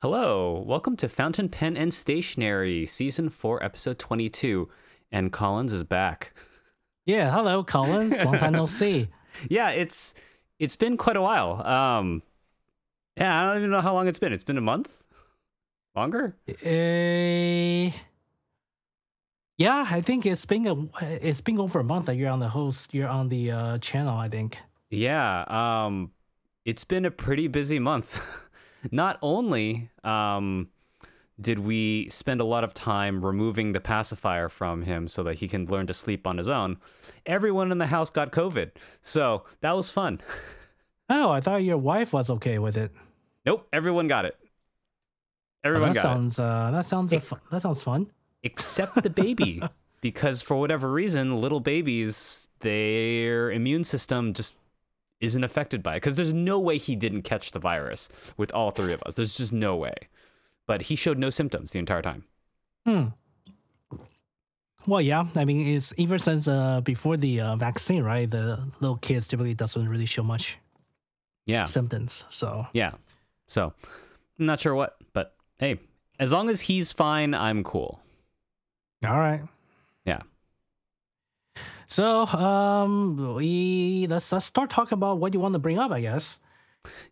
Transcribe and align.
Hello, 0.00 0.62
welcome 0.64 0.96
to 0.98 1.08
Fountain 1.08 1.48
Pen 1.48 1.76
and 1.76 1.92
Stationery, 1.92 2.86
Season 2.86 3.28
4, 3.28 3.64
Episode 3.64 3.98
22. 3.98 4.68
And 5.10 5.32
Collins 5.32 5.72
is 5.72 5.82
back. 5.82 6.34
Yeah, 7.04 7.32
hello, 7.32 7.64
Collins. 7.64 8.16
Long 8.24 8.38
time 8.38 8.52
no 8.52 8.66
see. 8.66 9.08
Yeah, 9.48 9.70
it's 9.70 10.14
it's 10.60 10.76
been 10.76 10.96
quite 10.96 11.16
a 11.16 11.20
while. 11.20 11.66
Um 11.66 12.22
Yeah, 13.16 13.40
I 13.40 13.46
don't 13.48 13.58
even 13.58 13.70
know 13.70 13.80
how 13.80 13.92
long 13.92 14.06
it's 14.06 14.20
been. 14.20 14.32
It's 14.32 14.44
been 14.44 14.56
a 14.56 14.60
month? 14.60 14.96
Longer? 15.96 16.36
Uh, 16.48 17.90
yeah, 19.56 19.84
I 19.90 20.00
think 20.00 20.26
it's 20.26 20.46
been 20.46 20.66
a 20.68 20.76
it's 21.02 21.40
been 21.40 21.58
over 21.58 21.80
a 21.80 21.84
month 21.84 22.06
that 22.06 22.14
you're 22.14 22.30
on 22.30 22.38
the 22.38 22.48
host. 22.48 22.94
You're 22.94 23.08
on 23.08 23.30
the 23.30 23.50
uh, 23.50 23.78
channel. 23.78 24.16
I 24.16 24.28
think. 24.28 24.58
Yeah, 24.90 25.42
um 25.48 26.12
it's 26.64 26.84
been 26.84 27.04
a 27.04 27.10
pretty 27.10 27.48
busy 27.48 27.80
month. 27.80 28.20
Not 28.90 29.18
only 29.22 29.90
um 30.04 30.68
did 31.40 31.60
we 31.60 32.08
spend 32.10 32.40
a 32.40 32.44
lot 32.44 32.64
of 32.64 32.74
time 32.74 33.24
removing 33.24 33.72
the 33.72 33.80
pacifier 33.80 34.48
from 34.48 34.82
him 34.82 35.06
so 35.06 35.22
that 35.22 35.36
he 35.36 35.46
can 35.46 35.66
learn 35.66 35.86
to 35.86 35.94
sleep 35.94 36.26
on 36.26 36.36
his 36.36 36.48
own, 36.48 36.78
everyone 37.26 37.70
in 37.70 37.78
the 37.78 37.86
house 37.86 38.10
got 38.10 38.32
COVID. 38.32 38.72
So 39.02 39.44
that 39.60 39.72
was 39.76 39.88
fun. 39.90 40.20
Oh, 41.10 41.30
I 41.30 41.40
thought 41.40 41.62
your 41.64 41.78
wife 41.78 42.12
was 42.12 42.28
okay 42.28 42.58
with 42.58 42.76
it. 42.76 42.90
Nope, 43.46 43.66
everyone 43.72 44.08
got 44.08 44.26
it. 44.26 44.36
Oh, 44.42 44.48
Everyone 45.64 45.92
that 45.92 45.94
got 45.94 46.00
it. 46.00 46.02
sounds 46.02 46.38
uh, 46.38 46.70
that 46.70 46.84
sounds 46.84 47.14
a 47.14 47.20
fu- 47.20 47.36
that 47.50 47.62
sounds 47.62 47.82
fun. 47.82 48.10
except 48.42 49.02
the 49.02 49.08
baby 49.08 49.62
because 50.02 50.42
for 50.42 50.56
whatever 50.60 50.92
reason 50.92 51.40
little 51.40 51.60
babies 51.60 52.50
their 52.60 53.50
immune 53.50 53.84
system 53.84 54.34
just 54.34 54.54
isn't 55.20 55.42
affected 55.44 55.82
by 55.82 55.94
it 55.94 55.96
because 55.96 56.16
there's 56.16 56.34
no 56.34 56.58
way 56.58 56.78
he 56.78 56.94
didn't 56.96 57.22
catch 57.22 57.50
the 57.52 57.58
virus 57.58 58.08
with 58.36 58.52
all 58.52 58.70
three 58.70 58.92
of 58.92 59.02
us 59.02 59.14
there's 59.14 59.36
just 59.36 59.52
no 59.52 59.74
way 59.76 59.94
but 60.66 60.82
he 60.82 60.94
showed 60.96 61.18
no 61.18 61.30
symptoms 61.30 61.70
the 61.72 61.78
entire 61.78 62.02
time 62.02 62.24
Hmm. 62.86 63.08
Well, 64.86 65.02
yeah. 65.02 65.26
I 65.36 65.44
mean, 65.44 65.76
it's 65.76 65.92
ever 65.98 66.16
since 66.18 66.48
uh, 66.48 66.80
before 66.80 67.18
the 67.18 67.40
uh, 67.42 67.56
vaccine, 67.56 68.02
right? 68.02 68.30
The 68.30 68.58
little 68.80 68.96
kids 68.96 69.28
typically 69.28 69.52
doesn't 69.52 69.86
really 69.86 70.06
show 70.06 70.22
much 70.22 70.56
yeah 71.44 71.64
symptoms. 71.64 72.24
So 72.30 72.66
yeah 72.72 72.92
so 73.46 73.72
i'm 74.38 74.46
not 74.46 74.60
sure 74.60 74.74
what 74.74 74.96
but 75.14 75.34
hey 75.58 75.78
as 76.20 76.30
long 76.30 76.50
as 76.50 76.60
he's 76.60 76.92
fine 76.92 77.32
i'm 77.32 77.64
cool 77.64 78.00
All 79.06 79.18
right. 79.18 79.40
Yeah. 80.04 80.20
So, 81.88 82.26
um, 82.26 83.34
we 83.34 84.06
let's 84.08 84.30
let's 84.30 84.44
start 84.44 84.68
talking 84.68 84.96
about 84.96 85.18
what 85.18 85.32
you 85.32 85.40
want 85.40 85.54
to 85.54 85.58
bring 85.58 85.78
up. 85.78 85.90
I 85.90 86.02
guess. 86.02 86.38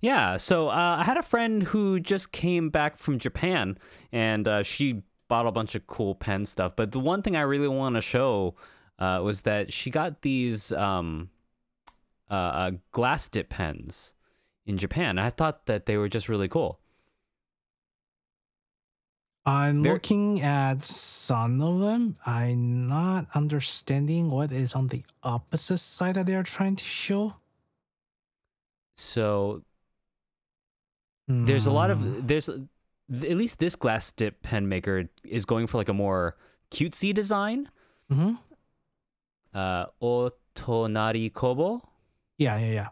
Yeah, 0.01 0.37
so 0.37 0.69
uh, 0.69 0.97
I 1.01 1.05
had 1.05 1.17
a 1.17 1.23
friend 1.23 1.63
who 1.63 1.99
just 1.99 2.31
came 2.31 2.71
back 2.71 2.99
from 2.99 3.19
Japan, 3.19 3.79
and 4.13 4.47
uh, 4.47 4.63
she 4.63 5.03
bought 5.29 5.47
a 5.47 5.53
bunch 5.53 5.75
of 5.75 5.87
cool 5.87 6.15
pen 6.15 6.47
stuff. 6.47 6.75
But 6.77 6.93
the 6.93 7.01
one 7.01 7.23
thing 7.23 7.37
I 7.37 7.41
really 7.41 7.69
want 7.69 7.97
to 7.97 8.01
show 8.01 8.55
uh, 8.99 9.21
was 9.23 9.43
that 9.43 9.73
she 9.73 9.91
got 9.91 10.23
these 10.23 10.73
um, 10.73 11.31
uh, 12.31 12.35
uh, 12.35 12.71
glass 12.93 13.29
dip 13.29 13.49
pens 13.49 14.15
in 14.67 14.79
Japan. 14.79 15.19
I 15.19 15.31
thought 15.31 15.67
that 15.67 15.87
they 15.87 15.97
were 15.97 16.09
just 16.09 16.29
really 16.29 16.49
cool. 16.49 16.81
I'm 19.47 19.83
looking 19.83 20.43
at 20.43 20.83
some 20.83 21.61
of 21.63 21.79
them. 21.81 22.17
I'm 22.27 22.89
not 22.89 23.29
understanding 23.33 24.29
what 24.29 24.51
is 24.51 24.75
on 24.75 24.89
the 24.89 25.05
opposite 25.23 25.79
side 25.79 26.17
that 26.17 26.27
they're 26.27 26.43
trying 26.43 26.75
to 26.77 26.85
show. 26.85 27.37
So 28.97 29.63
there's 31.29 31.67
a 31.67 31.71
lot 31.71 31.91
Hmm. 31.91 32.19
of 32.19 32.27
there's 32.27 32.49
at 32.49 33.37
least 33.37 33.59
this 33.59 33.77
glass 33.77 34.11
dip 34.13 34.43
pen 34.43 34.69
maker 34.69 35.09
is 35.23 35.45
going 35.45 35.67
for 35.69 35.79
like 35.79 35.89
a 35.89 35.95
more 35.95 36.37
cutesy 36.71 37.15
design. 37.15 37.71
Mhm. 38.11 38.39
Uh, 39.55 39.87
Otonari 40.03 41.33
Kobo. 41.33 41.89
Yeah, 42.39 42.59
yeah, 42.59 42.73
yeah. 42.73 42.89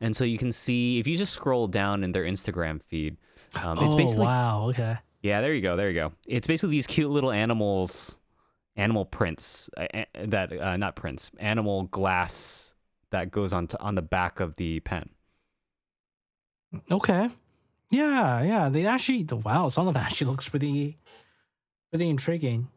And 0.00 0.14
so 0.14 0.24
you 0.24 0.36
can 0.38 0.52
see 0.52 0.98
if 0.98 1.06
you 1.06 1.16
just 1.16 1.32
scroll 1.32 1.66
down 1.68 2.04
in 2.04 2.12
their 2.12 2.24
Instagram 2.24 2.82
feed, 2.82 3.16
um, 3.56 3.78
it's 3.78 3.94
oh 3.94 3.96
basically 3.96 4.26
wow. 4.26 4.68
Okay. 4.68 4.98
Yeah, 5.26 5.40
there 5.40 5.52
you 5.52 5.60
go, 5.60 5.76
there 5.76 5.88
you 5.90 5.94
go. 5.94 6.12
It's 6.26 6.46
basically 6.46 6.76
these 6.76 6.86
cute 6.86 7.10
little 7.10 7.32
animals, 7.32 8.16
animal 8.76 9.04
prints 9.04 9.68
uh, 9.76 10.04
that 10.24 10.52
uh, 10.52 10.76
not 10.76 10.96
prints, 10.96 11.30
animal 11.38 11.84
glass 11.84 12.74
that 13.10 13.30
goes 13.30 13.52
on 13.52 13.66
to, 13.68 13.80
on 13.80 13.94
the 13.94 14.02
back 14.02 14.40
of 14.40 14.56
the 14.56 14.80
pen. 14.80 15.10
Okay. 16.90 17.30
Yeah, 17.90 18.42
yeah. 18.42 18.68
They 18.68 18.86
actually. 18.86 19.22
The 19.22 19.36
wow. 19.36 19.68
Some 19.68 19.88
of 19.88 19.94
them 19.94 20.02
actually 20.02 20.30
looks 20.30 20.48
pretty, 20.48 20.98
pretty 21.90 22.08
intriguing. 22.08 22.68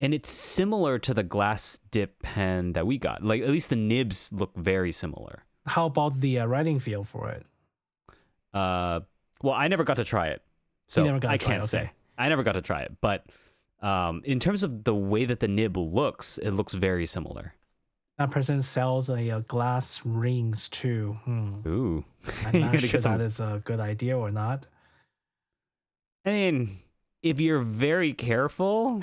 And 0.00 0.12
it's 0.12 0.30
similar 0.30 0.98
to 0.98 1.14
the 1.14 1.22
glass 1.22 1.78
dip 1.90 2.22
pen 2.22 2.72
that 2.72 2.86
we 2.86 2.98
got. 2.98 3.22
Like 3.24 3.42
at 3.42 3.48
least 3.48 3.70
the 3.70 3.76
nibs 3.76 4.30
look 4.32 4.56
very 4.56 4.92
similar. 4.92 5.44
How 5.66 5.86
about 5.86 6.20
the 6.20 6.40
uh, 6.40 6.46
writing 6.46 6.80
feel 6.80 7.04
for 7.04 7.30
it? 7.30 7.46
Uh, 8.52 9.00
well, 9.42 9.54
I 9.54 9.68
never 9.68 9.84
got 9.84 9.96
to 9.96 10.04
try 10.04 10.28
it, 10.28 10.42
so 10.92 11.20
I 11.24 11.38
can't 11.38 11.60
okay. 11.60 11.66
say. 11.66 11.90
I 12.18 12.28
never 12.28 12.42
got 12.42 12.52
to 12.52 12.60
try 12.60 12.82
it, 12.82 12.92
but 13.00 13.24
um, 13.80 14.20
in 14.24 14.38
terms 14.38 14.62
of 14.62 14.84
the 14.84 14.94
way 14.94 15.24
that 15.24 15.40
the 15.40 15.48
nib 15.48 15.76
looks, 15.76 16.38
it 16.38 16.50
looks 16.50 16.74
very 16.74 17.06
similar. 17.06 17.54
That 18.18 18.30
person 18.30 18.60
sells 18.60 19.08
a, 19.08 19.30
uh 19.30 19.38
glass 19.40 20.02
rings 20.04 20.68
too. 20.68 21.16
Hmm. 21.24 21.66
Ooh, 21.66 22.04
I'm 22.44 22.60
not 22.72 22.80
sure 22.80 23.00
that 23.00 23.20
is 23.22 23.40
a 23.40 23.62
good 23.64 23.80
idea 23.80 24.18
or 24.18 24.30
not. 24.30 24.66
I 26.26 26.30
mean, 26.30 26.80
if 27.22 27.40
you're 27.40 27.60
very 27.60 28.12
careful, 28.12 29.00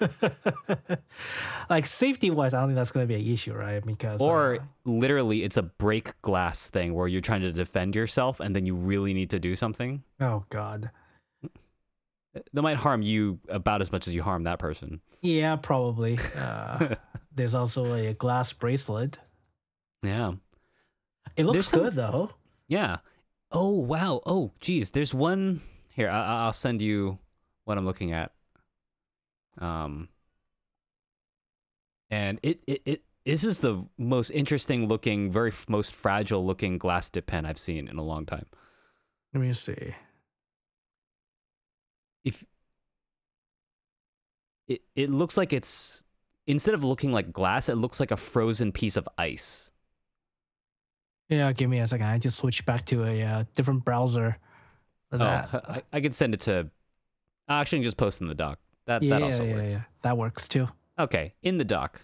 like 1.68 1.84
safety 1.84 2.30
wise, 2.30 2.54
I 2.54 2.60
don't 2.60 2.68
think 2.68 2.76
that's 2.76 2.92
going 2.92 3.06
to 3.06 3.12
be 3.12 3.20
an 3.20 3.32
issue, 3.32 3.54
right? 3.54 3.84
Because 3.84 4.20
or 4.22 4.54
uh, 4.54 4.58
literally 4.84 5.42
it's 5.42 5.56
a 5.56 5.62
break 5.62 6.20
glass 6.22 6.70
thing 6.70 6.94
where 6.94 7.08
you're 7.08 7.20
trying 7.20 7.42
to 7.42 7.52
defend 7.52 7.96
yourself 7.96 8.38
and 8.38 8.54
then 8.54 8.64
you 8.64 8.76
really 8.76 9.12
need 9.12 9.30
to 9.30 9.40
do 9.40 9.56
something, 9.56 10.04
oh 10.20 10.44
god, 10.48 10.90
that 12.52 12.62
might 12.62 12.76
harm 12.76 13.02
you 13.02 13.38
about 13.48 13.80
as 13.80 13.90
much 13.92 14.06
as 14.08 14.14
you 14.14 14.22
harm 14.22 14.44
that 14.44 14.58
person. 14.58 15.00
yeah, 15.22 15.56
probably. 15.56 16.18
Uh, 16.36 16.94
there's 17.34 17.54
also 17.54 17.94
a 17.94 18.12
glass 18.14 18.52
bracelet. 18.52 19.18
Yeah. 20.02 20.32
It 21.36 21.44
looks 21.46 21.54
There's 21.54 21.68
some- 21.68 21.80
good 21.80 21.94
though. 21.94 22.30
Yeah. 22.68 22.98
Oh 23.50 23.70
wow. 23.70 24.20
Oh 24.26 24.52
geez. 24.60 24.90
There's 24.90 25.14
one 25.14 25.60
here. 25.90 26.08
I- 26.10 26.44
I'll 26.46 26.52
send 26.52 26.82
you 26.82 27.18
what 27.64 27.78
I'm 27.78 27.86
looking 27.86 28.12
at. 28.12 28.32
Um. 29.58 30.08
And 32.10 32.38
it 32.42 32.60
it 32.66 32.82
it 32.84 33.02
this 33.24 33.44
is 33.44 33.60
the 33.60 33.84
most 33.96 34.30
interesting 34.30 34.86
looking, 34.86 35.32
very 35.32 35.50
f- 35.50 35.66
most 35.68 35.94
fragile 35.94 36.44
looking 36.44 36.76
glass 36.78 37.08
dip 37.10 37.26
pen 37.26 37.46
I've 37.46 37.58
seen 37.58 37.88
in 37.88 37.96
a 37.96 38.02
long 38.02 38.26
time. 38.26 38.46
Let 39.32 39.40
me 39.40 39.52
see. 39.54 39.94
If 42.24 42.44
it 44.66 44.82
it 44.94 45.10
looks 45.10 45.36
like 45.36 45.52
it's 45.52 46.02
instead 46.46 46.74
of 46.74 46.82
looking 46.84 47.12
like 47.12 47.32
glass, 47.32 47.68
it 47.68 47.76
looks 47.76 48.00
like 48.00 48.10
a 48.10 48.16
frozen 48.16 48.72
piece 48.72 48.96
of 48.96 49.08
ice. 49.18 49.70
Yeah, 51.28 51.52
give 51.52 51.70
me 51.70 51.78
a 51.78 51.86
second. 51.86 52.06
I 52.06 52.18
just 52.18 52.38
switch 52.38 52.66
back 52.66 52.84
to 52.86 53.04
a 53.04 53.22
uh, 53.22 53.44
different 53.54 53.84
browser. 53.84 54.36
For 55.10 55.18
that. 55.18 55.48
Oh, 55.52 55.60
I, 55.68 55.82
I 55.92 56.00
could 56.00 56.14
send 56.14 56.34
it 56.34 56.40
to. 56.40 56.70
I 57.48 57.60
actually 57.60 57.78
can 57.78 57.84
just 57.84 57.96
post 57.96 58.20
in 58.20 58.26
the 58.26 58.34
doc. 58.34 58.58
That 58.86 59.02
yeah, 59.02 59.18
that 59.18 59.22
also 59.22 59.44
yeah, 59.44 59.54
works. 59.54 59.72
yeah. 59.72 59.80
That 60.02 60.18
works 60.18 60.48
too. 60.48 60.68
Okay, 60.98 61.34
in 61.42 61.58
the 61.58 61.64
doc. 61.64 62.00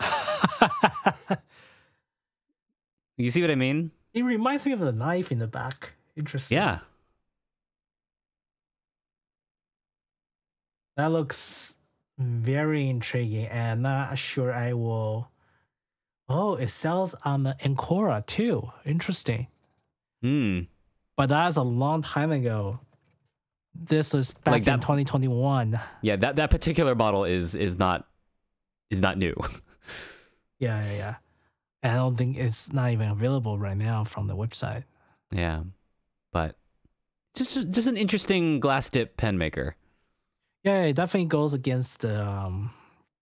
You 3.18 3.32
see 3.32 3.40
what 3.40 3.50
I 3.50 3.56
mean? 3.56 3.90
it 4.14 4.22
reminds 4.22 4.64
me 4.64 4.72
of 4.72 4.78
the 4.80 4.92
knife 4.92 5.30
in 5.30 5.38
the 5.40 5.48
back. 5.48 5.94
Interesting. 6.18 6.56
Yeah. 6.58 6.80
That 10.96 11.12
looks 11.12 11.74
very 12.18 12.88
intriguing 12.90 13.46
and 13.46 13.82
not 13.82 14.18
sure 14.18 14.52
I 14.52 14.72
will. 14.72 15.30
Oh, 16.28 16.56
it 16.56 16.70
sells 16.70 17.14
on 17.24 17.44
the 17.44 17.56
Ancora 17.64 18.24
too. 18.26 18.70
Interesting. 18.84 19.46
Hmm. 20.22 20.60
But 21.16 21.28
that's 21.28 21.56
a 21.56 21.62
long 21.62 22.02
time 22.02 22.32
ago. 22.32 22.80
This 23.74 24.12
is 24.12 24.34
back 24.34 24.52
Like 24.52 24.66
in 24.66 24.80
2021. 24.80 25.78
Yeah, 26.02 26.16
that 26.16 26.36
that 26.36 26.50
particular 26.50 26.94
model 26.96 27.24
is 27.24 27.54
is 27.54 27.78
not 27.78 28.06
is 28.90 29.00
not 29.00 29.18
new. 29.18 29.34
Yeah, 30.60 30.84
yeah, 30.86 30.96
yeah. 30.96 31.14
And 31.84 31.92
I 31.92 31.96
don't 31.98 32.16
think 32.16 32.36
it's 32.36 32.72
not 32.72 32.90
even 32.90 33.10
available 33.10 33.60
right 33.60 33.76
now 33.76 34.02
from 34.02 34.26
the 34.26 34.34
website. 34.34 34.82
yeah. 35.30 35.62
But 36.32 36.56
just 37.34 37.70
just 37.70 37.88
an 37.88 37.96
interesting 37.96 38.60
glass 38.60 38.90
dip 38.90 39.16
pen 39.16 39.38
maker. 39.38 39.76
Yeah, 40.64 40.82
it 40.82 40.94
definitely 40.94 41.28
goes 41.28 41.54
against 41.54 42.00
the 42.00 42.26
um, 42.26 42.70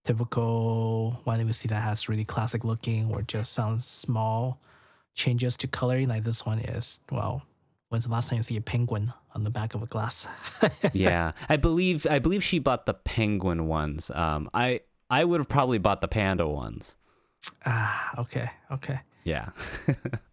typical 0.03 1.19
one 1.23 1.37
that 1.37 1.45
we 1.45 1.53
see 1.53 1.67
that 1.67 1.81
has 1.81 2.09
really 2.09 2.25
classic 2.25 2.63
looking 2.63 3.11
or 3.11 3.21
just 3.21 3.53
some 3.53 3.79
small, 3.79 4.59
changes 5.13 5.55
to 5.57 5.67
coloring. 5.67 6.09
Like 6.09 6.23
this 6.23 6.45
one 6.45 6.59
is 6.59 6.99
well, 7.11 7.43
when's 7.89 8.05
the 8.05 8.11
last 8.11 8.29
time 8.29 8.37
you 8.37 8.43
see 8.43 8.57
a 8.57 8.61
penguin 8.61 9.13
on 9.35 9.43
the 9.43 9.49
back 9.49 9.75
of 9.75 9.83
a 9.83 9.85
glass? 9.85 10.27
yeah, 10.93 11.33
I 11.47 11.57
believe 11.57 12.07
I 12.09 12.19
believe 12.19 12.43
she 12.43 12.59
bought 12.59 12.85
the 12.85 12.93
penguin 12.93 13.67
ones. 13.67 14.09
Um, 14.09 14.49
I 14.53 14.81
I 15.09 15.23
would 15.23 15.39
have 15.39 15.49
probably 15.49 15.77
bought 15.77 16.01
the 16.01 16.07
panda 16.07 16.47
ones. 16.47 16.95
ah, 17.65 18.19
okay, 18.19 18.49
okay. 18.71 18.99
Yeah. 19.23 19.49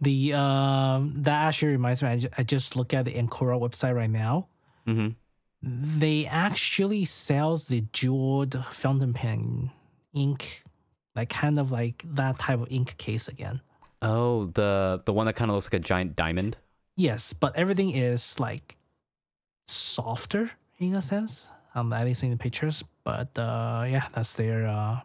The 0.00 0.34
um 0.34 1.14
that 1.22 1.46
actually 1.48 1.72
reminds 1.72 2.02
me. 2.02 2.08
I, 2.08 2.20
I 2.38 2.42
just 2.42 2.76
look 2.76 2.92
at 2.94 3.04
the 3.04 3.12
Ancora 3.14 3.58
website 3.58 3.94
right 3.94 4.10
now. 4.10 4.48
hmm 4.86 5.08
They 5.62 6.26
actually 6.26 7.04
sells 7.04 7.68
the 7.68 7.84
jeweled 7.92 8.64
fountain 8.72 9.12
pen 9.12 9.70
ink, 10.14 10.64
like 11.14 11.28
kind 11.28 11.58
of 11.58 11.70
like 11.70 12.04
that 12.14 12.38
type 12.38 12.60
of 12.60 12.68
ink 12.70 12.96
case 12.98 13.28
again. 13.28 13.60
Oh, 14.00 14.46
the 14.46 15.00
the 15.04 15.12
one 15.12 15.26
that 15.26 15.34
kind 15.34 15.50
of 15.50 15.54
looks 15.54 15.66
like 15.66 15.80
a 15.80 15.84
giant 15.84 16.16
diamond. 16.16 16.56
Yes, 16.96 17.32
but 17.32 17.56
everything 17.56 17.90
is 17.94 18.38
like 18.40 18.76
softer 19.66 20.50
in 20.78 20.94
a 20.94 21.02
sense. 21.02 21.48
Um, 21.74 21.92
at 21.92 22.04
least 22.04 22.22
in 22.22 22.30
the 22.30 22.36
pictures. 22.36 22.84
But 23.04 23.38
uh, 23.38 23.84
yeah, 23.88 24.08
that's 24.14 24.34
their 24.34 24.66
uh, 24.66 25.00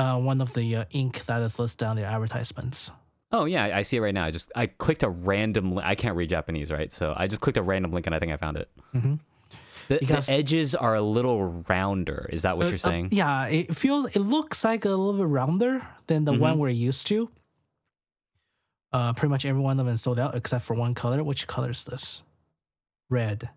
uh, 0.00 0.18
one 0.18 0.40
of 0.40 0.52
the 0.54 0.76
uh, 0.76 0.84
ink 0.90 1.24
that 1.26 1.42
is 1.42 1.58
listed 1.58 1.86
on 1.86 1.96
their 1.96 2.06
advertisements. 2.06 2.90
Oh 3.32 3.44
yeah, 3.44 3.76
I 3.76 3.82
see 3.82 3.96
it 3.98 4.00
right 4.00 4.14
now. 4.14 4.24
I 4.24 4.30
just 4.30 4.50
I 4.56 4.66
clicked 4.66 5.02
a 5.02 5.08
random. 5.08 5.74
Li- 5.76 5.82
I 5.86 5.94
can't 5.94 6.16
read 6.16 6.30
Japanese, 6.30 6.70
right? 6.70 6.92
So 6.92 7.14
I 7.16 7.26
just 7.26 7.40
clicked 7.40 7.58
a 7.58 7.62
random 7.62 7.92
link 7.92 8.06
and 8.06 8.14
I 8.14 8.18
think 8.18 8.32
I 8.32 8.36
found 8.36 8.56
it. 8.56 8.68
Mm-hmm. 8.94 9.14
The, 9.88 9.98
Because- 9.98 10.26
the 10.26 10.32
edges 10.32 10.74
are 10.74 10.94
a 10.94 11.02
little 11.02 11.64
rounder. 11.68 12.28
Is 12.32 12.42
that 12.42 12.56
what 12.56 12.68
you're 12.68 12.78
saying? 12.78 13.06
Uh, 13.06 13.08
yeah, 13.12 13.46
it 13.46 13.76
feels 13.76 14.14
it 14.16 14.20
looks 14.20 14.64
like 14.64 14.84
a 14.84 14.88
little 14.88 15.12
bit 15.12 15.26
rounder 15.26 15.82
than 16.08 16.24
the 16.24 16.32
one 16.32 16.54
Mhm. 16.56 16.58
we're 16.58 16.68
used 16.70 17.06
to. 17.08 17.28
Uh, 18.92 19.12
pretty 19.12 19.30
much 19.30 19.44
every 19.46 19.60
one 19.62 19.78
of 19.78 19.86
them 19.86 19.96
sold 19.96 20.18
out 20.18 20.34
except 20.34 20.64
for 20.64 20.74
one 20.74 20.94
color. 20.94 21.22
Which 21.22 21.46
color 21.46 21.70
is 21.70 21.84
this? 21.84 22.22
Red, 23.08 23.48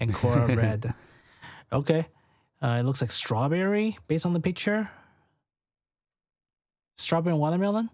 Ancora 0.00 0.54
red. 0.56 0.94
Okay, 1.70 2.06
uh, 2.62 2.78
it 2.80 2.84
looks 2.84 3.00
like 3.02 3.12
strawberry 3.12 3.98
based 4.08 4.24
on 4.24 4.32
the 4.32 4.40
picture. 4.40 4.88
Strawberry 6.96 7.32
and 7.32 7.40
watermelon. 7.40 7.90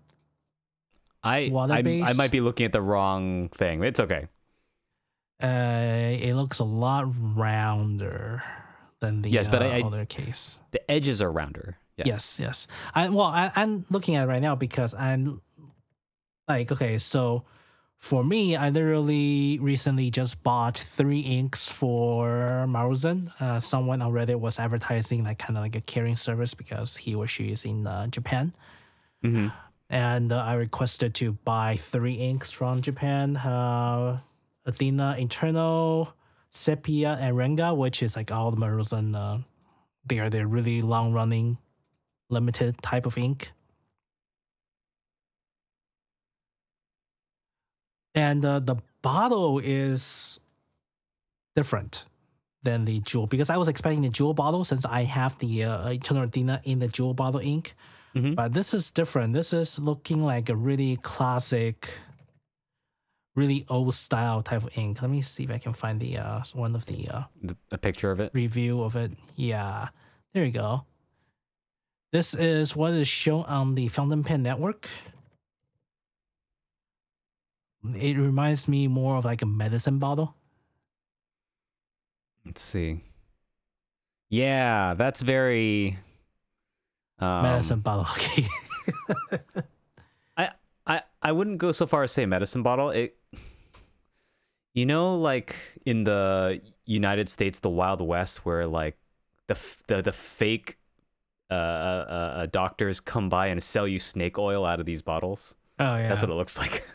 I 1.23 1.51
I, 1.53 1.79
I 2.07 2.13
might 2.15 2.31
be 2.31 2.41
looking 2.41 2.67
at 2.67 2.73
the 2.73 2.83
wrong 2.83 3.49
thing. 3.51 3.83
It's 3.83 4.01
okay. 4.01 4.29
Uh, 5.43 6.17
it 6.21 6.35
looks 6.35 6.59
a 6.59 6.65
lot 6.65 7.07
rounder 7.37 8.43
than 9.01 9.23
the 9.23 9.31
Yes, 9.31 9.49
uh, 9.49 9.57
I- 9.59 9.79
I- 9.79 9.83
other 9.83 10.05
case. 10.05 10.61
The 10.73 10.91
edges 10.91 11.23
are 11.23 11.31
rounder. 11.31 11.77
Yes. 11.97 12.07
Yes, 12.07 12.39
yes. 12.41 12.67
I 12.95 13.09
well, 13.09 13.27
I, 13.27 13.51
I'm 13.57 13.85
looking 13.91 14.15
at 14.15 14.25
it 14.25 14.29
right 14.29 14.41
now 14.43 14.55
because 14.55 14.95
I'm 14.95 15.41
like, 16.47 16.71
okay, 16.71 16.99
so 16.99 17.43
for 17.97 18.23
me, 18.23 18.55
I 18.55 18.71
literally 18.71 19.59
recently 19.61 20.09
just 20.13 20.41
bought 20.45 20.79
three 20.79 21.19
inks 21.21 21.69
for 21.69 22.67
Maruzen. 22.69 23.33
Uh, 23.41 23.59
someone 23.59 24.01
on 24.01 24.13
Reddit 24.13 24.39
was 24.39 24.61
advertising 24.61 25.25
like 25.25 25.39
kind 25.41 25.57
of 25.57 25.63
like 25.65 25.75
a 25.75 25.81
carrying 25.81 26.15
service 26.15 26.55
because 26.55 26.97
he 26.97 27.17
or 27.17 27.27
she 27.27 27.51
is 27.51 27.65
in 27.65 27.85
uh, 27.89 28.07
Japan, 28.07 28.53
hmm 29.23 29.49
and 29.91 30.33
uh, 30.33 30.39
I 30.39 30.55
requested 30.55 31.15
to 31.17 31.33
buy 31.33 31.77
three 31.77 32.15
inks 32.15 32.53
from 32.53 32.81
Japan. 32.81 33.37
Uh, 33.37 34.21
Athena 34.67 35.17
Eternal, 35.19 36.13
Sepia, 36.51 37.17
and 37.21 37.35
Renga, 37.37 37.75
which 37.75 38.03
is 38.03 38.17
like 38.17 38.31
all 38.31 38.51
the 38.51 38.59
Maruzen. 38.59 39.17
Uh, 39.17 39.43
they 40.07 40.19
are 40.19 40.29
they're 40.29 40.47
really 40.47 40.83
long 40.83 41.13
running, 41.13 41.57
limited 42.29 42.81
type 42.83 43.07
of 43.07 43.17
ink. 43.17 43.53
And 48.15 48.45
uh, 48.45 48.59
the 48.59 48.77
bottle 49.01 49.61
is 49.61 50.41
different 51.57 52.05
than 52.63 52.85
the 52.85 53.01
jewel 53.01 53.27
because 53.27 53.49
I 53.49 53.57
was 53.57 53.69
expecting 53.69 54.03
the 54.03 54.09
jewel 54.09 54.35
bottle 54.35 54.65
since 54.65 54.85
I 54.85 55.05
have 55.05 55.39
the 55.39 55.65
uh, 55.65 55.89
Eternal 55.89 56.25
Athena 56.25 56.61
in 56.65 56.81
the 56.81 56.89
jewel 56.89 57.15
bottle 57.15 57.41
ink. 57.41 57.75
Mhm. 58.15 58.35
But 58.35 58.53
this 58.53 58.73
is 58.75 58.91
different. 58.91 59.35
This 59.35 59.53
is 59.53 59.79
looking 59.79 60.23
like 60.23 60.49
a 60.49 60.57
really 60.57 60.97
classic, 60.97 61.91
really 63.37 63.65
old 63.69 63.95
style 63.95 64.43
type 64.43 64.65
of 64.65 64.77
ink. 64.77 65.01
Let 65.03 65.11
me 65.11 65.21
see 65.21 65.45
if 65.45 65.51
I 65.51 65.59
can 65.59 65.73
find 65.73 66.01
the 66.01 66.19
uh, 66.19 66.43
one 66.55 66.75
of 66.75 66.87
the 66.87 67.09
uh, 67.09 67.23
The, 67.43 67.57
a 67.71 67.79
picture 67.79 68.11
of 68.11 68.19
it. 68.21 68.31
review 68.35 68.83
of 68.83 68.97
it. 68.97 69.13
Yeah, 69.37 69.89
there 70.33 70.45
you 70.45 70.53
go. 70.53 70.85
This 72.13 72.33
is 72.35 72.75
what 72.75 72.95
is 72.95 73.07
shown 73.07 73.45
on 73.45 73.75
the 73.75 73.89
Fountain 73.89 74.25
Pen 74.25 74.43
Network. 74.43 74.89
It 77.95 78.17
reminds 78.17 78.67
me 78.67 78.89
more 78.89 79.17
of 79.17 79.25
like 79.25 79.43
a 79.43 79.47
medicine 79.47 79.99
bottle. 79.99 80.35
Let's 82.45 82.63
see. 82.63 83.03
Yeah, 84.31 84.95
that's 84.95 85.21
very. 85.21 85.99
Um, 87.19 87.43
medicine 87.43 87.81
bottle. 87.81 88.07
Okay. 88.17 88.49
I 90.89 91.03
I 91.23 91.33
wouldn't 91.33 91.59
go 91.59 91.71
so 91.71 91.87
far 91.87 92.03
as 92.03 92.13
say 92.13 92.27
medicine 92.27 92.63
bottle. 92.63 92.91
It. 92.91 93.17
You 94.75 94.87
know, 94.87 95.17
like 95.17 95.55
in 95.85 96.05
the 96.05 96.61
United 96.87 97.29
States, 97.29 97.59
the 97.59 97.69
Wild 97.69 98.01
West, 98.01 98.45
where 98.45 98.67
like 98.67 98.97
the 99.47 99.59
the 99.87 100.03
the 100.03 100.13
fake 100.13 100.79
uh, 101.51 101.55
uh, 101.55 102.35
uh, 102.37 102.47
doctors 102.47 103.01
come 103.01 103.29
by 103.29 103.49
and 103.49 103.63
sell 103.63 103.87
you 103.87 103.99
snake 103.99 104.39
oil 104.39 104.65
out 104.65 104.81
of 104.81 104.87
these 104.87 105.03
bottles. 105.03 105.55
Oh 105.79 105.97
yeah. 105.97 106.09
That's 106.09 106.23
what 106.23 106.31
it 106.31 106.35
looks 106.35 106.59
like. 106.59 106.89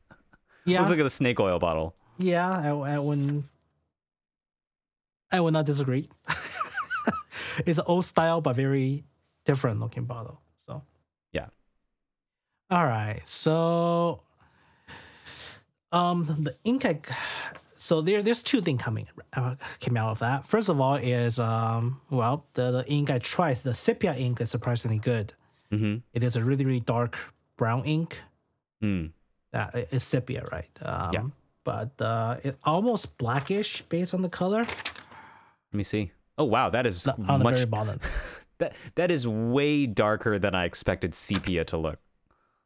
yeah. 0.64 0.80
looks 0.80 0.90
like 0.90 1.00
a 1.00 1.10
snake 1.10 1.38
oil 1.40 1.58
bottle. 1.58 1.94
yeah. 2.18 2.50
I, 2.50 2.68
I 2.70 2.98
wouldn't. 2.98 3.44
I 5.30 5.40
would 5.40 5.52
not 5.52 5.66
disagree. 5.66 6.08
it's 7.66 7.78
old 7.86 8.04
style 8.04 8.40
but 8.40 8.56
very 8.56 9.04
different 9.48 9.80
looking 9.80 10.04
bottle. 10.04 10.40
So. 10.66 10.82
Yeah. 11.32 11.46
All 12.70 12.84
right. 12.84 13.22
So. 13.26 14.20
Um, 15.90 16.26
the 16.26 16.54
ink. 16.64 16.84
I, 16.84 17.00
so 17.78 18.02
there, 18.02 18.22
there's 18.22 18.42
two 18.42 18.60
things 18.60 18.82
coming 18.82 19.06
uh, 19.32 19.54
came 19.80 19.96
out 19.96 20.10
of 20.10 20.18
that. 20.18 20.46
First 20.46 20.68
of 20.68 20.78
all, 20.80 20.96
is 20.96 21.38
um, 21.38 22.00
well, 22.10 22.44
the, 22.52 22.70
the 22.70 22.84
ink 22.92 23.08
I 23.08 23.18
tried, 23.18 23.56
the 23.58 23.74
sepia 23.74 24.14
ink 24.14 24.40
is 24.42 24.50
surprisingly 24.50 24.98
good. 24.98 25.32
Mm-hmm. 25.72 25.96
It 26.12 26.22
is 26.22 26.36
a 26.36 26.42
really, 26.42 26.64
really 26.66 26.80
dark 26.80 27.16
brown 27.56 27.84
ink. 27.86 28.20
Mm. 28.84 29.10
that 29.52 29.74
uh, 29.74 29.98
sepia, 29.98 30.44
right? 30.52 30.70
Um, 30.82 31.10
Yeah. 31.12 31.24
But 31.64 32.00
uh, 32.00 32.36
it 32.44 32.56
almost 32.64 33.18
blackish 33.18 33.82
based 33.88 34.14
on 34.14 34.22
the 34.22 34.28
color 34.28 34.64
Let 35.72 35.74
me 35.74 35.82
see. 35.82 36.12
Oh 36.38 36.44
wow, 36.44 36.70
that 36.70 36.86
is 36.86 37.02
the- 37.02 37.14
on 37.28 37.38
the 37.40 37.44
much 37.44 37.54
very 37.54 37.66
bottom. 37.66 38.00
that 38.58 38.74
that 38.96 39.10
is 39.10 39.26
way 39.26 39.86
darker 39.86 40.38
than 40.38 40.54
I 40.54 40.64
expected 40.64 41.14
sepia 41.14 41.64
to 41.66 41.76
look. 41.76 41.98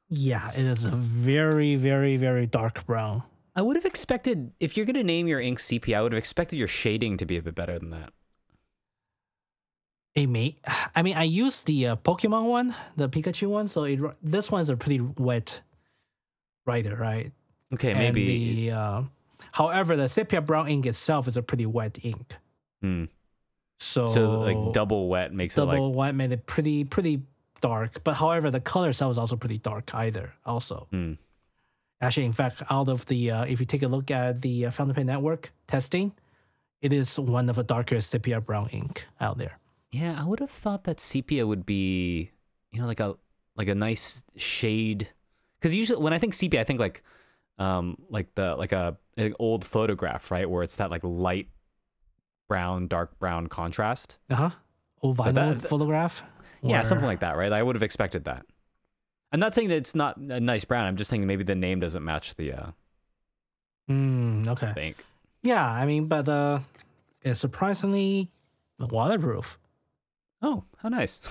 Yeah, 0.08 0.50
it 0.50 0.64
is 0.66 0.84
a 0.84 0.90
very, 0.90 1.76
very, 1.76 2.16
very 2.16 2.46
dark 2.46 2.84
brown. 2.86 3.22
I 3.56 3.62
would 3.62 3.76
have 3.76 3.84
expected 3.86 4.52
if 4.60 4.76
you're 4.76 4.86
gonna 4.86 5.02
name 5.02 5.26
your 5.28 5.40
ink 5.40 5.58
sepia, 5.58 5.98
I 5.98 6.02
would 6.02 6.12
have 6.12 6.18
expected 6.18 6.56
your 6.58 6.68
shading 6.68 7.16
to 7.18 7.24
be 7.26 7.36
a 7.36 7.42
bit 7.42 7.54
better 7.54 7.78
than 7.78 7.90
that. 7.90 8.12
It 10.14 10.26
may, 10.26 10.56
I 10.94 11.00
mean, 11.02 11.16
I 11.16 11.22
used 11.22 11.66
the 11.66 11.86
uh, 11.88 11.96
Pokemon 11.96 12.44
one, 12.44 12.74
the 12.96 13.08
Pikachu 13.08 13.48
one, 13.48 13.68
so 13.68 13.84
it 13.84 13.98
this 14.22 14.50
one's 14.50 14.68
a 14.68 14.76
pretty 14.76 15.00
wet 15.00 15.60
writer, 16.66 16.94
right? 16.96 17.32
Okay, 17.72 17.90
And 17.92 17.98
maybe. 17.98 18.66
the, 18.66 18.72
uh, 18.76 19.02
however, 19.52 19.96
the 19.96 20.08
sepia 20.08 20.42
brown 20.42 20.68
ink 20.68 20.84
itself 20.84 21.26
is 21.28 21.38
a 21.38 21.42
pretty 21.42 21.64
wet 21.64 21.98
ink. 22.02 22.36
Hmm. 22.82 23.04
So, 23.82 24.06
So 24.08 24.40
like 24.40 24.72
double 24.72 25.08
wet 25.08 25.32
makes 25.32 25.58
it 25.58 25.60
like 25.62 25.76
double 25.76 25.92
white 25.92 26.14
made 26.14 26.32
it 26.32 26.46
pretty 26.46 26.84
pretty 26.84 27.22
dark. 27.60 28.02
But 28.04 28.14
however, 28.14 28.50
the 28.50 28.60
color 28.60 28.90
itself 28.90 29.10
is 29.12 29.18
also 29.18 29.36
pretty 29.36 29.58
dark 29.58 29.94
either. 29.94 30.32
Also, 30.46 30.86
Hmm. 30.90 31.14
actually, 32.00 32.26
in 32.26 32.32
fact, 32.32 32.62
out 32.70 32.88
of 32.88 33.06
the 33.06 33.30
uh, 33.30 33.44
if 33.44 33.60
you 33.60 33.66
take 33.66 33.82
a 33.82 33.88
look 33.88 34.10
at 34.10 34.40
the 34.42 34.66
uh, 34.66 34.70
Fountain 34.70 34.94
Pen 34.94 35.06
Network 35.06 35.52
testing, 35.66 36.12
it 36.80 36.92
is 36.92 37.18
one 37.18 37.48
of 37.50 37.56
the 37.56 37.64
darker 37.64 38.00
sepia 38.00 38.40
brown 38.40 38.68
ink 38.70 39.06
out 39.20 39.38
there. 39.38 39.58
Yeah, 39.90 40.16
I 40.20 40.24
would 40.24 40.40
have 40.40 40.50
thought 40.50 40.84
that 40.84 41.00
sepia 41.00 41.46
would 41.46 41.66
be, 41.66 42.30
you 42.72 42.80
know, 42.80 42.86
like 42.86 43.00
a 43.00 43.16
like 43.56 43.68
a 43.68 43.74
nice 43.74 44.22
shade. 44.36 45.08
Because 45.60 45.74
usually 45.74 46.02
when 46.02 46.12
I 46.12 46.18
think 46.18 46.34
sepia, 46.34 46.60
I 46.60 46.64
think 46.64 46.80
like, 46.80 47.02
um, 47.58 47.96
like 48.08 48.34
the 48.34 48.54
like 48.56 48.72
a 48.72 48.96
an 49.16 49.34
old 49.38 49.64
photograph, 49.64 50.30
right, 50.30 50.48
where 50.48 50.62
it's 50.62 50.76
that 50.76 50.90
like 50.90 51.04
light 51.04 51.48
brown, 52.48 52.86
dark 52.88 53.18
brown 53.18 53.46
contrast. 53.48 54.18
Uh 54.30 54.34
huh. 54.34 54.50
Old 55.02 55.16
vinyl 55.16 55.34
that- 55.34 55.58
that- 55.60 55.68
photograph. 55.68 56.22
Yeah, 56.64 56.84
something 56.84 57.06
like 57.06 57.20
that, 57.20 57.36
right? 57.36 57.52
I 57.52 57.60
would 57.62 57.74
have 57.74 57.82
expected 57.82 58.24
that. 58.26 58.46
I'm 59.32 59.40
not 59.40 59.52
saying 59.54 59.68
that 59.70 59.76
it's 59.76 59.94
not 59.96 60.16
a 60.16 60.38
nice 60.38 60.64
brown. 60.64 60.84
I'm 60.86 60.96
just 60.96 61.10
saying 61.10 61.26
maybe 61.26 61.42
the 61.42 61.56
name 61.56 61.80
doesn't 61.80 62.04
match 62.04 62.36
the 62.36 62.52
uh, 62.52 62.66
Mm, 63.90 64.46
okay. 64.48 64.72
the 64.74 64.82
ink. 64.84 65.04
Yeah, 65.42 65.64
I 65.66 65.86
mean, 65.86 66.06
but 66.06 66.28
uh, 66.28 66.60
it's 67.22 67.40
surprisingly 67.40 68.30
waterproof. 68.78 69.58
Oh, 70.40 70.64
how 70.78 70.88
nice. 70.88 71.20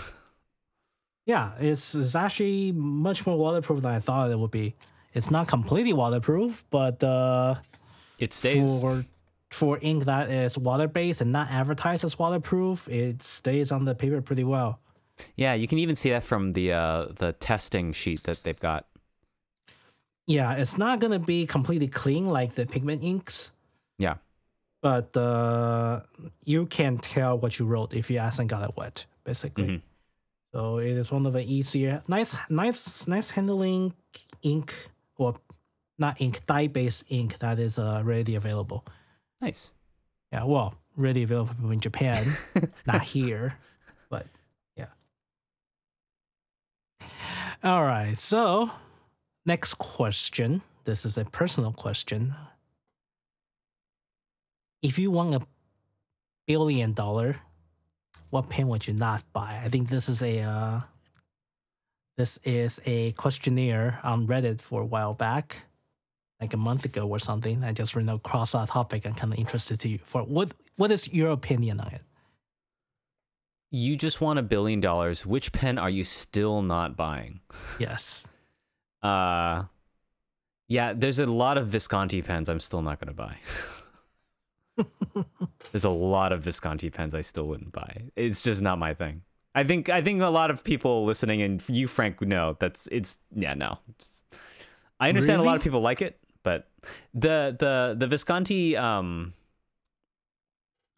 Yeah, 1.23 1.51
it's, 1.59 1.93
it's 1.93 2.15
actually 2.15 2.71
much 2.71 3.27
more 3.27 3.37
waterproof 3.37 3.83
than 3.83 3.91
I 3.91 3.99
thought 3.99 4.31
it 4.31 4.39
would 4.39 4.49
be. 4.49 4.73
It's 5.13 5.29
not 5.29 5.47
completely 5.47 5.93
waterproof, 5.93 6.65
but 6.71 7.01
uh, 7.03 7.55
It 8.17 8.33
stays. 8.33 8.67
for 8.67 9.05
for 9.51 9.77
ink 9.81 10.05
that 10.05 10.29
is 10.29 10.57
water 10.57 10.87
based 10.87 11.21
and 11.21 11.31
not 11.31 11.51
advertised 11.51 12.03
as 12.03 12.17
waterproof, 12.17 12.87
it 12.89 13.21
stays 13.21 13.71
on 13.71 13.85
the 13.85 13.93
paper 13.93 14.21
pretty 14.21 14.43
well. 14.45 14.79
Yeah, 15.35 15.53
you 15.53 15.67
can 15.67 15.77
even 15.77 15.95
see 15.95 16.09
that 16.09 16.23
from 16.23 16.53
the 16.53 16.71
uh, 16.71 17.07
the 17.15 17.33
testing 17.33 17.93
sheet 17.93 18.23
that 18.23 18.41
they've 18.43 18.59
got. 18.59 18.87
Yeah, 20.27 20.53
it's 20.53 20.77
not 20.77 20.99
gonna 20.99 21.19
be 21.19 21.45
completely 21.45 21.87
clean 21.87 22.27
like 22.27 22.55
the 22.55 22.65
pigment 22.65 23.03
inks, 23.03 23.51
Yeah. 23.97 24.15
but 24.81 25.15
uh, 25.17 26.01
you 26.45 26.65
can 26.67 26.97
tell 26.97 27.37
what 27.37 27.59
you 27.59 27.65
wrote 27.65 27.93
if 27.93 28.09
you 28.09 28.19
hasn't 28.19 28.49
got 28.49 28.63
it 28.67 28.75
wet, 28.77 29.05
basically. 29.25 29.67
Mhm. 29.67 29.81
So 30.53 30.77
it 30.79 30.97
is 30.97 31.11
one 31.11 31.25
of 31.25 31.33
the 31.33 31.41
easier, 31.43 32.01
nice, 32.07 32.35
nice, 32.49 33.07
nice 33.07 33.29
handling 33.31 33.93
ink 34.43 34.73
or 35.17 35.35
not 35.97 36.19
ink, 36.21 36.45
dye 36.45 36.67
based 36.67 37.03
ink 37.09 37.37
that 37.39 37.59
is 37.59 37.77
uh, 37.77 38.01
readily 38.03 38.35
available. 38.35 38.85
Nice. 39.41 39.71
Yeah, 40.31 40.43
well, 40.43 40.75
really 40.95 41.23
available 41.23 41.71
in 41.71 41.79
Japan, 41.79 42.37
not 42.85 43.01
here, 43.01 43.57
but 44.09 44.27
yeah. 44.77 44.87
All 47.63 47.83
right, 47.83 48.17
so 48.17 48.69
next 49.45 49.75
question. 49.75 50.61
This 50.85 51.05
is 51.05 51.17
a 51.17 51.25
personal 51.25 51.73
question. 51.73 52.35
If 54.81 54.97
you 54.97 55.11
won 55.11 55.33
a 55.33 55.41
billion 56.47 56.93
dollar, 56.93 57.37
what 58.29 58.49
pen 58.49 58.67
would 58.67 58.87
you 58.87 58.93
not 58.93 59.23
buy? 59.33 59.59
I 59.63 59.69
think 59.69 59.89
this 59.89 60.07
is 60.07 60.21
a 60.21 60.39
uh, 60.41 60.81
this 62.17 62.39
is 62.43 62.79
a 62.85 63.11
questionnaire 63.13 63.99
on 64.03 64.27
Reddit 64.27 64.61
for 64.61 64.81
a 64.81 64.85
while 64.85 65.13
back, 65.13 65.57
like 66.41 66.53
a 66.53 66.57
month 66.57 66.83
ago 66.85 67.07
or 67.07 67.19
something. 67.19 67.63
I 67.63 67.71
just 67.71 67.95
ran 67.95 68.09
across 68.09 68.51
that 68.53 68.69
topic. 68.69 69.05
I'm 69.05 69.13
kind 69.13 69.31
of 69.31 69.39
interested 69.39 69.79
to 69.81 69.89
you 69.89 69.99
for 70.03 70.23
what 70.23 70.53
what 70.75 70.91
is 70.91 71.13
your 71.13 71.29
opinion 71.31 71.79
on 71.79 71.87
it? 71.87 72.01
You 73.69 73.95
just 73.95 74.19
want 74.19 74.39
a 74.39 74.41
billion 74.41 74.81
dollars. 74.81 75.25
Which 75.25 75.53
pen 75.53 75.77
are 75.77 75.89
you 75.89 76.03
still 76.03 76.61
not 76.61 76.97
buying? 76.97 77.39
Yes. 77.79 78.27
Uh, 79.03 79.63
yeah, 80.67 80.93
there's 80.93 81.17
a 81.17 81.25
lot 81.25 81.57
of 81.57 81.67
Visconti 81.69 82.21
pens 82.21 82.47
I'm 82.47 82.59
still 82.59 82.83
not 82.83 82.99
going 82.99 83.07
to 83.07 83.15
buy. 83.15 83.37
there's 85.71 85.83
a 85.83 85.89
lot 85.89 86.31
of 86.31 86.43
Visconti 86.43 86.91
pens 86.91 87.15
I 87.15 87.21
still 87.21 87.47
wouldn't 87.47 87.71
buy. 87.71 88.03
It's 88.15 88.43
just 88.43 88.61
not 88.61 88.77
my 88.77 88.93
thing. 88.93 89.23
I 89.55 89.63
think 89.63 89.89
I 89.89 90.03
think 90.03 90.21
a 90.21 90.27
lot 90.27 90.51
of 90.51 90.63
people 90.63 91.03
listening 91.03 91.41
and 91.41 91.67
you 91.67 91.87
Frank 91.87 92.21
know 92.21 92.55
that's 92.59 92.87
it's 92.91 93.17
yeah 93.35 93.55
no. 93.55 93.79
I 94.99 95.09
understand 95.09 95.41
a 95.41 95.43
lot 95.43 95.55
of 95.55 95.63
people 95.63 95.81
like 95.81 96.03
it, 96.03 96.20
but 96.43 96.69
the 97.13 97.55
the 97.57 97.95
the 97.97 98.07
Visconti 98.07 98.75
um 98.77 99.33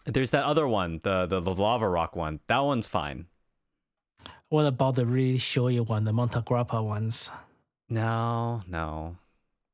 there's 0.05 0.31
that 0.31 0.43
other 0.43 0.67
one, 0.67 0.99
the 1.03 1.25
the, 1.25 1.39
the 1.39 1.53
lava 1.53 1.87
rock 1.87 2.15
one. 2.15 2.39
That 2.47 2.59
one's 2.59 2.87
fine. 2.87 3.27
What 4.49 4.65
about 4.65 4.95
the 4.95 5.05
really 5.05 5.37
showy 5.37 5.79
one, 5.79 6.03
the 6.03 6.11
Montegrappa 6.11 6.83
ones? 6.83 7.31
No, 7.89 8.61
no. 8.67 9.17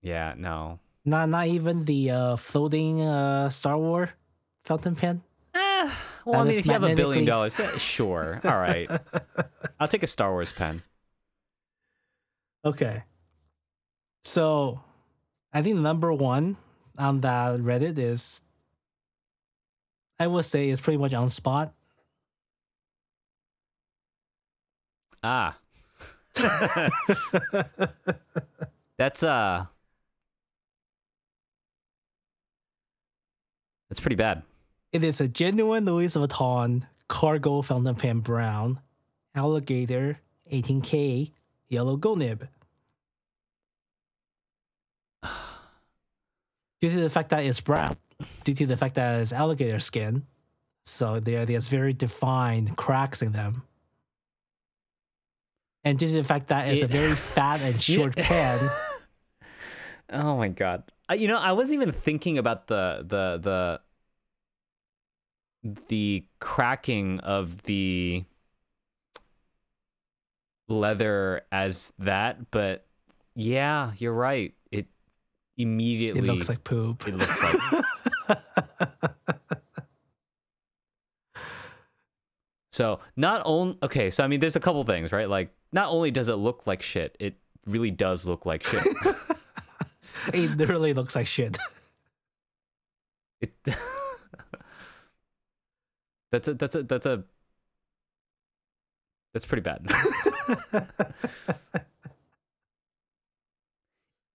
Yeah, 0.02 0.36
no. 0.38 0.80
Not 1.04 1.30
not 1.30 1.48
even 1.48 1.86
the 1.86 2.12
uh, 2.12 2.36
floating 2.36 3.02
uh, 3.02 3.50
Star 3.50 3.78
Wars 3.78 4.10
fountain 4.64 4.96
pen. 4.96 5.22
Eh, 5.54 5.90
well, 6.26 6.42
I 6.42 6.44
mean, 6.44 6.60
if 6.60 6.66
you 6.66 6.72
have 6.72 6.84
a 6.84 6.96
billion 6.96 7.26
dollars, 7.26 7.60
sure. 7.78 8.40
All 8.46 8.58
right. 8.58 8.90
I'll 9.80 9.88
take 9.88 10.04
a 10.04 10.08
Star 10.08 10.32
Wars 10.32 10.52
pen. 10.52 10.84
Okay. 12.64 13.04
So, 14.24 14.82
I 15.52 15.62
think 15.62 15.78
number 15.78 16.14
one 16.14 16.58
on 16.98 17.22
that 17.22 17.60
Reddit 17.60 17.98
is, 17.98 18.42
I 20.20 20.28
would 20.28 20.46
say, 20.46 20.70
is 20.70 20.82
pretty 20.82 20.98
much 20.98 21.14
on 21.14 21.30
spot. 21.30 21.74
Ah. 25.24 25.58
That's 28.98 29.24
uh 29.24 29.66
That's 33.90 34.00
pretty 34.00 34.16
bad. 34.16 34.44
It 34.92 35.04
is 35.04 35.20
a 35.20 35.28
genuine 35.28 35.86
Louis 35.86 36.16
Vuitton 36.16 36.84
cargo 37.08 37.62
fountain 37.64 37.96
pen 37.96 38.20
brown, 38.20 38.80
alligator 39.34 40.20
18K, 40.52 41.32
yellow 41.68 41.98
go 41.98 42.16
Due 46.82 46.90
to 46.90 47.02
the 47.02 47.10
fact 47.10 47.30
that 47.30 47.44
it's 47.44 47.60
brown, 47.62 47.98
due 48.44 48.54
to 48.54 48.66
the 48.66 48.78
fact 48.78 48.96
that 48.96 49.22
it's 49.22 49.34
alligator 49.34 49.80
skin, 49.80 50.26
so 50.86 51.20
there 51.20 51.46
there's 51.46 51.68
very 51.68 51.94
defined 51.94 52.78
cracks 52.78 53.22
in 53.22 53.32
them. 53.32 53.64
And 55.84 55.98
due 55.98 56.08
to 56.08 56.14
the 56.14 56.24
fact 56.24 56.48
that 56.48 56.68
it's 56.68 56.84
a 56.84 56.88
very 56.88 57.16
fat 57.16 57.62
and 57.62 57.82
short 57.92 58.16
pen, 58.16 58.70
Oh 60.12 60.38
my 60.38 60.48
god. 60.48 60.84
You 61.16 61.28
know, 61.28 61.38
I 61.38 61.52
wasn't 61.52 61.82
even 61.82 61.94
thinking 61.94 62.38
about 62.38 62.68
the 62.68 63.06
the 63.06 63.82
the 65.64 65.76
the 65.88 66.26
cracking 66.40 67.20
of 67.20 67.64
the 67.64 68.24
leather 70.68 71.42
as 71.52 71.94
that, 72.00 72.52
but 72.52 72.86
yeah, 73.36 73.92
you're 73.98 74.14
right. 74.14 74.54
It 74.72 74.88
immediately 75.60 76.22
it 76.22 76.26
looks 76.34 76.50
like 76.50 76.64
poop. 76.64 77.08
it 77.08 77.16
looks 77.16 77.44
like 77.44 78.40
So 82.80 83.02
not 83.18 83.42
only 83.44 83.78
okay, 83.84 84.10
so 84.10 84.24
I 84.24 84.28
mean, 84.28 84.40
there's 84.40 84.56
a 84.56 84.62
couple 84.62 84.82
things, 84.86 85.12
right? 85.12 85.28
Like, 85.28 85.54
not 85.74 85.90
only 85.90 86.12
does 86.12 86.30
it 86.30 86.36
look 86.36 86.66
like 86.66 86.82
shit, 86.82 87.14
it 87.20 87.36
really 87.66 87.92
does 87.92 88.26
look 88.26 88.46
like 88.46 88.64
shit. 88.64 88.88
it 90.34 90.56
literally 90.56 90.94
looks 90.94 91.14
like 91.14 91.28
shit. 91.28 91.58
it 93.42 93.52
that's 96.32 96.48
a 96.48 96.54
that's 96.54 96.76
a 96.76 96.84
that's 96.84 97.06
a 97.06 97.24
that's 99.34 99.46
pretty 99.46 99.62
bad. 99.62 99.86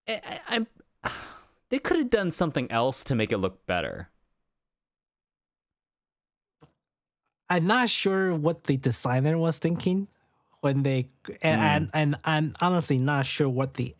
I, 0.07 0.21
I, 0.23 0.41
I'm 0.49 0.67
they 1.71 1.79
could 1.79 1.99
have 1.99 2.11
done 2.11 2.31
something 2.31 2.71
else 2.71 3.05
to 3.05 3.15
make 3.15 3.33
it 3.33 3.39
look 3.39 3.67
better. 3.67 4.11
I'm 7.49 7.67
not 7.67 7.89
sure 7.89 8.35
what 8.35 8.65
the 8.65 8.77
designer 8.77 9.37
was 9.37 9.59
thinking 9.59 10.09
when 10.61 10.83
they 10.83 11.09
and 11.43 11.61
hmm. 11.61 11.67
and, 11.67 11.91
and 11.95 12.17
I'm 12.25 12.55
honestly 12.61 12.99
not 12.99 13.27
sure 13.27 13.49
what 13.49 13.75
the 13.75 13.95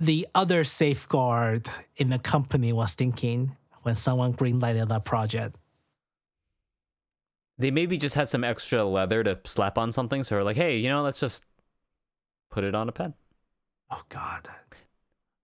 the 0.00 0.26
other 0.34 0.64
safeguard 0.64 1.68
in 1.96 2.10
the 2.10 2.18
company 2.18 2.72
was 2.72 2.94
thinking 2.94 3.56
when 3.82 3.94
someone 3.94 4.34
greenlighted 4.34 4.88
that 4.88 5.04
project. 5.04 5.58
They 7.58 7.70
maybe 7.70 7.96
just 7.96 8.16
had 8.16 8.28
some 8.28 8.42
extra 8.42 8.84
leather 8.84 9.22
to 9.22 9.38
slap 9.44 9.78
on 9.78 9.92
something, 9.92 10.24
so 10.24 10.34
they're 10.34 10.44
like, 10.44 10.56
hey, 10.56 10.78
you 10.78 10.88
know, 10.88 11.02
let's 11.02 11.20
just 11.20 11.44
put 12.50 12.64
it 12.64 12.74
on 12.74 12.88
a 12.88 12.92
pen. 12.92 13.14
Oh 13.90 14.02
God. 14.08 14.48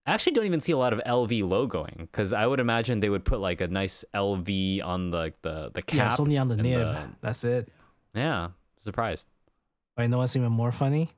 I 0.06 0.12
actually 0.14 0.32
don't 0.32 0.46
even 0.46 0.60
see 0.60 0.72
a 0.72 0.78
lot 0.78 0.92
of 0.92 1.00
LV 1.06 1.42
logoing 1.44 1.98
because 1.98 2.32
I 2.32 2.46
would 2.46 2.58
imagine 2.58 3.00
they 3.00 3.10
would 3.10 3.24
put 3.24 3.38
like 3.38 3.60
a 3.60 3.68
nice 3.68 4.04
LV 4.14 4.82
on 4.84 5.10
the 5.10 5.32
the 5.42 5.70
the 5.72 5.82
cap. 5.82 5.96
Yeah, 5.96 6.10
it's 6.10 6.20
only 6.20 6.38
on 6.38 6.48
the 6.48 6.56
nib. 6.56 6.80
the- 6.80 7.08
That's 7.20 7.44
it. 7.44 7.68
yeah, 8.14 8.48
surprised. 8.78 9.28
I 9.96 10.06
know 10.06 10.18
what's 10.18 10.34
even 10.34 10.50
more 10.52 10.72
funny. 10.72 11.10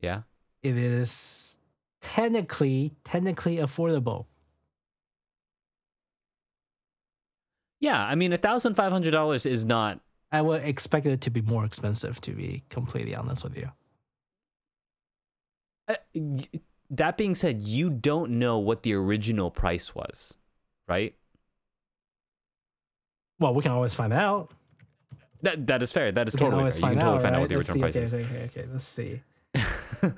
Yeah, 0.00 0.22
It 0.62 0.76
is 0.76 1.52
technically 2.00 2.92
technically 3.04 3.56
affordable. 3.58 4.26
yeah. 7.80 8.02
I 8.02 8.14
mean, 8.14 8.36
thousand 8.38 8.74
five 8.74 8.92
hundred 8.92 9.10
dollars 9.10 9.46
is 9.46 9.64
not. 9.64 10.00
I 10.30 10.40
would 10.40 10.62
expect 10.62 11.04
it 11.06 11.20
to 11.22 11.30
be 11.30 11.42
more 11.42 11.64
expensive, 11.64 12.20
to 12.22 12.32
be 12.32 12.62
completely 12.70 13.14
honest 13.14 13.44
with 13.44 13.56
you. 13.56 13.70
Uh, 15.88 15.94
that 16.90 17.16
being 17.16 17.34
said, 17.34 17.60
you 17.62 17.90
don't 17.90 18.32
know 18.38 18.58
what 18.58 18.82
the 18.82 18.94
original 18.94 19.50
price 19.50 19.94
was, 19.94 20.34
right? 20.88 21.14
Well, 23.38 23.54
we 23.54 23.62
can 23.62 23.72
always 23.72 23.94
find 23.94 24.12
out. 24.12 24.50
That 25.42 25.66
that 25.66 25.82
is 25.82 25.90
fair. 25.90 26.12
That 26.12 26.28
is 26.28 26.34
We 26.34 26.40
totally 26.40 26.70
fair. 26.70 26.80
You 26.80 26.86
can 26.96 27.00
totally 27.00 27.14
out, 27.16 27.22
find 27.22 27.34
out 27.34 27.40
what 27.40 27.48
the 27.48 27.56
Let's 27.56 27.68
original 27.70 27.92
see. 27.92 27.98
price 28.00 28.14
okay, 28.14 28.24
okay, 28.24 28.44
okay, 28.60 28.66
let's 28.70 28.84
see. 28.84 29.22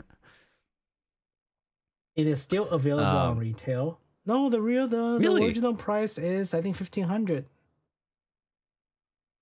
It 2.16 2.26
is 2.28 2.40
still 2.40 2.68
available 2.68 3.06
on 3.10 3.32
Um, 3.32 3.38
retail. 3.38 3.98
No, 4.26 4.48
the 4.48 4.60
real 4.60 4.86
the, 4.86 5.18
the 5.18 5.32
original 5.32 5.74
price 5.74 6.16
is 6.16 6.54
I 6.54 6.62
think 6.62 6.76
fifteen 6.76 7.04
hundred. 7.04 7.46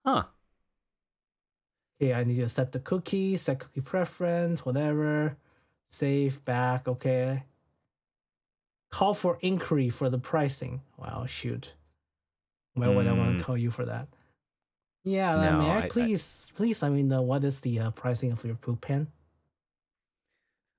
huh? 0.07 0.25
Okay, 2.01 2.15
I 2.15 2.25
need 2.25 2.37
to 2.37 2.49
set 2.49 2.73
the 2.73 2.81
cookie, 2.81 3.37
set 3.37 3.59
cookie 3.61 3.81
preference, 3.83 4.65
whatever. 4.65 5.37
Save 5.93 6.43
back, 6.47 6.89
okay. 6.89 7.43
Call 8.91 9.13
for 9.13 9.39
inquiry 9.43 9.91
for 9.91 10.09
the 10.09 10.19
pricing. 10.19 10.81
Wow, 10.97 11.27
shoot. 11.27 11.75
Why 12.73 12.89
would 12.89 13.07
I 13.07 13.13
want 13.13 13.39
to 13.39 13.45
call 13.45 13.59
you 13.59 13.71
for 13.71 13.85
that? 13.85 14.09
Yeah, 15.05 15.35
No, 15.37 15.59
may 15.59 15.69
I, 15.71 15.75
I- 15.81 15.83
I- 15.85 15.89
please, 15.89 16.51
please, 16.57 16.83
I 16.83 16.89
mean, 16.89 17.13
uh, 17.13 17.21
what 17.21 17.45
is 17.45 17.61
the 17.61 17.79
uh, 17.79 17.91
pricing 17.91 18.33
of 18.33 18.43
your 18.45 18.55
poop 18.57 18.81
pen? 18.81 19.09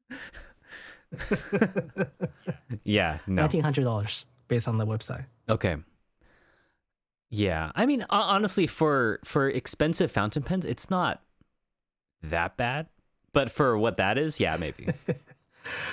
Yeah, 2.84 3.20
no. 3.28 3.44
Nineteen 3.44 3.62
hundred 3.62 3.84
dollars 3.84 4.26
based 4.48 4.68
on 4.68 4.78
the 4.80 4.86
website. 4.86 5.26
Okay. 5.48 5.78
Yeah, 7.30 7.72
I 7.76 7.86
mean, 7.86 8.04
honestly, 8.10 8.66
for 8.68 9.20
for 9.24 9.48
expensive 9.48 10.12
fountain 10.12 10.42
pens, 10.44 10.66
it's 10.66 10.90
not 10.90 11.22
that 12.24 12.58
bad. 12.58 12.88
But 13.34 13.52
for 13.52 13.78
what 13.78 13.98
that 13.98 14.18
is, 14.18 14.40
yeah, 14.40 14.58
maybe. 14.58 14.88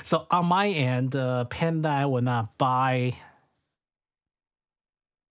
So 0.03 0.27
on 0.33 0.47
my 0.47 0.69
end, 0.69 1.13
the 1.13 1.47
pen 1.49 1.83
that 1.83 1.93
I 1.93 2.05
would 2.05 2.25
not 2.25 2.59
buy, 2.59 3.15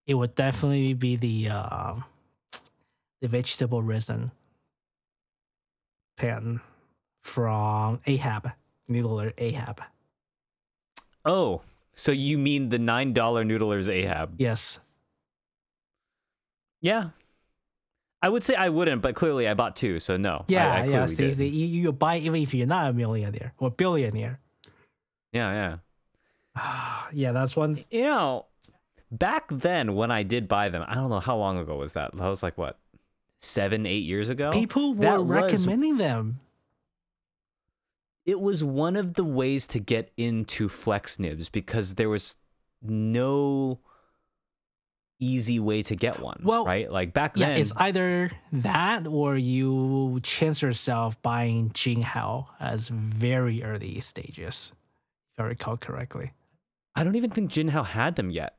it 0.07 0.13
would 0.13 0.33
definitely 0.33 0.93
be 0.93 1.17
the 1.17 1.49
um 1.49 2.05
the 3.21 3.27
vegetable 3.27 3.83
resin 3.83 4.31
pen 6.15 6.61
from 7.21 7.99
Ahab, 8.05 8.51
Noodler 8.89 9.33
Ahab. 9.37 9.81
oh, 11.25 11.61
so 11.93 12.13
you 12.13 12.37
mean 12.37 12.69
the 12.69 12.79
nine 12.79 13.11
dollar 13.11 13.43
Noodler's 13.43 13.89
Ahab? 13.89 14.35
Yes. 14.39 14.79
Yeah, 16.79 17.09
I 18.21 18.29
would 18.29 18.43
say 18.43 18.55
I 18.55 18.69
wouldn't, 18.69 19.01
but 19.01 19.15
clearly 19.15 19.47
I 19.47 19.53
bought 19.53 19.75
two, 19.75 19.99
so 19.99 20.17
no. 20.17 20.43
Yeah, 20.47 20.71
I, 20.73 20.85
yeah. 20.85 21.05
See, 21.05 21.33
see, 21.33 21.47
you, 21.47 21.65
you 21.83 21.91
buy 21.93 22.17
even 22.17 22.41
if 22.41 22.53
you're 22.53 22.67
not 22.67 22.89
a 22.89 22.93
millionaire 22.93 23.53
or 23.57 23.71
billionaire. 23.71 24.39
Yeah, 25.31 25.77
yeah. 26.55 27.03
yeah, 27.13 27.31
that's 27.31 27.55
one. 27.55 27.83
You 27.89 28.03
know, 28.03 28.45
back 29.09 29.45
then 29.49 29.95
when 29.95 30.11
I 30.11 30.23
did 30.23 30.47
buy 30.47 30.69
them, 30.69 30.83
I 30.88 30.95
don't 30.95 31.09
know 31.09 31.19
how 31.21 31.38
long 31.38 31.57
ago 31.57 31.77
was 31.77 31.93
that. 31.93 32.15
That 32.15 32.27
was 32.27 32.43
like 32.43 32.57
what, 32.57 32.77
seven, 33.39 33.85
eight 33.85 34.03
years 34.03 34.27
ago. 34.29 34.51
People 34.51 34.93
were 34.95 35.01
that 35.01 35.23
was- 35.25 35.43
recommending 35.43 35.97
them. 35.97 36.41
it 38.25 38.41
was 38.41 38.63
one 38.63 38.95
of 38.97 39.13
the 39.13 39.23
ways 39.23 39.65
to 39.67 39.79
get 39.79 40.11
into 40.17 40.67
flex 40.67 41.19
nibs 41.19 41.47
because 41.47 41.95
there 41.95 42.09
was 42.09 42.38
no 42.81 43.79
easy 45.19 45.59
way 45.59 45.83
to 45.83 45.95
get 45.95 46.19
one. 46.19 46.39
Well, 46.43 46.65
right? 46.65 46.91
Like 46.91 47.13
back 47.13 47.35
Yeah, 47.35 47.49
then, 47.49 47.59
it's 47.59 47.71
either 47.75 48.31
that 48.53 49.05
or 49.05 49.38
you 49.38 50.19
chance 50.23 50.61
yourself 50.61 51.21
buying 51.21 51.71
Jinhao 51.71 52.47
as 52.59 52.88
very 52.88 53.63
early 53.63 53.99
stages, 54.01 54.71
if 55.38 55.43
I 55.43 55.47
recall 55.47 55.77
correctly. 55.77 56.31
I 56.95 57.03
don't 57.03 57.15
even 57.15 57.29
think 57.29 57.51
Jinhao 57.51 57.85
had 57.85 58.15
them 58.15 58.29
yet. 58.29 58.55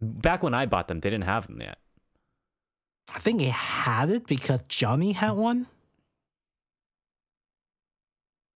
Back 0.00 0.42
when 0.42 0.54
I 0.54 0.66
bought 0.66 0.88
them, 0.88 1.00
they 1.00 1.10
didn't 1.10 1.24
have 1.24 1.46
them 1.46 1.60
yet. 1.60 1.78
I 3.14 3.18
think 3.18 3.42
it 3.42 3.50
had 3.50 4.10
it 4.10 4.26
because 4.26 4.62
Johnny 4.68 5.12
had 5.12 5.32
one, 5.32 5.66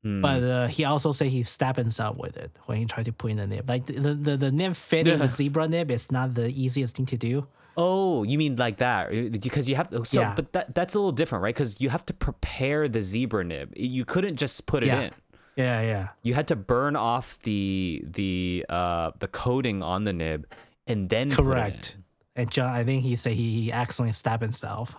Hmm. 0.04 0.20
but 0.20 0.42
uh, 0.42 0.66
he 0.68 0.84
also 0.84 1.12
said 1.12 1.28
he 1.28 1.42
stabbed 1.44 1.78
himself 1.78 2.18
with 2.18 2.36
it 2.36 2.50
when 2.66 2.76
he 2.76 2.84
tried 2.84 3.06
to 3.06 3.12
put 3.12 3.30
in 3.30 3.38
the 3.38 3.46
nib. 3.46 3.66
Like 3.66 3.86
the 3.86 4.12
the, 4.14 4.36
the 4.36 4.52
nib 4.52 4.76
fitting 4.76 5.18
Yeah. 5.18 5.24
a 5.24 5.32
zebra 5.32 5.66
nib 5.66 5.90
is 5.90 6.10
not 6.12 6.34
the 6.34 6.48
easiest 6.48 6.94
thing 6.96 7.06
to 7.06 7.16
do. 7.16 7.46
Oh, 7.76 8.22
you 8.22 8.36
mean 8.38 8.54
like 8.56 8.76
that? 8.78 9.10
Because 9.32 9.66
you 9.68 9.76
have 9.76 9.88
so, 10.04 10.20
Yeah. 10.20 10.34
but 10.36 10.52
that 10.52 10.74
that's 10.74 10.94
a 10.94 10.98
little 10.98 11.10
different, 11.10 11.42
right? 11.42 11.54
Because 11.54 11.80
you 11.80 11.88
have 11.88 12.04
to 12.06 12.12
prepare 12.12 12.86
the 12.86 13.00
zebra 13.02 13.44
nib. 13.44 13.72
You 13.74 14.04
couldn't 14.04 14.36
just 14.36 14.66
put 14.66 14.82
it 14.84 14.88
Yeah. 14.88 15.00
in. 15.08 15.10
Yeah, 15.56 15.80
yeah. 15.80 16.08
You 16.22 16.34
had 16.34 16.48
to 16.48 16.56
burn 16.56 16.96
off 16.96 17.38
the 17.42 18.04
the 18.04 18.66
uh 18.68 19.12
the 19.20 19.26
coating 19.28 19.82
on 19.82 20.04
the 20.04 20.12
nib, 20.12 20.46
and 20.86 21.08
then 21.08 21.30
put 21.30 21.38
it 21.38 21.48
in. 21.48 21.52
Correct. 21.54 21.96
And 22.36 22.50
John, 22.50 22.68
I 22.68 22.84
think 22.84 23.04
he 23.04 23.16
said 23.16 23.32
he 23.32 23.72
accidentally 23.72 24.12
stabbed 24.12 24.42
himself 24.42 24.96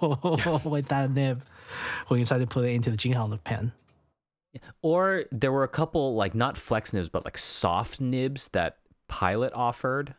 with 0.64 0.88
that 0.88 1.10
nib 1.10 1.42
when 2.08 2.20
he 2.20 2.24
tried 2.26 2.38
to 2.40 2.46
put 2.46 2.64
it 2.64 2.68
into 2.72 2.90
the 2.90 2.96
Jinhao 2.96 3.42
pen. 3.42 3.72
Or 4.82 5.24
there 5.32 5.50
were 5.52 5.64
a 5.64 5.68
couple 5.68 6.14
like 6.14 6.34
not 6.34 6.58
flex 6.58 6.92
nibs, 6.92 7.08
but 7.08 7.24
like 7.24 7.38
soft 7.38 8.00
nibs 8.00 8.48
that 8.48 8.78
Pilot 9.08 9.52
offered. 9.54 10.14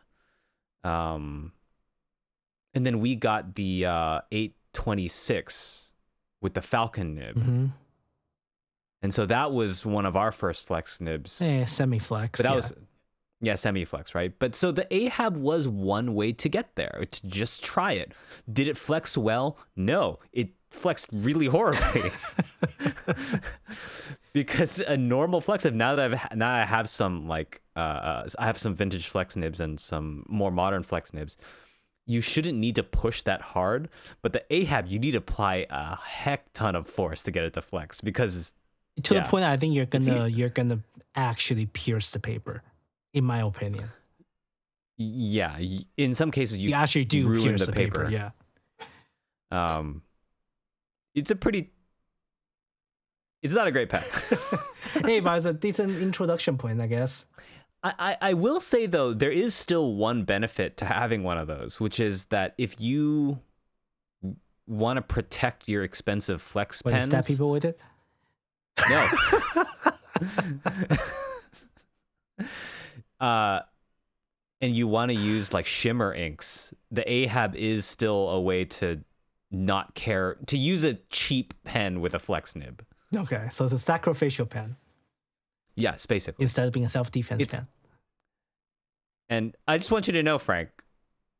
Um, 0.82 1.52
and 2.74 2.84
then 2.86 3.00
we 3.00 3.16
got 3.16 3.54
the 3.54 3.86
uh 3.86 4.20
826 4.32 5.90
with 6.40 6.54
the 6.54 6.62
Falcon 6.62 7.14
nib, 7.14 7.36
Mm-hmm. 7.36 7.66
and 9.02 9.14
so 9.14 9.24
that 9.26 9.52
was 9.52 9.86
one 9.86 10.04
of 10.06 10.14
our 10.16 10.30
first 10.32 10.66
flex 10.66 11.00
nibs. 11.00 11.40
Eh, 11.40 11.64
semi 11.64 11.98
flex. 11.98 12.38
But 12.38 12.42
that 12.44 12.50
yeah. 12.50 12.56
was 12.56 12.72
yeah, 13.44 13.54
semi 13.54 13.84
flex, 13.84 14.14
right? 14.14 14.32
But 14.38 14.54
so 14.54 14.72
the 14.72 14.92
Ahab 14.94 15.36
was 15.36 15.68
one 15.68 16.14
way 16.14 16.32
to 16.32 16.48
get 16.48 16.74
there, 16.76 17.04
to 17.10 17.26
just 17.26 17.62
try 17.62 17.92
it. 17.92 18.12
Did 18.50 18.68
it 18.68 18.76
flex 18.76 19.16
well? 19.16 19.58
No, 19.76 20.18
it 20.32 20.50
flexed 20.70 21.08
really 21.12 21.46
horribly. 21.46 22.10
because 24.32 24.80
a 24.80 24.96
normal 24.96 25.40
flex 25.40 25.64
now 25.64 25.94
that 25.94 26.12
I've 26.12 26.36
now 26.36 26.52
I 26.52 26.64
have 26.64 26.88
some 26.88 27.28
like 27.28 27.62
uh, 27.76 27.80
uh 27.80 28.28
I 28.38 28.46
have 28.46 28.58
some 28.58 28.74
vintage 28.74 29.08
flex 29.08 29.36
nibs 29.36 29.60
and 29.60 29.78
some 29.78 30.24
more 30.28 30.50
modern 30.50 30.82
flex 30.82 31.14
nibs. 31.14 31.36
You 32.06 32.20
shouldn't 32.20 32.58
need 32.58 32.76
to 32.76 32.82
push 32.82 33.22
that 33.22 33.40
hard, 33.40 33.88
but 34.20 34.34
the 34.34 34.44
Ahab 34.52 34.88
you 34.88 34.98
need 34.98 35.12
to 35.12 35.18
apply 35.18 35.66
a 35.70 35.96
heck 35.96 36.52
ton 36.52 36.74
of 36.76 36.86
force 36.86 37.22
to 37.22 37.30
get 37.30 37.44
it 37.44 37.54
to 37.54 37.62
flex 37.62 38.00
because 38.00 38.52
to 39.02 39.14
yeah. 39.14 39.22
the 39.22 39.28
point 39.28 39.44
I 39.44 39.56
think 39.56 39.74
you're 39.74 39.86
gonna 39.86 40.28
you're 40.28 40.50
gonna 40.50 40.80
actually 41.14 41.66
pierce 41.66 42.10
the 42.10 42.18
paper, 42.18 42.62
in 43.14 43.24
my 43.24 43.40
opinion. 43.40 43.88
yeah, 44.98 45.58
in 45.96 46.14
some 46.14 46.30
cases 46.30 46.58
You, 46.58 46.68
you 46.70 46.74
actually 46.74 47.06
do 47.06 47.26
ruin 47.26 47.56
the 47.56 47.66
the, 47.66 47.72
paper. 47.72 48.04
paper. 48.06 48.10
Yeah. 48.10 48.30
um 49.50 50.02
it's 51.14 51.30
a 51.30 51.36
pretty 51.36 51.70
it's 53.42 53.54
not 53.54 53.66
a 53.66 53.72
great 53.72 53.88
pack 53.88 54.04
hey, 55.04 55.20
but 55.20 55.36
it's 55.36 55.46
a 55.46 55.52
decent 55.52 55.98
introduction 56.02 56.56
point, 56.58 56.80
I 56.80 56.86
guess. 56.86 57.24
I, 57.82 57.92
I 57.98 58.16
i 58.30 58.32
will 58.34 58.60
say 58.60 58.86
though 58.86 59.12
there 59.14 59.30
is 59.32 59.54
still 59.54 59.94
one 59.94 60.24
benefit 60.24 60.76
to 60.78 60.84
having 60.86 61.22
one 61.22 61.38
of 61.38 61.46
those 61.46 61.78
which 61.80 62.00
is 62.00 62.26
that 62.26 62.54
if 62.58 62.80
you 62.80 63.40
want 64.66 64.96
to 64.96 65.02
protect 65.02 65.68
your 65.68 65.82
expensive 65.84 66.40
flex 66.40 66.80
you 66.84 66.90
pens 66.92 67.04
stab 67.06 67.26
people 67.26 67.50
with 67.50 67.64
it. 67.66 67.78
no 68.88 69.08
uh 73.24 73.60
and 74.60 74.74
you 74.74 74.86
want 74.86 75.10
to 75.10 75.16
use 75.16 75.52
like 75.52 75.66
shimmer 75.66 76.12
inks 76.12 76.72
the 76.90 77.10
ahab 77.10 77.54
is 77.56 77.86
still 77.86 78.28
a 78.30 78.40
way 78.40 78.64
to 78.64 79.00
not 79.50 79.94
care 79.94 80.36
to 80.46 80.58
use 80.58 80.84
a 80.84 80.94
cheap 81.10 81.54
pen 81.64 82.00
with 82.00 82.14
a 82.14 82.18
flex 82.18 82.54
nib 82.56 82.84
Okay, 83.14 83.46
so 83.48 83.64
it's 83.64 83.72
a 83.72 83.78
sacrificial 83.78 84.46
pen 84.46 84.76
yes 85.76 86.06
basically 86.06 86.42
instead 86.42 86.66
of 86.66 86.72
being 86.72 86.86
a 86.86 86.88
self 86.88 87.10
defense 87.10 87.46
pen. 87.46 87.66
And 89.28 89.56
I 89.66 89.78
just 89.78 89.90
want 89.90 90.06
you 90.06 90.12
to 90.12 90.22
know, 90.22 90.38
Frank, 90.38 90.68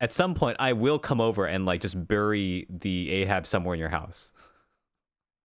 at 0.00 0.12
some 0.12 0.34
point 0.34 0.56
I 0.58 0.72
will 0.72 0.98
come 0.98 1.20
over 1.20 1.46
and 1.46 1.66
like 1.66 1.80
just 1.80 2.06
bury 2.06 2.66
the 2.68 3.10
Ahab 3.10 3.46
somewhere 3.46 3.74
in 3.74 3.80
your 3.80 3.90
house. 3.90 4.32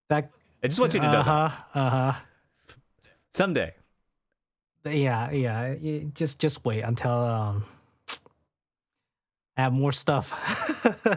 That 0.09 0.31
I 0.63 0.67
just 0.67 0.79
want 0.79 0.93
you 0.93 0.99
to 1.01 1.11
know 1.11 1.19
uh 1.19 1.49
huh, 1.49 1.79
uh 1.79 1.89
huh. 1.89 2.19
someday. 3.33 3.73
Yeah, 4.85 5.31
yeah. 5.31 5.75
Just 6.13 6.39
just 6.39 6.63
wait 6.65 6.81
until 6.81 7.11
um 7.11 7.65
I 9.57 9.63
have 9.63 9.73
more 9.73 9.91
stuff 9.91 10.31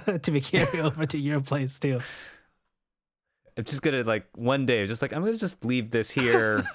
to 0.23 0.31
be 0.31 0.41
carried 0.41 0.81
over 0.81 1.07
to 1.07 1.19
your 1.19 1.41
place 1.41 1.79
too. 1.79 2.01
I'm 3.57 3.65
just 3.65 3.83
gonna 3.83 4.03
like 4.03 4.27
one 4.35 4.67
day, 4.67 4.87
just 4.87 5.03
like 5.03 5.13
I'm 5.13 5.25
gonna 5.25 5.37
just 5.37 5.65
leave 5.65 5.91
this 5.91 6.11
here. 6.11 6.65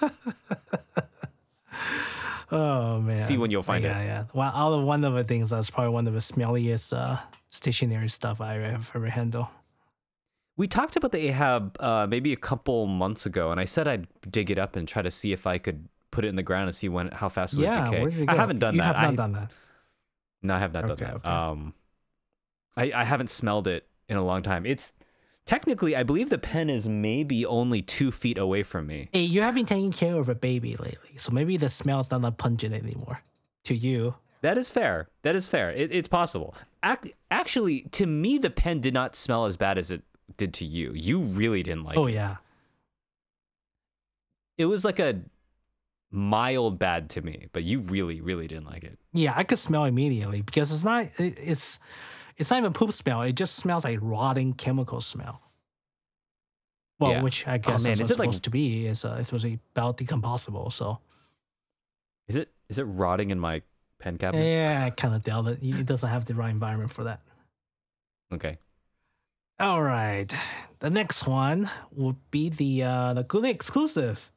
Oh 2.50 3.00
man. 3.00 3.16
See 3.16 3.36
when 3.36 3.50
you'll 3.50 3.62
find 3.62 3.84
yeah, 3.84 4.00
it. 4.00 4.04
Yeah, 4.04 4.20
yeah. 4.20 4.24
Well, 4.32 4.50
out 4.54 4.72
of 4.72 4.82
one 4.82 5.04
of 5.04 5.12
the 5.12 5.24
things 5.24 5.50
that's 5.50 5.68
probably 5.68 5.92
one 5.92 6.06
of 6.06 6.14
the 6.14 6.20
smelliest 6.20 6.96
uh, 6.96 7.18
stationary 7.50 8.08
stuff 8.08 8.40
I 8.40 8.54
have 8.54 8.90
ever 8.94 9.08
handled. 9.08 9.48
we 10.56 10.66
talked 10.66 10.96
about 10.96 11.12
the 11.12 11.18
Ahab 11.28 11.76
uh, 11.78 12.06
maybe 12.08 12.32
a 12.32 12.36
couple 12.38 12.86
months 12.86 13.26
ago, 13.26 13.50
and 13.50 13.60
I 13.60 13.66
said 13.66 13.86
I'd 13.86 14.06
dig 14.30 14.50
it 14.50 14.58
up 14.58 14.76
and 14.76 14.88
try 14.88 15.02
to 15.02 15.10
see 15.10 15.32
if 15.32 15.46
I 15.46 15.58
could 15.58 15.88
put 16.10 16.24
it 16.24 16.28
in 16.28 16.36
the 16.36 16.42
ground 16.42 16.68
and 16.68 16.74
see 16.74 16.88
when 16.88 17.08
how 17.08 17.28
fast 17.28 17.54
it 17.54 17.58
would 17.58 17.64
yeah, 17.64 17.84
decay. 17.90 18.02
where 18.02 18.10
did 18.10 18.20
it 18.22 18.28
I 18.30 18.34
haven't 18.34 18.58
done 18.58 18.74
you 18.74 18.80
that. 18.80 18.96
have 18.96 19.02
not 19.02 19.12
I, 19.12 19.16
done 19.16 19.32
that. 19.32 19.50
No, 20.42 20.54
I 20.54 20.58
have 20.58 20.72
not 20.72 20.84
Okay, 20.90 21.04
done 21.04 21.20
that. 21.22 21.28
okay. 21.28 21.28
Um, 21.28 21.74
I, 22.76 22.92
I 22.94 23.04
haven't 23.04 23.30
smelled 23.30 23.66
it 23.66 23.86
in 24.08 24.16
a 24.16 24.24
long 24.24 24.42
time. 24.42 24.64
It's 24.64 24.92
technically, 25.46 25.96
I 25.96 26.02
believe 26.04 26.30
the 26.30 26.38
pen 26.38 26.70
is 26.70 26.88
maybe 26.88 27.44
only 27.44 27.82
two 27.82 28.10
feet 28.12 28.38
away 28.38 28.62
from 28.62 28.86
me. 28.86 29.08
Hey, 29.12 29.22
you 29.22 29.42
have 29.42 29.54
been 29.54 29.66
taking 29.66 29.92
care 29.92 30.16
of 30.16 30.28
a 30.28 30.34
baby 30.34 30.76
lately, 30.76 31.16
so 31.16 31.32
maybe 31.32 31.56
the 31.56 31.68
smell's 31.68 32.10
not 32.10 32.22
that 32.22 32.36
pungent 32.38 32.74
anymore 32.74 33.22
to 33.64 33.74
you. 33.74 34.14
That 34.42 34.56
is 34.56 34.70
fair. 34.70 35.08
That 35.22 35.34
is 35.34 35.48
fair. 35.48 35.72
It, 35.72 35.90
it's 35.92 36.06
possible. 36.08 36.54
Ac- 36.84 37.14
actually, 37.30 37.80
to 37.92 38.06
me, 38.06 38.38
the 38.38 38.50
pen 38.50 38.80
did 38.80 38.94
not 38.94 39.16
smell 39.16 39.46
as 39.46 39.56
bad 39.56 39.76
as 39.78 39.90
it 39.90 40.02
did 40.36 40.54
to 40.54 40.64
you. 40.64 40.92
You 40.94 41.18
really 41.20 41.64
didn't 41.64 41.82
like 41.82 41.96
it. 41.96 42.00
oh 42.00 42.06
it. 42.06 42.12
yeah. 42.14 42.36
It 44.56 44.66
was 44.66 44.84
like 44.84 44.98
a 45.00 45.20
mild 46.10 46.78
bad 46.78 47.10
to 47.10 47.20
me, 47.22 47.48
but 47.52 47.64
you 47.64 47.80
really, 47.80 48.20
really 48.20 48.46
didn't 48.48 48.66
like 48.66 48.84
it. 48.84 48.98
Yeah, 49.12 49.32
I 49.36 49.44
could 49.44 49.58
smell 49.58 49.84
immediately 49.84 50.42
because 50.42 50.72
it's 50.72 50.84
not 50.84 51.08
it's 51.18 51.78
it's 52.36 52.50
not 52.50 52.58
even 52.58 52.72
poop 52.72 52.92
smell. 52.92 53.22
It 53.22 53.34
just 53.34 53.56
smells 53.56 53.84
like 53.84 53.98
rotting 54.00 54.54
chemical 54.54 55.00
smell. 55.00 55.42
Well, 57.00 57.12
Yeah. 57.12 57.22
which 57.22 57.46
I 57.46 57.58
guess 57.58 57.84
man, 57.84 57.92
is 57.92 58.00
it 58.00 58.18
like- 58.18 58.26
supposed 58.28 58.44
to 58.44 58.50
be. 58.50 58.86
Is 58.86 59.04
uh, 59.04 59.16
it's 59.18 59.28
supposed 59.28 59.44
to 59.44 59.50
be 59.50 59.60
about 59.74 59.96
decomposable. 59.98 60.72
So 60.72 60.98
Is 62.26 62.36
it 62.36 62.50
is 62.68 62.78
it 62.78 62.84
rotting 62.84 63.30
in 63.30 63.38
my 63.38 63.62
pen 63.98 64.18
cabinet? 64.18 64.44
yeah, 64.44 64.84
I 64.86 64.90
kind 65.02 65.14
of 65.14 65.22
doubt 65.22 65.46
it. 65.48 65.58
It 65.62 65.86
doesn't 65.86 66.08
have 66.08 66.24
the 66.24 66.34
right 66.34 66.50
environment 66.50 66.90
for 66.92 67.04
that. 67.04 67.20
Okay. 68.32 68.58
All 69.60 69.82
right, 69.82 70.32
the 70.78 70.88
next 70.90 71.26
one 71.26 71.68
would 71.90 72.16
be 72.30 72.48
the 72.48 72.82
uh, 72.84 73.14
the 73.14 73.24
Goulet 73.24 73.50
exclusive. 73.50 74.30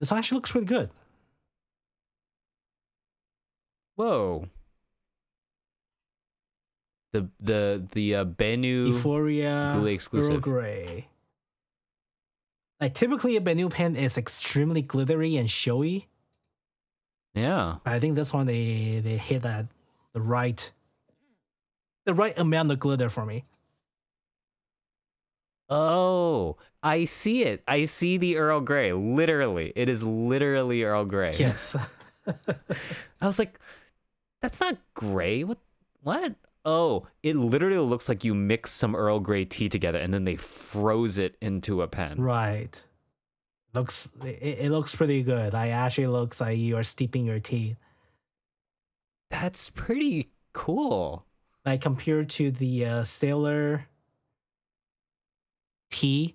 This 0.00 0.12
actually 0.12 0.36
looks 0.36 0.50
pretty 0.50 0.66
good. 0.66 0.90
Whoa. 3.96 4.48
The 7.12 7.28
the 7.40 7.86
the 7.92 8.14
uh, 8.16 8.24
Benu 8.24 8.88
Euphoria 8.88 9.72
Goulet 9.74 9.94
exclusive. 9.94 10.40
Grey. 10.40 11.08
Like 12.80 12.94
typically 12.94 13.36
a 13.36 13.40
Benu 13.40 13.70
pen 13.70 13.96
is 13.96 14.16
extremely 14.16 14.82
glittery 14.82 15.36
and 15.36 15.50
showy. 15.50 16.06
Yeah. 17.34 17.76
But 17.82 17.94
I 17.94 18.00
think 18.00 18.14
this 18.14 18.32
one 18.32 18.46
they 18.46 19.00
they 19.02 19.16
hit 19.16 19.42
that 19.42 19.66
the 20.12 20.20
right 20.20 20.70
the 22.06 22.14
right 22.14 22.38
amount 22.38 22.70
of 22.70 22.78
glitter 22.78 23.10
for 23.10 23.26
me. 23.26 23.44
Oh, 25.68 26.56
I 26.82 27.04
see 27.04 27.42
it. 27.44 27.62
I 27.68 27.84
see 27.84 28.16
the 28.16 28.36
Earl 28.36 28.60
Grey. 28.60 28.92
Literally. 28.92 29.72
It 29.76 29.88
is 29.88 30.02
literally 30.02 30.82
Earl 30.82 31.04
Grey. 31.04 31.34
Yes. 31.38 31.76
I 32.26 33.26
was 33.26 33.38
like, 33.38 33.58
that's 34.40 34.60
not 34.60 34.78
gray. 34.94 35.44
What 35.44 35.58
what? 36.02 36.34
Oh, 36.64 37.06
it 37.22 37.36
literally 37.36 37.78
looks 37.78 38.08
like 38.08 38.24
you 38.24 38.34
mix 38.34 38.70
some 38.72 38.94
Earl 38.94 39.20
Grey 39.20 39.44
tea 39.44 39.68
together 39.68 39.98
and 39.98 40.12
then 40.12 40.24
they 40.24 40.36
froze 40.36 41.18
it 41.18 41.36
into 41.40 41.82
a 41.82 41.88
pen. 41.88 42.20
right. 42.20 42.80
Looks 43.74 44.08
it, 44.24 44.58
it 44.60 44.70
looks 44.70 44.94
pretty 44.94 45.22
good. 45.22 45.54
I 45.54 45.68
actually 45.68 46.06
looks 46.06 46.40
like 46.40 46.56
you 46.58 46.76
are 46.76 46.82
steeping 46.82 47.26
your 47.26 47.38
tea. 47.38 47.76
That's 49.30 49.68
pretty 49.70 50.30
cool. 50.54 51.26
Like 51.66 51.82
compared 51.82 52.30
to 52.30 52.50
the 52.50 52.86
uh, 52.86 53.04
sailor 53.04 53.86
tea 55.90 56.34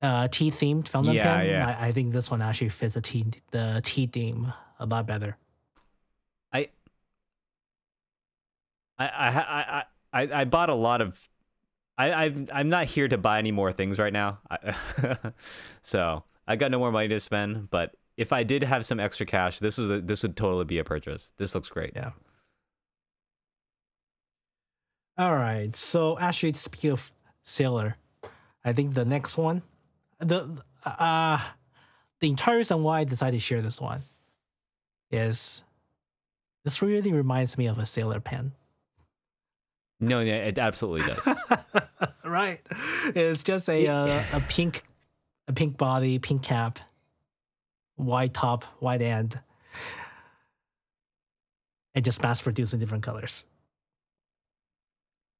uh 0.00 0.28
tea 0.28 0.50
themed 0.50 0.88
fountain 0.88 1.14
Yeah, 1.14 1.36
pen. 1.38 1.46
yeah. 1.48 1.76
I, 1.78 1.88
I 1.88 1.92
think 1.92 2.12
this 2.12 2.30
one 2.30 2.42
actually 2.42 2.70
fits 2.70 2.94
the 2.94 3.00
tea 3.00 3.24
the 3.50 3.80
tea 3.84 4.06
theme 4.06 4.52
a 4.78 4.86
lot 4.86 5.06
better. 5.06 5.36
I 6.52 6.68
I 8.98 9.06
I 9.08 9.28
I 9.32 9.84
I, 10.12 10.40
I 10.40 10.44
bought 10.44 10.68
a 10.70 10.74
lot 10.74 11.00
of 11.00 11.18
I 11.98 12.12
I've, 12.12 12.50
I'm 12.52 12.68
not 12.68 12.86
here 12.86 13.06
to 13.08 13.18
buy 13.18 13.38
any 13.38 13.52
more 13.52 13.72
things 13.72 13.98
right 13.98 14.12
now. 14.12 14.38
I, 14.50 14.74
so 15.82 16.24
I 16.48 16.56
got 16.56 16.70
no 16.70 16.78
more 16.78 16.90
money 16.90 17.08
to 17.08 17.20
spend. 17.20 17.70
But 17.70 17.94
if 18.16 18.32
I 18.32 18.42
did 18.44 18.62
have 18.62 18.84
some 18.86 18.98
extra 18.98 19.26
cash, 19.26 19.58
this 19.60 19.78
was 19.78 19.88
a, 19.90 20.00
this 20.00 20.22
would 20.22 20.36
totally 20.36 20.64
be 20.64 20.78
a 20.78 20.84
purchase. 20.84 21.32
This 21.36 21.54
looks 21.54 21.68
great. 21.68 21.92
Yeah. 21.94 22.12
All 25.18 25.34
right. 25.36 25.74
So 25.76 26.18
actually, 26.18 26.54
speaking 26.54 26.90
of 26.90 27.12
Sailor, 27.42 27.96
I 28.64 28.72
think 28.72 28.94
the 28.94 29.04
next 29.04 29.36
one, 29.36 29.62
the 30.18 30.62
uh, 30.84 31.40
the 32.20 32.28
entire 32.28 32.58
reason 32.58 32.82
why 32.82 33.00
I 33.00 33.04
decided 33.04 33.36
to 33.36 33.40
share 33.40 33.62
this 33.62 33.80
one 33.80 34.02
is 35.10 35.62
this 36.64 36.80
really 36.80 37.12
reminds 37.12 37.58
me 37.58 37.66
of 37.66 37.78
a 37.78 37.86
Sailor 37.86 38.20
pen. 38.20 38.52
No, 40.00 40.20
yeah, 40.20 40.34
it 40.34 40.58
absolutely 40.58 41.06
does. 41.06 41.28
right. 42.24 42.60
It's 43.14 43.42
just 43.42 43.68
a 43.68 43.86
uh, 43.86 44.24
a 44.32 44.40
pink, 44.40 44.84
a 45.46 45.52
pink 45.52 45.76
body, 45.76 46.18
pink 46.18 46.42
cap, 46.42 46.80
white 47.96 48.34
top, 48.34 48.64
white 48.80 49.02
end, 49.02 49.38
and 51.94 52.04
just 52.04 52.22
mass 52.22 52.42
produced 52.42 52.74
in 52.74 52.80
different 52.80 53.04
colors. 53.04 53.44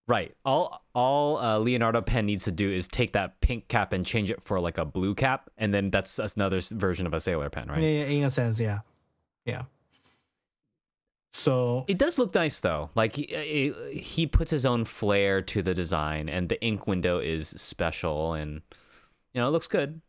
Right. 0.06 0.34
All 0.44 0.84
all 0.94 1.38
uh, 1.38 1.58
Leonardo 1.58 2.00
pen 2.02 2.26
needs 2.26 2.44
to 2.44 2.52
do 2.52 2.70
is 2.70 2.88
take 2.88 3.12
that 3.12 3.40
pink 3.40 3.68
cap 3.68 3.92
and 3.92 4.04
change 4.04 4.30
it 4.30 4.42
for 4.42 4.60
like 4.60 4.78
a 4.78 4.84
blue 4.84 5.14
cap, 5.14 5.50
and 5.56 5.72
then 5.72 5.90
that's, 5.90 6.16
that's 6.16 6.34
another 6.36 6.60
version 6.60 7.06
of 7.06 7.14
a 7.14 7.20
sailor 7.20 7.48
pen, 7.50 7.68
right? 7.68 7.82
Yeah, 7.82 8.04
in 8.04 8.24
a 8.24 8.30
sense, 8.30 8.60
yeah, 8.60 8.80
yeah. 9.44 9.62
So 11.34 11.84
It 11.88 11.96
does 11.96 12.18
look 12.18 12.34
nice 12.34 12.60
though. 12.60 12.90
Like 12.94 13.16
he, 13.16 13.22
he 13.26 13.98
he 13.98 14.26
puts 14.26 14.50
his 14.50 14.66
own 14.66 14.84
flair 14.84 15.40
to 15.42 15.62
the 15.62 15.74
design, 15.74 16.28
and 16.28 16.48
the 16.48 16.62
ink 16.62 16.86
window 16.86 17.18
is 17.18 17.48
special, 17.48 18.34
and 18.34 18.60
you 19.32 19.40
know 19.40 19.48
it 19.48 19.50
looks 19.50 19.66
good. 19.66 20.02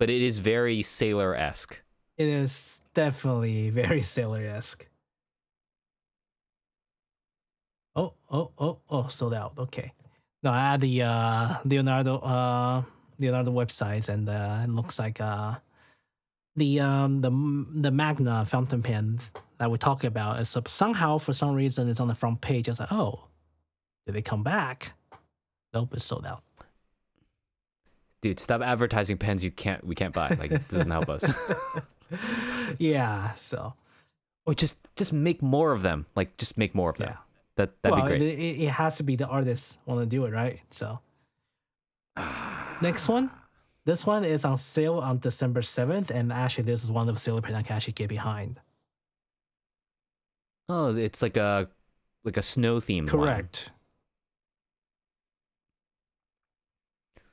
But 0.00 0.10
it 0.10 0.20
is 0.20 0.38
very 0.38 0.82
sailor 0.82 1.36
esque. 1.36 1.78
it 2.18 2.28
is 2.28 2.80
definitely 2.92 3.70
very 3.70 4.02
sailor 4.02 4.44
esque. 4.44 4.86
Oh, 7.94 8.14
oh, 8.30 8.50
oh, 8.58 8.78
oh, 8.88 9.08
sold 9.08 9.34
out. 9.34 9.52
Okay. 9.58 9.92
No, 10.42 10.50
I 10.50 10.72
had 10.72 10.80
the 10.80 11.02
uh, 11.02 11.56
Leonardo 11.64 12.18
uh, 12.18 12.82
Leonardo 13.18 13.52
websites, 13.52 14.08
and 14.08 14.28
uh, 14.28 14.60
it 14.64 14.70
looks 14.70 14.98
like 14.98 15.20
uh, 15.20 15.56
the 16.56 16.80
um, 16.80 17.20
the 17.20 17.30
the 17.80 17.90
Magna 17.90 18.44
fountain 18.44 18.82
pen 18.82 19.20
that 19.58 19.70
we 19.70 19.78
talked 19.78 20.04
about 20.04 20.40
is 20.40 20.56
somehow 20.66 21.18
for 21.18 21.32
some 21.32 21.54
reason 21.54 21.88
it's 21.88 22.00
on 22.00 22.08
the 22.08 22.14
front 22.14 22.40
page. 22.40 22.68
It's 22.68 22.80
like, 22.80 22.90
oh, 22.90 23.28
did 24.06 24.14
they 24.14 24.22
come 24.22 24.42
back? 24.42 24.92
Nope, 25.72 25.94
it's 25.94 26.04
sold 26.04 26.26
out. 26.26 26.42
Dude, 28.22 28.40
stop 28.40 28.62
advertising 28.62 29.18
pens 29.18 29.44
you 29.44 29.50
can't 29.50 29.84
we 29.84 29.94
can't 29.94 30.14
buy. 30.14 30.28
Like 30.38 30.50
it 30.50 30.68
doesn't 30.68 30.90
help 30.90 31.08
us. 31.08 31.30
yeah, 32.78 33.34
so 33.36 33.74
or 34.46 34.54
just 34.54 34.78
just 34.96 35.12
make 35.12 35.42
more 35.42 35.72
of 35.72 35.82
them. 35.82 36.06
Like 36.16 36.36
just 36.36 36.58
make 36.58 36.74
more 36.74 36.90
of 36.90 36.96
them. 36.96 37.10
Yeah. 37.10 37.16
That 37.56 37.70
that'd 37.82 37.98
well, 37.98 38.08
be 38.08 38.18
great. 38.18 38.22
it, 38.22 38.62
it 38.62 38.70
has 38.70 38.96
to 38.96 39.02
be 39.02 39.16
the 39.16 39.26
artist 39.26 39.78
want 39.84 40.00
to 40.00 40.06
do 40.06 40.24
it, 40.24 40.32
right? 40.32 40.60
So 40.70 41.00
next 42.80 43.08
one, 43.08 43.30
this 43.84 44.06
one 44.06 44.24
is 44.24 44.44
on 44.44 44.56
sale 44.56 44.98
on 44.98 45.18
December 45.18 45.62
seventh, 45.62 46.10
and 46.10 46.32
actually 46.32 46.64
this 46.64 46.82
is 46.82 46.90
one 46.90 47.08
of 47.08 47.14
the 47.14 47.20
sailor 47.20 47.42
pen 47.42 47.54
I 47.54 47.62
can 47.62 47.76
actually 47.76 47.94
get 47.94 48.08
behind. 48.08 48.60
Oh, 50.68 50.96
it's 50.96 51.20
like 51.20 51.36
a 51.36 51.68
like 52.24 52.36
a 52.36 52.42
snow 52.42 52.80
themed. 52.80 53.08
Correct. 53.08 53.70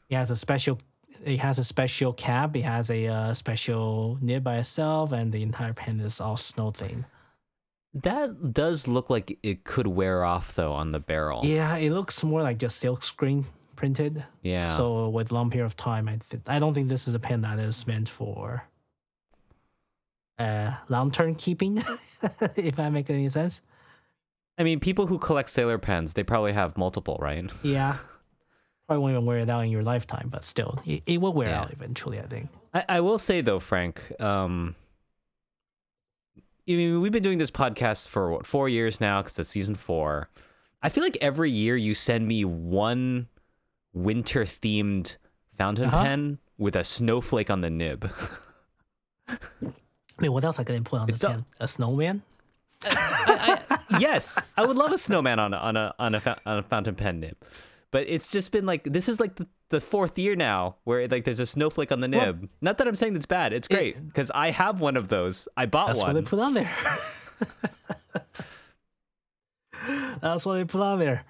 It 0.10 0.16
has 0.16 0.32
a 0.32 0.36
special. 0.36 0.80
It 1.24 1.40
has 1.40 1.60
a 1.60 1.64
special 1.64 2.14
cap. 2.14 2.56
It 2.56 2.62
has 2.62 2.90
a 2.90 3.08
uh, 3.08 3.34
special 3.34 4.18
nib 4.22 4.44
by 4.44 4.58
itself, 4.58 5.12
and 5.12 5.32
the 5.32 5.44
entire 5.44 5.74
pen 5.74 6.00
is 6.00 6.20
all 6.20 6.38
snow 6.38 6.72
themed. 6.72 7.06
That 7.94 8.54
does 8.54 8.88
look 8.88 9.10
like 9.10 9.38
it 9.42 9.64
could 9.64 9.88
wear 9.88 10.24
off 10.24 10.54
though 10.56 10.74
on 10.74 10.92
the 10.92 11.00
barrel. 11.00 11.42
Yeah, 11.44 11.76
it 11.78 11.92
looks 11.92 12.24
more 12.24 12.42
like 12.44 12.58
just 12.60 12.78
silk 12.78 13.02
screen 13.04 13.46
printed. 13.76 14.24
Yeah. 14.44 14.68
So 14.68 15.10
with 15.10 15.32
long 15.32 15.50
period 15.50 15.66
of 15.66 15.76
time, 15.76 16.08
I 16.08 16.20
th- 16.30 16.44
I 16.46 16.60
don't 16.60 16.74
think 16.74 16.88
this 16.90 17.08
is 17.08 17.16
a 17.16 17.20
pen 17.20 17.42
that 17.42 17.58
is 17.60 17.88
meant 17.88 18.08
for 18.08 18.64
uh 20.38 20.72
long 20.88 21.12
term 21.12 21.36
keeping. 21.36 21.84
if 22.56 22.76
that 22.76 22.92
makes 22.92 23.10
any 23.10 23.30
sense. 23.30 23.62
I 24.58 24.64
mean, 24.64 24.80
people 24.80 25.08
who 25.08 25.18
collect 25.18 25.50
sailor 25.50 25.78
pens, 25.78 26.14
they 26.14 26.24
probably 26.24 26.52
have 26.54 26.78
multiple, 26.78 27.18
right? 27.22 27.50
Yeah, 27.64 27.98
probably 28.88 29.02
won't 29.02 29.14
even 29.14 29.26
wear 29.26 29.40
it 29.40 29.50
out 29.50 29.62
in 29.62 29.72
your 29.72 29.84
lifetime, 29.84 30.28
but 30.30 30.44
still, 30.44 30.80
it, 30.86 31.02
it 31.06 31.22
will 31.22 31.34
wear 31.34 31.48
Yeah. 31.50 31.62
out 31.62 31.72
eventually. 31.72 32.20
I 32.20 32.28
think. 32.28 32.50
I, 32.74 32.84
I 32.90 33.00
will 33.02 33.18
say 33.20 33.42
though, 33.42 33.60
Frank, 33.60 34.14
um, 34.22 34.76
I 36.70 36.74
mean, 36.74 37.02
we've 37.02 37.12
been 37.12 37.24
doing 37.24 37.40
this 37.40 37.50
podcast 37.52 38.08
for 38.08 38.30
what 38.32 38.46
four 38.46 38.70
years 38.70 39.02
now 39.02 39.22
because 39.22 39.40
it's 39.40 39.50
season 39.50 39.74
four. 39.76 40.30
I 40.84 40.90
feel 40.90 41.04
like 41.04 41.18
every 41.20 41.50
year 41.52 41.76
you 41.76 41.96
send 41.96 42.28
me 42.28 42.46
one 42.46 43.28
winter 43.94 44.46
themed 44.46 45.18
fountain 45.58 45.86
Uh-huh. 45.86 46.04
pen 46.04 46.38
with 46.58 46.76
a 46.76 46.84
snowflake 46.84 47.50
on 47.50 47.62
the 47.62 47.70
nib. 47.70 48.12
I 49.28 49.38
mean, 50.20 50.32
what 50.32 50.44
else 50.44 50.60
I 50.60 50.64
can 50.64 50.84
put 50.84 51.00
on 51.02 51.10
It's 51.10 51.20
the 51.20 51.28
not- 51.30 51.36
pen? 51.38 51.46
A 51.60 51.68
snowman? 51.68 52.22
I, 52.86 53.60
I, 53.70 53.98
yes, 54.00 54.40
I 54.56 54.66
would 54.66 54.78
love 54.78 54.92
a 54.94 54.98
snowman 54.98 55.38
on 55.40 55.54
a 55.54 55.58
on 55.58 55.76
a 55.76 55.94
on 56.00 56.16
a, 56.16 56.38
on 56.46 56.58
a 56.60 56.64
fountain 56.64 56.96
pen 56.96 57.20
nib, 57.20 57.36
but 57.92 58.06
it's 58.08 58.28
just 58.30 58.52
been 58.52 58.66
like 58.66 58.84
this 58.84 59.10
is 59.10 59.20
like 59.20 59.36
the, 59.36 59.48
the 59.70 59.80
fourth 59.80 60.18
year 60.18 60.36
now 60.36 60.76
where 60.84 61.08
like 61.08 61.24
there's 61.26 61.40
a 61.40 61.46
snowflake 61.46 61.92
on 61.92 62.00
the 62.02 62.10
Well- 62.10 62.26
nib. 62.28 62.50
Not 62.62 62.78
that 62.78 62.88
I'm 62.88 62.96
saying 62.96 63.16
it's 63.16 63.26
bad; 63.26 63.54
it's 63.54 63.68
great 63.68 64.06
because 64.08 64.32
I 64.34 64.52
have 64.52 64.82
one 64.82 64.98
of 64.98 65.08
those. 65.08 65.48
I 65.58 65.66
bought 65.66 65.88
That's 65.88 66.00
one. 66.00 66.14
That's 66.16 66.16
what 66.16 66.26
they 66.26 66.30
put 66.30 66.40
on 66.40 66.54
there. 66.54 66.72
That's 70.22 70.46
what 70.46 70.56
they 70.56 70.66
put 70.66 70.82
on 70.82 71.00
there. 71.00 71.26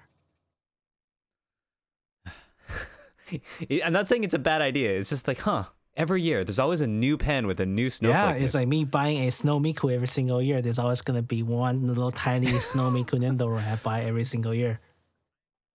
I'm 3.84 3.92
not 3.92 4.08
saying 4.08 4.24
it's 4.24 4.34
a 4.34 4.38
bad 4.40 4.60
idea. 4.60 4.90
It's 4.90 5.08
just 5.08 5.28
like, 5.28 5.38
huh? 5.38 5.64
Every 5.96 6.22
year, 6.22 6.44
there's 6.44 6.58
always 6.58 6.80
a 6.80 6.86
new 6.86 7.18
pen 7.18 7.46
with 7.46 7.60
a 7.60 7.66
new 7.66 7.90
snowflake. 7.90 8.16
Yeah, 8.16 8.32
nib. 8.32 8.42
it's 8.42 8.54
like 8.54 8.68
me 8.68 8.84
buying 8.84 9.26
a 9.26 9.30
Snow 9.30 9.60
Miku 9.60 9.92
every 9.92 10.08
single 10.08 10.40
year. 10.40 10.62
There's 10.62 10.78
always 10.78 11.00
gonna 11.02 11.22
be 11.22 11.42
one 11.42 11.86
little 11.86 12.10
tiny 12.10 12.58
Snow 12.58 12.90
Miku 12.90 13.18
Nendoroid 13.18 13.66
I 13.66 13.76
buy 13.76 14.02
every 14.04 14.24
single 14.24 14.54
year. 14.54 14.80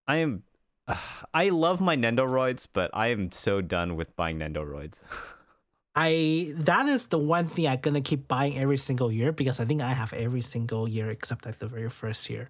I 0.08 0.18
am. 0.18 0.44
I 1.34 1.50
love 1.50 1.82
my 1.82 1.96
Nendoroids, 1.96 2.68
but 2.72 2.92
I 2.94 3.08
am 3.08 3.32
so 3.32 3.62
done 3.62 3.96
with 3.96 4.16
buying 4.16 4.40
Nendoroids. 4.40 5.02
I 5.98 6.52
that 6.58 6.90
is 6.90 7.08
the 7.08 7.18
one 7.18 7.48
thing 7.48 7.68
I'm 7.68 7.80
gonna 7.80 8.02
keep 8.02 8.28
buying 8.28 8.58
every 8.58 8.76
single 8.78 9.10
year 9.12 9.32
because 9.32 9.62
I 9.62 9.66
think 9.66 9.82
I 9.82 9.94
have 9.94 10.12
every 10.12 10.42
single 10.42 10.90
year 10.90 11.10
except 11.10 11.46
like 11.46 11.60
the 11.60 11.68
very 11.68 11.90
first 11.90 12.30
year 12.30 12.50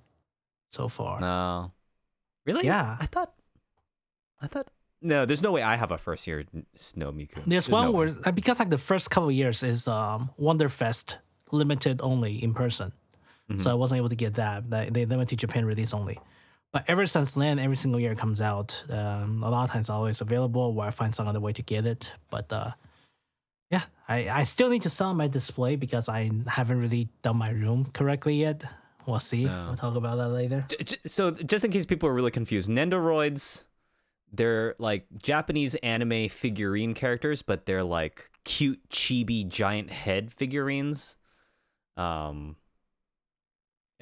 so 0.72 0.88
far. 0.88 1.20
no, 1.22 1.72
really? 2.46 2.66
Yeah. 2.66 2.98
I 3.00 3.06
thought. 3.06 3.34
I 4.42 4.48
thought. 4.48 4.68
No, 5.02 5.26
there's 5.28 5.44
no 5.44 5.52
way 5.52 5.62
I 5.62 5.76
have 5.76 5.92
a 5.92 5.98
first 6.00 6.26
year 6.26 6.44
Snow 6.76 7.12
Miku. 7.12 7.44
There's, 7.46 7.70
no 7.70 7.78
one 7.78 7.88
way. 7.94 7.94
where 8.14 8.18
uh, 8.26 8.32
because 8.32 8.58
like 8.58 8.72
the 8.72 8.80
first 8.80 9.12
couple 9.12 9.30
of 9.30 9.36
years 9.36 9.62
is 9.62 9.88
um 9.88 10.32
Wonderfest 10.42 11.18
limited 11.52 12.02
only 12.02 12.42
in 12.44 12.54
person, 12.54 12.92
Mm-hmm. 13.48 13.60
so 13.60 13.70
I 13.70 13.76
wasn't 13.76 14.00
able 14.00 14.10
to 14.10 14.16
get 14.16 14.34
that. 14.42 14.68
They 14.72 14.90
they 14.90 15.06
limited 15.06 15.38
Japan 15.38 15.66
release 15.66 15.94
only. 15.94 16.18
But 16.76 16.84
ever 16.90 17.06
since 17.06 17.32
then, 17.32 17.58
every 17.58 17.78
single 17.78 18.02
year 18.02 18.12
it 18.12 18.18
comes 18.18 18.42
out. 18.42 18.84
Um, 18.90 19.44
a 19.44 19.50
lot 19.50 19.64
of 19.64 19.72
times 19.72 19.90
always 19.90 20.20
available, 20.20 20.74
where 20.74 20.86
I 20.86 20.92
find 20.92 21.16
some 21.16 21.26
other 21.26 21.40
way 21.40 21.54
to 21.54 21.62
get 21.62 21.86
it. 21.86 22.12
But 22.30 22.52
uh, 22.52 22.72
yeah, 23.72 23.84
I 24.10 24.30
I 24.30 24.44
still 24.44 24.70
need 24.70 24.82
to 24.82 24.90
sell 24.90 25.14
my 25.14 25.30
display 25.30 25.78
because 25.78 26.10
I 26.10 26.30
haven't 26.48 26.82
really 26.82 27.08
done 27.22 27.38
my 27.38 27.52
room 27.52 27.92
correctly 27.94 28.36
yet. 28.36 28.66
We'll 29.06 29.22
see. 29.22 29.46
No. 29.46 29.68
We'll 29.68 29.78
talk 29.78 29.96
about 29.96 30.18
that 30.18 30.28
later. 30.28 30.68
So 31.06 31.32
just 31.32 31.64
in 31.64 31.72
case 31.72 31.86
people 31.86 32.10
are 32.10 32.14
really 32.14 32.30
confused, 32.30 32.68
Nendoroids, 32.68 33.64
they're 34.34 34.76
like 34.78 35.06
Japanese 35.24 35.76
anime 35.76 36.28
figurine 36.28 36.94
characters, 36.94 37.42
but 37.42 37.66
they're 37.66 37.86
like 37.86 38.30
cute 38.44 38.82
chibi 38.90 39.48
giant 39.48 39.92
head 39.92 40.34
figurines. 40.34 41.16
Um 41.96 42.58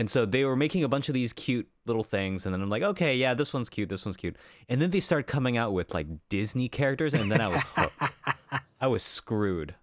and 0.03 0.09
so 0.09 0.25
they 0.25 0.43
were 0.43 0.57
making 0.57 0.83
a 0.83 0.89
bunch 0.89 1.07
of 1.07 1.13
these 1.13 1.31
cute 1.31 1.69
little 1.85 2.03
things 2.03 2.45
and 2.45 2.53
then 2.53 2.61
I'm 2.61 2.69
like, 2.69 2.83
"Okay, 2.83 3.15
yeah, 3.15 3.33
this 3.33 3.53
one's 3.53 3.69
cute, 3.69 3.87
this 3.87 4.03
one's 4.03 4.17
cute." 4.17 4.35
And 4.67 4.81
then 4.81 4.91
they 4.91 4.99
started 4.99 5.27
coming 5.27 5.55
out 5.55 5.71
with 5.71 5.93
like 5.93 6.07
Disney 6.27 6.67
characters 6.67 7.13
and 7.13 7.31
then 7.31 7.39
I 7.39 7.47
was 7.47 7.61
hooked. 7.63 8.13
I 8.81 8.87
was 8.87 9.01
screwed. 9.01 9.75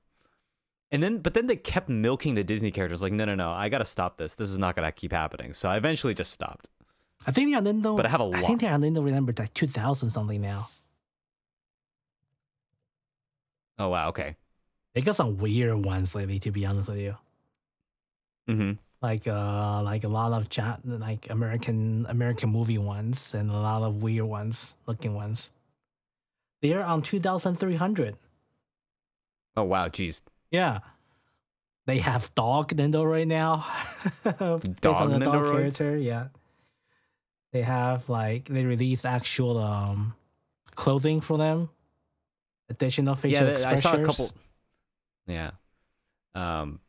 And 0.93 1.03
then, 1.03 1.21
but 1.21 1.33
then 1.33 1.47
they 1.47 1.57
kept 1.57 1.89
milking 1.89 2.35
the 2.35 2.45
Disney 2.45 2.71
characters. 2.71 3.01
Like, 3.01 3.15
no, 3.15 3.25
no, 3.25 3.35
no, 3.35 3.51
I 3.51 3.71
gotta 3.71 3.87
stop 3.87 4.19
this. 4.19 4.35
This 4.35 4.51
is 4.51 4.59
not 4.59 4.77
gonna 4.77 4.93
keep 4.93 5.11
happening. 5.11 5.55
So 5.55 5.71
I 5.71 5.79
eventually 5.79 6.13
just 6.13 6.35
stopped. 6.35 6.69
I 7.27 7.31
think 7.31 7.51
they 7.51 7.57
are 7.57 7.63
Nendoroid. 7.63 7.97
But 7.97 8.05
I 8.05 8.11
have 8.11 8.21
a 8.21 8.25
lot. 8.25 8.45
I 8.45 8.47
think 8.47 8.61
they 8.61 8.69
are 8.69 8.77
Nendoroid 8.77 9.07
remembered 9.07 9.39
like 9.39 9.55
2000 9.55 10.11
something 10.11 10.43
now. 10.43 10.69
Oh 13.79 13.89
wow, 13.89 14.11
okay. 14.11 14.37
They 14.95 15.01
got 15.01 15.17
some 15.17 15.39
weird 15.39 15.83
ones 15.83 16.15
lately, 16.15 16.39
to 16.41 16.51
be 16.51 16.67
honest 16.67 16.91
with 16.91 16.99
you. 16.99 17.17
Mm-hmm. 18.51 18.73
Like 19.03 19.27
uh 19.27 19.83
like 19.83 20.05
a 20.05 20.09
lot 20.09 20.33
of 20.33 20.49
ja- 20.55 20.77
like 20.85 21.31
American 21.31 22.07
American 22.09 22.51
movie 22.51 22.77
ones 22.79 23.35
and 23.35 23.51
a 23.51 23.55
lot 23.57 23.83
of 23.83 24.03
weird 24.03 24.27
ones 24.27 24.75
looking 24.87 25.15
ones. 25.15 25.51
They're 26.61 26.85
on 26.85 27.01
two 27.03 27.19
thousand 27.21 27.57
three 27.57 27.77
hundred. 27.77 28.17
Oh 29.57 29.65
wow, 29.65 29.89
jeez. 29.89 30.21
Yeah. 30.51 30.81
They 31.87 31.99
have 31.99 32.33
dog 32.35 32.75
Nendoroid 32.77 33.11
right 33.11 33.27
now. 33.27 33.67
Based 34.25 34.41
on 34.43 34.61
Dog 34.81 35.11
the 35.11 35.19
dog 35.21 35.51
character, 35.51 35.97
yeah. 35.97 36.29
They 37.53 37.63
have 37.63 38.09
like 38.09 38.45
they 38.45 38.65
release 38.65 39.05
actual 39.05 39.59
um 39.59 40.15
clothing 40.75 41.21
for 41.21 41.39
them. 41.39 41.71
Additional 42.69 43.15
facial 43.17 43.49
yeah, 43.49 43.55
th- 43.55 43.67
I 43.67 43.75
saw 43.77 43.95
a 43.95 44.05
couple. 44.05 44.31
Yeah. 45.27 45.51
Um. 46.35 46.81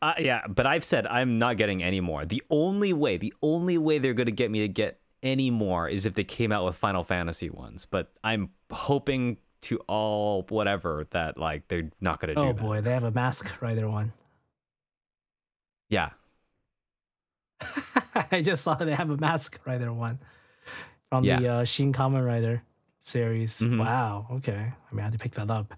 I, 0.00 0.20
yeah, 0.20 0.46
but 0.48 0.66
I've 0.66 0.84
said 0.84 1.06
I'm 1.06 1.38
not 1.38 1.56
getting 1.56 1.82
any 1.82 2.00
more. 2.00 2.24
The 2.24 2.42
only 2.50 2.92
way, 2.92 3.16
the 3.16 3.34
only 3.42 3.78
way 3.78 3.98
they're 3.98 4.14
going 4.14 4.26
to 4.26 4.32
get 4.32 4.50
me 4.50 4.60
to 4.60 4.68
get 4.68 5.00
any 5.22 5.50
more 5.50 5.88
is 5.88 6.06
if 6.06 6.14
they 6.14 6.24
came 6.24 6.52
out 6.52 6.64
with 6.64 6.76
Final 6.76 7.04
Fantasy 7.04 7.50
ones. 7.50 7.86
But 7.86 8.12
I'm 8.22 8.50
hoping 8.70 9.38
to 9.62 9.78
all 9.88 10.44
whatever 10.48 11.06
that 11.10 11.38
like 11.38 11.68
they're 11.68 11.90
not 12.00 12.20
going 12.20 12.28
to 12.28 12.34
do 12.34 12.40
Oh 12.48 12.52
boy, 12.52 12.80
they 12.80 12.90
have 12.92 13.04
a 13.04 13.10
Mask 13.12 13.60
Rider 13.60 13.88
one. 13.88 14.12
Yeah. 15.88 16.10
I 18.30 18.42
just 18.42 18.64
saw 18.64 18.74
they 18.74 18.94
have 18.94 19.10
a 19.10 19.16
Mask 19.16 19.58
Rider 19.64 19.92
one 19.92 20.18
from 21.08 21.24
the 21.24 21.48
uh, 21.48 21.64
Shin 21.64 21.92
Kamen 21.92 22.24
Rider 22.26 22.62
series. 23.00 23.58
Mhm. 23.58 23.78
Wow. 23.78 24.26
Okay, 24.32 24.52
I 24.52 24.94
mean, 24.94 25.00
I 25.00 25.02
had 25.04 25.12
to 25.12 25.18
pick 25.18 25.32
that 25.32 25.50
up. 25.50 25.74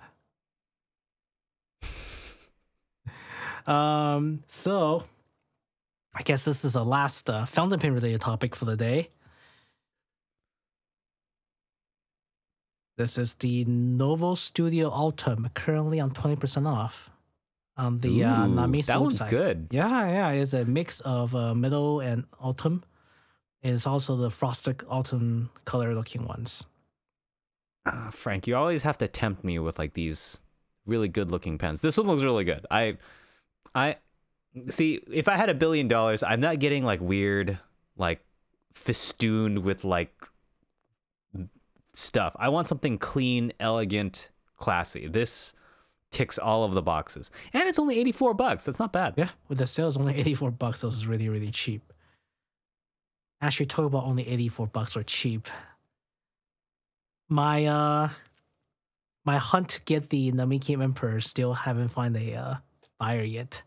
Um. 3.66 4.42
So, 4.46 5.04
I 6.14 6.22
guess 6.22 6.44
this 6.44 6.64
is 6.64 6.74
the 6.74 6.84
last 6.84 7.30
uh, 7.30 7.46
fountain 7.46 7.80
pen 7.80 7.94
related 7.94 8.20
topic 8.20 8.54
for 8.54 8.64
the 8.66 8.76
day. 8.76 9.10
This 12.96 13.18
is 13.18 13.34
the 13.34 13.64
Nova 13.64 14.36
Studio 14.36 14.90
Ultem, 14.90 15.48
currently 15.54 15.98
on 15.98 16.10
twenty 16.12 16.36
percent 16.36 16.66
off 16.66 17.10
on 17.76 17.98
the 18.00 18.22
uh, 18.22 18.46
Ooh, 18.46 18.54
Namisu 18.54 18.86
that 18.86 19.00
one's 19.00 19.20
website. 19.20 19.30
good. 19.30 19.66
Yeah, 19.72 20.08
yeah, 20.08 20.30
it's 20.30 20.52
a 20.52 20.64
mix 20.64 21.00
of 21.00 21.34
uh, 21.34 21.54
middle 21.54 22.00
and 22.00 22.24
Ultem. 22.40 22.84
It's 23.62 23.86
also 23.86 24.16
the 24.16 24.30
frosted 24.30 24.84
Ultem 24.88 25.50
color 25.64 25.94
looking 25.94 26.26
ones. 26.26 26.64
Ah, 27.86 28.10
Frank, 28.12 28.46
you 28.46 28.54
always 28.56 28.82
have 28.82 28.98
to 28.98 29.08
tempt 29.08 29.42
me 29.42 29.58
with 29.58 29.78
like 29.78 29.94
these 29.94 30.38
really 30.86 31.08
good 31.08 31.30
looking 31.30 31.58
pens. 31.58 31.80
This 31.80 31.96
one 31.96 32.06
looks 32.06 32.22
really 32.22 32.44
good. 32.44 32.64
I, 32.70 32.98
I 33.74 33.96
see. 34.68 35.00
If 35.10 35.28
I 35.28 35.36
had 35.36 35.48
a 35.48 35.54
billion 35.54 35.88
dollars, 35.88 36.22
I'm 36.22 36.40
not 36.40 36.58
getting 36.58 36.84
like 36.84 37.00
weird, 37.00 37.58
like 37.96 38.24
festooned 38.72 39.60
with 39.64 39.84
like 39.84 40.12
stuff. 41.94 42.36
I 42.38 42.48
want 42.48 42.68
something 42.68 42.98
clean, 42.98 43.52
elegant, 43.58 44.30
classy. 44.56 45.08
This 45.08 45.54
ticks 46.10 46.38
all 46.38 46.64
of 46.64 46.72
the 46.72 46.82
boxes, 46.82 47.30
and 47.52 47.68
it's 47.68 47.78
only 47.78 47.98
84 47.98 48.34
bucks. 48.34 48.64
That's 48.64 48.78
not 48.78 48.92
bad. 48.92 49.14
Yeah, 49.16 49.30
with 49.48 49.58
the 49.58 49.66
sales 49.66 49.96
only 49.96 50.14
84 50.14 50.52
bucks, 50.52 50.82
this 50.82 50.94
is 50.94 51.06
really, 51.06 51.28
really 51.28 51.50
cheap. 51.50 51.92
Actually, 53.40 53.66
talk 53.66 53.86
about 53.86 54.04
only 54.04 54.26
84 54.28 54.68
bucks 54.68 54.96
or 54.96 55.02
cheap. 55.02 55.48
My 57.28 57.66
uh 57.66 58.10
my 59.24 59.38
hunt 59.38 59.70
to 59.70 59.80
get 59.82 60.10
the 60.10 60.32
Namiki 60.32 60.80
Emperor 60.80 61.20
still 61.20 61.54
haven't 61.54 61.88
found 61.88 62.16
a 62.16 62.34
uh, 62.34 62.54
buyer 63.04 63.22
yet. 63.22 63.62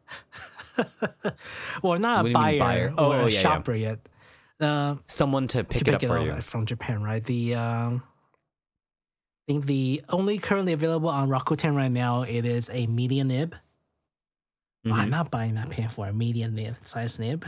well, 1.84 2.00
not 2.00 2.24
What 2.24 2.32
a 2.32 2.34
buyer, 2.34 2.60
buyer? 2.60 2.94
Oh, 2.98 3.12
or 3.12 3.16
oh, 3.16 3.20
a 3.20 3.22
yeah, 3.24 3.28
yeah. 3.36 3.40
shopper 3.42 3.76
yet. 3.76 4.00
Uh, 4.60 4.96
Someone 5.06 5.48
to 5.50 5.64
pick 5.64 5.84
to 5.84 5.92
it 5.92 5.96
up 5.96 6.04
it 6.04 6.10
up 6.12 6.26
you. 6.26 6.42
from 6.42 6.66
Japan, 6.66 7.04
right? 7.04 7.24
The 7.24 7.56
um, 7.56 8.04
I 9.48 9.54
think 9.54 9.66
the 9.66 10.02
only 10.10 10.38
currently 10.40 10.74
available 10.74 11.10
on 11.10 11.30
Rakuten 11.30 11.76
right 11.76 11.92
now 11.92 12.24
it 12.24 12.46
is 12.46 12.70
a 12.74 12.88
medium 12.88 13.28
nib. 13.30 13.56
I'm 14.86 14.92
Mhm. 14.92 15.10
not 15.10 15.32
buying 15.32 15.56
that 15.56 15.70
pen 15.70 15.90
for 15.90 16.08
a 16.08 16.14
medium 16.14 16.56
nib 16.56 16.76
size 16.84 17.20
nib. 17.20 17.46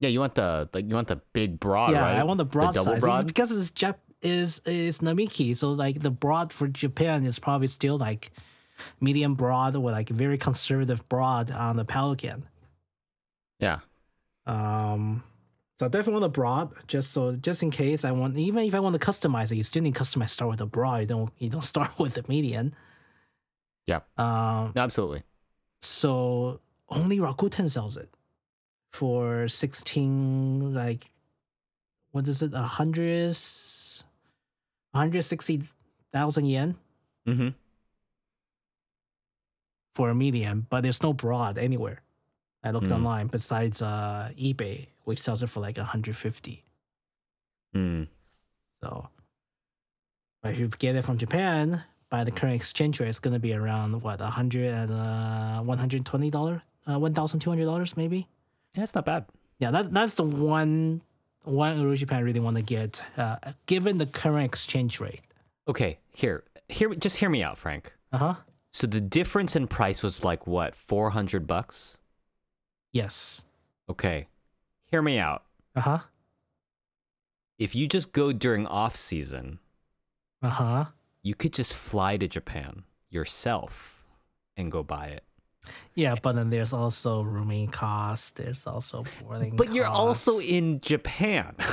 Yeah, 0.00 0.08
you 0.10 0.20
want 0.20 0.34
the 0.34 0.68
like 0.72 0.88
you 0.88 0.94
want 0.94 1.08
the 1.08 1.20
big 1.32 1.58
broad, 1.58 1.92
yeah, 1.92 2.00
right? 2.02 2.18
I 2.18 2.24
want 2.24 2.38
the 2.38 2.44
broad 2.44 2.74
double 2.74 2.92
size 2.92 3.00
broad. 3.00 3.26
because 3.26 3.50
it's 3.52 3.70
Jap 3.70 3.96
is 4.20 4.60
is 4.66 4.98
Namiki, 5.00 5.56
so 5.56 5.72
like 5.72 6.00
the 6.00 6.10
broad 6.10 6.52
for 6.52 6.68
Japan 6.68 7.24
is 7.24 7.38
probably 7.38 7.66
still 7.68 7.98
like 7.98 8.30
medium 9.00 9.34
broad 9.34 9.76
or 9.76 9.90
like 9.90 10.08
very 10.08 10.38
conservative 10.38 11.08
broad 11.08 11.50
on 11.50 11.76
the 11.76 11.84
Pelikan. 11.84 12.42
Yeah. 13.58 13.80
Um, 14.46 15.22
so 15.78 15.86
I 15.86 15.88
definitely 15.88 16.14
want 16.14 16.24
a 16.24 16.28
broad, 16.28 16.72
just 16.86 17.12
so 17.12 17.32
just 17.32 17.62
in 17.62 17.70
case 17.70 18.04
I 18.04 18.12
want. 18.12 18.36
Even 18.36 18.64
if 18.64 18.74
I 18.74 18.80
want 18.80 19.00
to 19.00 19.04
customize 19.04 19.52
it, 19.52 19.56
you 19.56 19.62
still 19.62 19.82
need 19.82 19.94
to 19.94 20.00
customize. 20.00 20.30
Start 20.30 20.50
with 20.50 20.60
a 20.60 20.66
broad. 20.66 21.00
You 21.02 21.06
don't 21.06 21.32
you 21.38 21.48
don't 21.48 21.62
start 21.74 21.98
with 21.98 22.14
the 22.14 22.24
median. 22.28 22.74
Yeah. 23.86 24.00
Um. 24.16 24.72
Absolutely. 24.76 25.22
So 25.80 26.60
only 26.88 27.18
Rakuten 27.18 27.70
sells 27.70 27.96
it 27.96 28.16
for 28.92 29.48
sixteen. 29.48 30.74
Like, 30.74 31.10
what 32.10 32.28
is 32.28 32.42
it? 32.42 32.52
A 32.54 32.62
hundred, 32.62 33.36
hundred 34.94 35.22
sixty 35.22 35.62
thousand 36.12 36.46
yen 36.46 36.76
Mm-hmm. 37.26 37.48
For 39.94 40.10
a 40.10 40.14
medium, 40.14 40.66
but 40.70 40.82
there's 40.82 41.02
no 41.02 41.12
broad 41.12 41.58
anywhere. 41.58 42.02
I 42.64 42.70
looked 42.70 42.86
Hmm. 42.88 42.94
online 42.94 43.26
besides 43.26 43.82
uh 43.82 44.30
eBay, 44.38 44.88
which 45.04 45.20
sells 45.20 45.42
it 45.42 45.48
for 45.48 45.60
like 45.60 45.76
150. 45.76 46.64
Mm. 47.74 48.08
So, 48.82 49.08
but 50.42 50.52
if 50.52 50.58
you 50.58 50.68
get 50.68 50.94
it 50.96 51.04
from 51.04 51.18
Japan, 51.18 51.82
by 52.10 52.24
the 52.24 52.30
current 52.30 52.54
exchange 52.56 53.00
rate, 53.00 53.08
it's 53.08 53.18
gonna 53.18 53.38
be 53.38 53.52
around 53.54 54.02
what 54.02 54.20
100 54.20 54.72
and 54.72 54.92
uh 54.92 55.60
120 55.62 56.30
dollar, 56.30 56.62
uh 56.86 56.98
1,200 56.98 57.64
dollars 57.64 57.96
maybe. 57.96 58.28
Yeah, 58.74 58.84
it's 58.84 58.94
not 58.94 59.04
bad. 59.04 59.26
Yeah, 59.58 59.70
that 59.70 59.92
that's 59.92 60.14
the 60.14 60.24
one 60.24 61.02
why 61.44 61.74
would 61.74 61.96
Japan 61.98 62.22
really 62.22 62.38
want 62.38 62.56
to 62.56 62.62
get, 62.62 63.02
uh, 63.16 63.36
given 63.66 63.98
the 63.98 64.06
current 64.06 64.44
exchange 64.44 65.00
rate? 65.00 65.22
Okay, 65.66 65.98
here, 66.12 66.44
here, 66.68 66.94
just 66.94 67.16
hear 67.16 67.28
me 67.28 67.42
out, 67.42 67.58
Frank. 67.58 67.92
Uh 68.12 68.18
huh. 68.18 68.34
So 68.72 68.86
the 68.86 69.00
difference 69.00 69.54
in 69.54 69.66
price 69.68 70.02
was 70.02 70.24
like 70.24 70.46
what, 70.46 70.74
four 70.74 71.10
hundred 71.10 71.46
bucks? 71.46 71.98
Yes. 72.92 73.42
Okay, 73.88 74.26
hear 74.86 75.02
me 75.02 75.18
out. 75.18 75.42
Uh 75.76 75.80
huh. 75.80 75.98
If 77.58 77.74
you 77.74 77.86
just 77.86 78.12
go 78.12 78.32
during 78.32 78.66
off 78.66 78.96
season, 78.96 79.58
Uh 80.42 80.48
huh. 80.48 80.84
you 81.22 81.34
could 81.34 81.52
just 81.52 81.74
fly 81.74 82.16
to 82.16 82.26
Japan 82.26 82.84
yourself 83.10 84.04
and 84.56 84.72
go 84.72 84.82
buy 84.82 85.06
it. 85.08 85.24
Yeah, 85.94 86.16
but 86.20 86.34
then 86.34 86.50
there's 86.50 86.72
also 86.72 87.22
rooming 87.22 87.68
costs. 87.68 88.30
There's 88.30 88.66
also 88.66 89.04
boarding. 89.22 89.54
But 89.54 89.72
you're 89.74 89.86
also 89.86 90.40
in 90.40 90.80
Japan. 90.80 91.54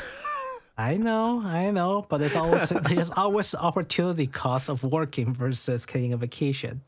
I 0.79 0.95
know, 0.95 1.41
I 1.43 1.71
know, 1.71 2.05
but 2.07 2.19
there's 2.19 2.37
always 2.37 2.69
there's 2.89 3.11
always 3.11 3.53
opportunity 3.53 4.27
cost 4.27 4.69
of 4.69 4.81
working 4.81 5.33
versus 5.33 5.85
getting 5.85 6.13
a 6.13 6.17
vacation. 6.17 6.81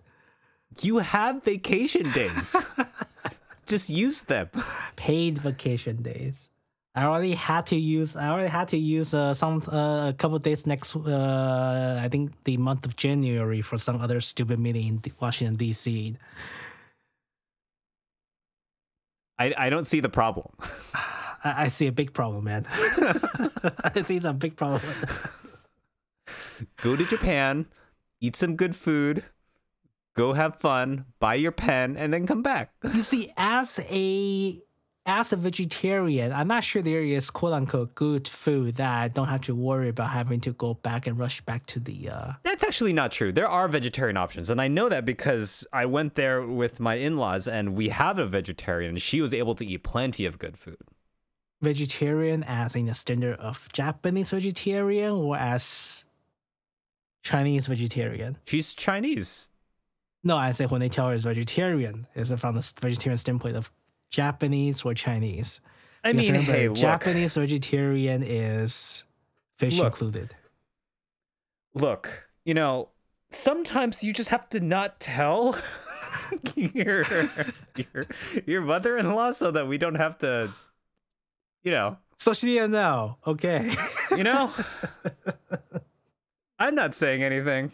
you 0.80 1.00
have 1.00 1.44
vacation 1.44 2.10
days. 2.12 2.56
just 3.66 3.90
use 3.90 4.22
them. 4.22 4.48
Paid 4.96 5.40
vacation 5.40 6.02
days. 6.02 6.48
I 6.96 7.04
already 7.04 7.34
had 7.34 7.66
to 7.66 7.76
use. 7.76 8.16
I 8.16 8.30
already 8.30 8.48
had 8.48 8.70
to 8.70 8.78
use 8.78 9.14
uh, 9.14 9.34
some 9.34 9.62
uh, 9.68 10.08
a 10.10 10.14
couple 10.14 10.40
days 10.40 10.66
next. 10.66 10.96
Uh, 10.96 12.00
I 12.02 12.08
think 12.08 12.32
the 12.46 12.56
month 12.56 12.86
of 12.86 12.96
January 12.96 13.60
for 13.60 13.76
some 13.76 14.00
other 14.00 14.22
stupid 14.22 14.58
meeting 14.58 14.88
in 14.88 15.14
Washington 15.20 15.58
D.C. 15.58 16.16
I, 19.38 19.54
I 19.58 19.70
don't 19.70 19.86
see 19.86 20.00
the 20.00 20.10
problem. 20.10 20.48
I, 21.44 21.66
I 21.66 21.68
see 21.68 21.88
a 21.88 21.92
big 21.92 22.14
problem, 22.14 22.46
man. 22.46 22.66
I 22.70 24.04
see 24.06 24.20
some 24.20 24.38
big 24.38 24.56
problem. 24.56 24.82
Go 26.82 26.96
to 26.96 27.06
Japan, 27.06 27.66
eat 28.20 28.36
some 28.36 28.56
good 28.56 28.76
food, 28.76 29.24
go 30.16 30.34
have 30.34 30.56
fun, 30.58 31.06
buy 31.20 31.36
your 31.36 31.52
pen, 31.52 31.98
and 31.98 32.14
then 32.14 32.28
come 32.28 32.42
back. 32.42 32.74
you 32.94 33.04
see, 33.04 33.32
as 33.38 33.80
a 33.90 34.62
as 35.06 35.34
a 35.34 35.36
vegetarian, 35.36 36.32
I'm 36.32 36.48
not 36.48 36.64
sure 36.64 36.84
there 36.84 37.02
is 37.02 37.32
quote 37.32 37.54
unquote 37.54 37.96
good 37.96 38.28
food 38.28 38.76
that 38.76 39.02
I 39.02 39.08
don't 39.08 39.28
have 39.28 39.42
to 39.42 39.56
worry 39.56 39.90
about 39.90 40.12
having 40.12 40.40
to 40.42 40.54
go 40.54 40.76
back 40.76 41.08
and 41.08 41.18
rush 41.18 41.42
back 41.42 41.66
to 41.68 41.80
the. 41.80 42.10
Uh, 42.10 42.34
That's 42.44 42.64
actually 42.64 42.94
not 42.94 43.12
true. 43.12 43.32
There 43.32 43.48
are 43.48 43.68
vegetarian 43.68 44.16
options, 44.18 44.50
and 44.50 44.62
I 44.62 44.68
know 44.68 44.90
that 44.90 45.04
because 45.06 45.66
I 45.74 45.86
went 45.88 46.16
there 46.16 46.46
with 46.46 46.80
my 46.80 46.96
in-laws, 46.96 47.48
and 47.48 47.76
we 47.76 47.90
have 47.90 48.20
a 48.20 48.28
vegetarian. 48.28 48.92
and 48.92 49.02
She 49.02 49.22
was 49.22 49.34
able 49.34 49.56
to 49.56 49.66
eat 49.66 49.84
plenty 49.84 50.26
of 50.26 50.38
good 50.38 50.56
food. 50.56 50.78
Vegetarian 51.62 52.44
as 52.44 52.76
in 52.76 52.86
the 52.88 52.94
standard 52.94 53.38
of 53.40 53.68
Japanese 53.74 54.32
vegetarian 54.32 55.12
or 55.12 55.38
as 55.38 56.06
Chinese 57.24 57.68
vegetarian? 57.68 58.38
She's 58.46 58.74
Chinese. 58.74 59.50
No, 60.24 60.38
I 60.38 60.52
say 60.52 60.66
when 60.66 60.82
they 60.82 60.90
tell 60.90 61.08
her 61.08 61.14
it's 61.14 61.24
vegetarian, 61.26 62.08
is 62.16 62.32
it 62.32 62.40
from 62.40 62.56
the 62.56 62.74
vegetarian 62.82 63.18
standpoint 63.18 63.56
of 63.56 63.72
Japanese 64.10 64.84
or 64.84 64.94
Chinese? 64.94 65.60
I 66.04 66.12
Because 66.12 66.26
mean, 66.28 66.34
remember, 66.34 66.52
hey, 66.58 66.68
look, 66.70 66.78
Japanese 66.78 67.36
vegetarian 67.36 68.24
is 68.24 69.04
fish 69.58 69.78
Look. 69.78 69.94
included. 69.94 70.36
look. 71.74 72.28
You 72.44 72.56
know, 72.56 72.90
sometimes 73.30 74.04
you 74.04 74.14
just 74.14 74.30
have 74.30 74.50
to 74.50 74.60
not 74.60 75.00
tell 75.00 75.56
your 76.56 77.06
your 77.76 78.06
your 78.48 78.62
mother-in-law 78.62 79.32
so 79.34 79.52
that 79.52 79.68
we 79.68 79.78
don't 79.78 79.96
have 79.96 80.18
to, 80.20 80.52
you 81.64 81.72
know, 81.72 81.98
So 82.18 82.34
she 82.34 82.54
didn't 82.56 82.72
know. 82.72 83.18
Okay. 83.26 83.74
you 84.18 84.24
know. 84.24 84.52
I'm 86.60 86.76
not 86.76 86.94
saying 86.94 87.24
anything. 87.24 87.72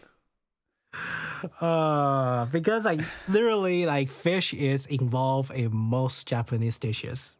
uh, 1.60 2.46
because 2.46 2.84
like 2.84 3.00
literally 3.28 3.86
like 3.86 4.08
fish 4.08 4.54
is 4.54 4.86
involved 4.86 5.52
in 5.52 5.74
most 5.74 6.26
Japanese 6.26 6.78
dishes. 6.78 7.36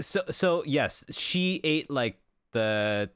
So 0.00 0.22
so 0.30 0.62
yes, 0.66 1.04
she 1.10 1.60
ate 1.64 1.90
like 1.90 2.18
the 2.52 3.10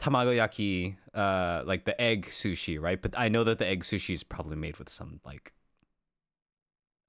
tamagoyaki, 0.00 0.96
uh, 1.14 1.62
like 1.64 1.84
the 1.84 1.98
egg 2.00 2.26
sushi, 2.26 2.80
right? 2.80 3.00
But 3.00 3.14
I 3.16 3.28
know 3.28 3.44
that 3.44 3.58
the 3.58 3.66
egg 3.66 3.82
sushi 3.84 4.12
is 4.12 4.22
probably 4.22 4.56
made 4.56 4.76
with 4.76 4.88
some 4.90 5.20
like, 5.24 5.54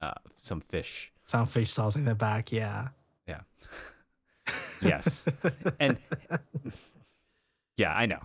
uh, 0.02 0.14
some 0.38 0.62
fish. 0.62 1.12
Some 1.26 1.46
fish 1.46 1.72
sauce 1.72 1.96
in 1.98 2.06
the 2.06 2.16
back, 2.16 2.52
yeah. 2.52 2.90
Yeah. 3.28 3.42
yes, 4.82 5.28
and 5.80 5.98
yeah, 7.78 7.94
I 7.94 8.06
know. 8.06 8.20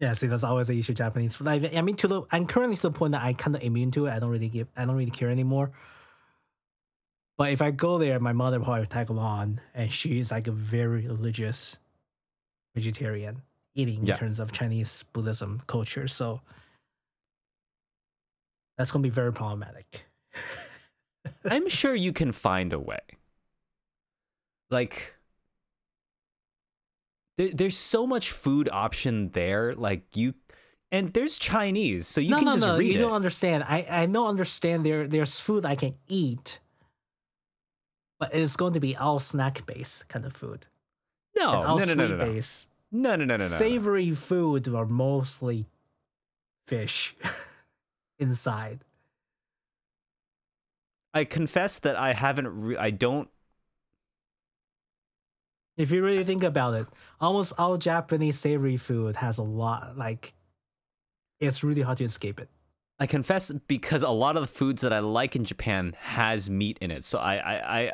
Yeah, 0.00 0.14
see, 0.14 0.28
that's 0.28 0.44
always 0.44 0.70
an 0.70 0.78
issue. 0.78 0.94
Japanese. 0.94 1.38
Like, 1.40 1.74
I 1.74 1.82
mean, 1.82 1.96
to 1.96 2.08
the 2.08 2.22
I'm 2.30 2.46
currently 2.46 2.76
to 2.76 2.82
the 2.82 2.90
point 2.90 3.12
that 3.12 3.22
I 3.22 3.34
kind 3.34 3.54
of 3.54 3.62
immune 3.62 3.90
to 3.92 4.06
it. 4.06 4.10
I 4.12 4.18
don't 4.18 4.30
really 4.30 4.48
give. 4.48 4.66
I 4.76 4.86
don't 4.86 4.96
really 4.96 5.10
care 5.10 5.28
anymore. 5.30 5.72
But 7.36 7.52
if 7.52 7.60
I 7.62 7.70
go 7.70 7.98
there, 7.98 8.18
my 8.20 8.32
mother 8.32 8.60
probably 8.60 8.86
tag 8.86 9.10
along, 9.10 9.60
and 9.74 9.92
she 9.92 10.18
is 10.18 10.30
like 10.30 10.46
a 10.46 10.52
very 10.52 11.06
religious 11.06 11.76
vegetarian, 12.74 13.42
eating 13.74 14.06
Yeah. 14.06 14.14
in 14.14 14.18
terms 14.18 14.40
of 14.40 14.52
Chinese 14.52 15.04
Buddhism 15.12 15.62
culture. 15.66 16.08
So 16.08 16.40
that's 18.78 18.90
gonna 18.90 19.02
be 19.02 19.08
very 19.10 19.32
problematic. 19.32 20.04
I'm 21.44 21.68
sure 21.68 21.94
you 21.94 22.12
can 22.14 22.32
find 22.32 22.72
a 22.72 22.78
way. 22.78 23.00
Like, 24.70 25.14
there, 27.38 27.50
there's 27.52 27.76
so 27.76 28.06
much 28.06 28.30
food 28.30 28.68
option 28.70 29.30
there. 29.30 29.74
Like 29.74 30.16
you, 30.16 30.34
and 30.92 31.12
there's 31.12 31.36
Chinese, 31.36 32.06
so 32.06 32.20
you 32.20 32.30
no, 32.30 32.36
can 32.36 32.44
no, 32.46 32.52
just 32.52 32.66
no. 32.66 32.78
read 32.78 32.92
You 32.92 32.98
it. 32.98 33.02
don't 33.02 33.12
understand. 33.12 33.64
I 33.64 33.86
I 33.88 34.06
don't 34.06 34.26
understand. 34.28 34.84
There 34.86 35.06
there's 35.08 35.40
food 35.40 35.64
I 35.66 35.74
can 35.76 35.94
eat, 36.08 36.60
but 38.18 38.34
it's 38.34 38.56
going 38.56 38.74
to 38.74 38.80
be 38.80 38.96
all 38.96 39.18
snack 39.18 39.66
based 39.66 40.08
kind 40.08 40.24
of 40.24 40.34
food. 40.34 40.66
no, 41.36 41.48
and 41.52 41.64
all 41.66 41.78
no, 41.78 41.84
no, 41.86 41.94
no, 41.94 42.06
no, 42.08 42.16
no, 42.16 42.32
based. 42.32 42.66
no, 42.92 43.16
no, 43.16 43.24
no, 43.24 43.36
no, 43.36 43.48
no. 43.48 43.56
Savory 43.56 44.12
food 44.12 44.68
are 44.68 44.86
mostly 44.86 45.66
fish 46.66 47.16
inside. 48.18 48.84
I 51.12 51.24
confess 51.24 51.78
that 51.80 51.96
I 51.96 52.12
haven't. 52.12 52.46
Re- 52.48 52.76
I 52.76 52.90
don't. 52.90 53.28
If 55.80 55.90
you 55.90 56.04
really 56.04 56.24
think 56.24 56.42
about 56.44 56.74
it, 56.74 56.86
almost 57.20 57.54
all 57.58 57.76
Japanese 57.78 58.38
savory 58.38 58.76
food 58.76 59.16
has 59.16 59.38
a 59.38 59.42
lot. 59.42 59.96
Like, 59.96 60.34
it's 61.40 61.64
really 61.64 61.82
hard 61.82 61.98
to 61.98 62.04
escape 62.04 62.38
it. 62.38 62.48
I 62.98 63.06
confess 63.06 63.50
because 63.66 64.02
a 64.02 64.10
lot 64.10 64.36
of 64.36 64.42
the 64.42 64.46
foods 64.46 64.82
that 64.82 64.92
I 64.92 64.98
like 64.98 65.34
in 65.34 65.44
Japan 65.46 65.96
has 66.00 66.50
meat 66.50 66.76
in 66.82 66.90
it. 66.90 67.04
So 67.04 67.18
I, 67.18 67.36
I, 67.36 67.78
I, 67.80 67.92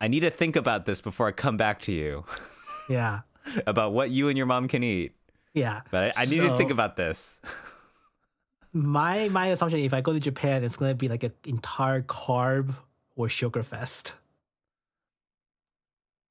I 0.00 0.06
need 0.08 0.20
to 0.20 0.30
think 0.30 0.54
about 0.54 0.86
this 0.86 1.00
before 1.00 1.26
I 1.26 1.32
come 1.32 1.56
back 1.56 1.80
to 1.82 1.92
you 1.92 2.24
Yeah, 2.88 3.20
about 3.66 3.92
what 3.92 4.10
you 4.10 4.28
and 4.28 4.36
your 4.36 4.46
mom 4.46 4.68
can 4.68 4.84
eat. 4.84 5.16
yeah. 5.52 5.80
But 5.90 6.16
I, 6.16 6.22
I 6.22 6.24
need 6.26 6.42
to 6.42 6.56
think 6.56 6.70
about 6.70 6.96
this. 6.96 7.40
My 8.72 9.28
my 9.30 9.46
assumption, 9.46 9.80
if 9.80 9.94
I 9.94 10.02
go 10.02 10.12
to 10.12 10.20
Japan, 10.20 10.62
it's 10.62 10.76
gonna 10.76 10.94
be 10.94 11.08
like 11.08 11.22
an 11.22 11.32
entire 11.46 12.02
carb 12.02 12.74
or 13.16 13.28
sugar 13.28 13.62
fest. 13.62 14.12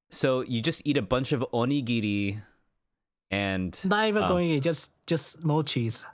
So 0.10 0.42
you 0.42 0.62
just 0.62 0.82
eat 0.86 0.98
a 0.98 1.02
bunch 1.02 1.32
of 1.32 1.44
onigiri, 1.54 2.42
and 3.32 3.78
Not 3.84 4.08
even 4.08 4.24
Oh. 4.24 4.28
going 4.28 4.62
just 4.62 4.92
just 5.06 5.42
mochis. 5.44 6.06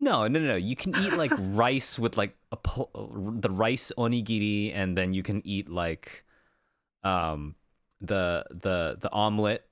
no, 0.00 0.26
no, 0.28 0.38
no, 0.38 0.46
no. 0.48 0.56
You 0.56 0.76
can 0.76 0.94
eat 0.96 1.14
like 1.14 1.32
rice 1.38 1.98
with 1.98 2.16
like 2.16 2.36
a 2.52 2.56
pl- 2.56 2.90
the 3.40 3.50
rice 3.50 3.90
onigiri, 3.98 4.74
and 4.74 4.96
then 4.96 5.14
you 5.14 5.22
can 5.22 5.42
eat 5.44 5.68
like, 5.68 6.24
um, 7.02 7.54
the 8.00 8.44
the 8.50 8.96
the 9.00 9.10
omelet. 9.12 9.66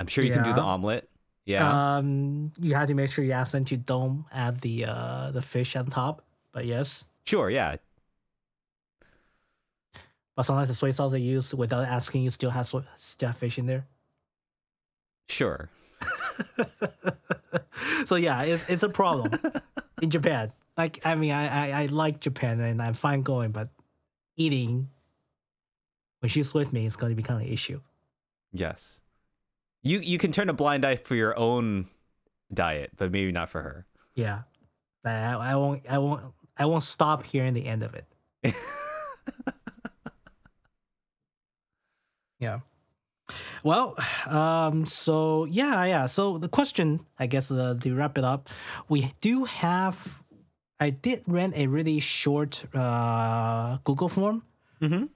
I'm 0.00 0.06
sure 0.06 0.22
you 0.24 0.32
can 0.32 0.44
do 0.44 0.52
the 0.52 0.62
omelet. 0.62 1.10
Yeah. 1.44 1.64
Um, 1.96 2.52
you 2.60 2.74
have 2.74 2.88
to 2.88 2.94
make 2.94 3.10
sure 3.10 3.24
you 3.24 3.32
ask 3.32 3.52
them 3.52 3.64
to 3.66 3.76
don't 3.76 4.24
add 4.32 4.60
the 4.60 4.84
uh 4.84 5.30
the 5.32 5.42
fish 5.42 5.74
on 5.76 5.86
top. 5.86 6.22
But 6.52 6.64
yes, 6.66 7.04
Sure, 7.24 7.50
yeah. 7.50 7.76
But 10.38 10.46
sometimes 10.46 10.68
the 10.68 10.74
soy 10.76 10.92
sauce 10.92 11.10
they 11.10 11.18
use 11.18 11.52
without 11.52 11.84
asking 11.84 12.22
you 12.22 12.30
still 12.30 12.50
has 12.50 12.68
soy, 12.68 12.84
still 12.94 13.30
have 13.30 13.36
fish 13.36 13.58
in 13.58 13.66
there. 13.66 13.88
Sure. 15.28 15.68
so 18.04 18.14
yeah, 18.14 18.42
it's 18.42 18.64
it's 18.68 18.84
a 18.84 18.88
problem 18.88 19.32
in 20.00 20.10
Japan. 20.10 20.52
Like 20.76 21.04
I 21.04 21.16
mean, 21.16 21.32
I, 21.32 21.48
I 21.48 21.82
I 21.82 21.86
like 21.86 22.20
Japan 22.20 22.60
and 22.60 22.80
I'm 22.80 22.94
fine 22.94 23.22
going, 23.22 23.50
but 23.50 23.70
eating 24.36 24.90
when 26.20 26.30
she's 26.30 26.54
with 26.54 26.72
me, 26.72 26.86
it's 26.86 26.94
going 26.94 27.10
to 27.10 27.16
become 27.16 27.38
an 27.38 27.48
issue. 27.48 27.80
Yes. 28.52 29.00
You 29.82 29.98
you 29.98 30.18
can 30.18 30.30
turn 30.30 30.48
a 30.48 30.52
blind 30.52 30.84
eye 30.84 30.94
for 30.94 31.16
your 31.16 31.36
own 31.36 31.88
diet, 32.54 32.92
but 32.96 33.10
maybe 33.10 33.32
not 33.32 33.48
for 33.48 33.60
her. 33.60 33.86
Yeah, 34.14 34.42
I, 35.04 35.32
I 35.32 35.56
won't 35.56 35.82
I 35.90 35.98
won't 35.98 36.22
I 36.56 36.66
won't 36.66 36.84
stop 36.84 37.26
hearing 37.26 37.54
the 37.54 37.66
end 37.66 37.82
of 37.82 37.96
it. 37.96 38.54
Yeah. 42.38 42.60
Well, 43.64 43.96
um, 44.26 44.86
so 44.86 45.44
yeah, 45.46 45.84
yeah. 45.84 46.06
So 46.06 46.38
the 46.38 46.48
question, 46.48 47.00
I 47.18 47.26
guess, 47.26 47.50
uh, 47.50 47.76
to 47.80 47.94
wrap 47.94 48.18
it 48.18 48.24
up, 48.24 48.48
we 48.88 49.12
do 49.20 49.44
have. 49.44 50.22
I 50.80 50.90
did 50.90 51.24
run 51.26 51.52
a 51.56 51.66
really 51.66 51.98
short 51.98 52.64
uh, 52.74 53.78
Google 53.84 54.08
form 54.08 54.42
Mm-hmm. 54.80 55.06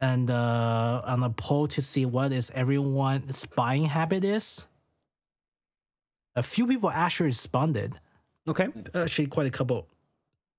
and 0.00 0.28
uh, 0.28 1.02
on 1.06 1.22
a 1.22 1.30
poll 1.30 1.68
to 1.68 1.80
see 1.80 2.04
what 2.04 2.32
is 2.32 2.50
everyone's 2.52 3.46
buying 3.54 3.84
habit 3.84 4.24
is. 4.24 4.66
A 6.34 6.42
few 6.42 6.66
people 6.66 6.90
actually 6.90 7.26
responded. 7.26 8.00
Okay. 8.48 8.66
Actually, 8.92 9.28
quite 9.28 9.46
a 9.46 9.50
couple. 9.50 9.86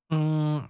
Mm, 0.09 0.69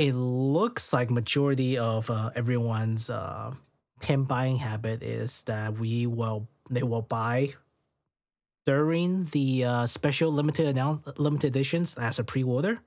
it 0.00 0.14
looks 0.14 0.94
like 0.94 1.10
majority 1.10 1.76
of 1.76 2.08
uh, 2.08 2.30
everyone's 2.34 3.10
uh, 3.10 3.52
pen 4.00 4.24
buying 4.24 4.56
habit 4.56 5.02
is 5.02 5.42
that 5.42 5.78
we 5.78 6.06
will 6.06 6.48
they 6.70 6.82
will 6.82 7.02
buy 7.02 7.52
during 8.64 9.26
the 9.26 9.62
uh, 9.62 9.86
special 9.86 10.32
limited 10.32 10.66
announce 10.66 11.06
limited 11.18 11.48
editions 11.48 11.94
as 11.98 12.18
a 12.18 12.24
pre-order 12.24 12.80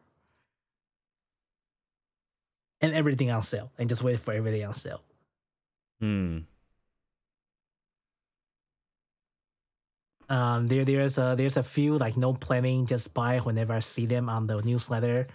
and 2.81 2.95
everything 2.95 3.29
on 3.29 3.43
sale 3.43 3.71
and 3.77 3.89
just 3.89 4.01
wait 4.01 4.19
for 4.19 4.33
everything 4.33 4.65
on 4.65 4.73
sale. 4.73 5.03
Hmm. 5.99 6.39
Um, 10.29 10.67
there 10.67 10.83
there's 10.83 11.19
a 11.19 11.35
there's 11.37 11.57
a 11.57 11.63
few 11.63 11.95
like 11.99 12.17
no 12.17 12.33
planning, 12.33 12.87
just 12.87 13.13
buy 13.13 13.37
whenever 13.37 13.73
I 13.73 13.81
see 13.81 14.07
them 14.07 14.29
on 14.29 14.47
the 14.47 14.63
newsletter, 14.63 15.27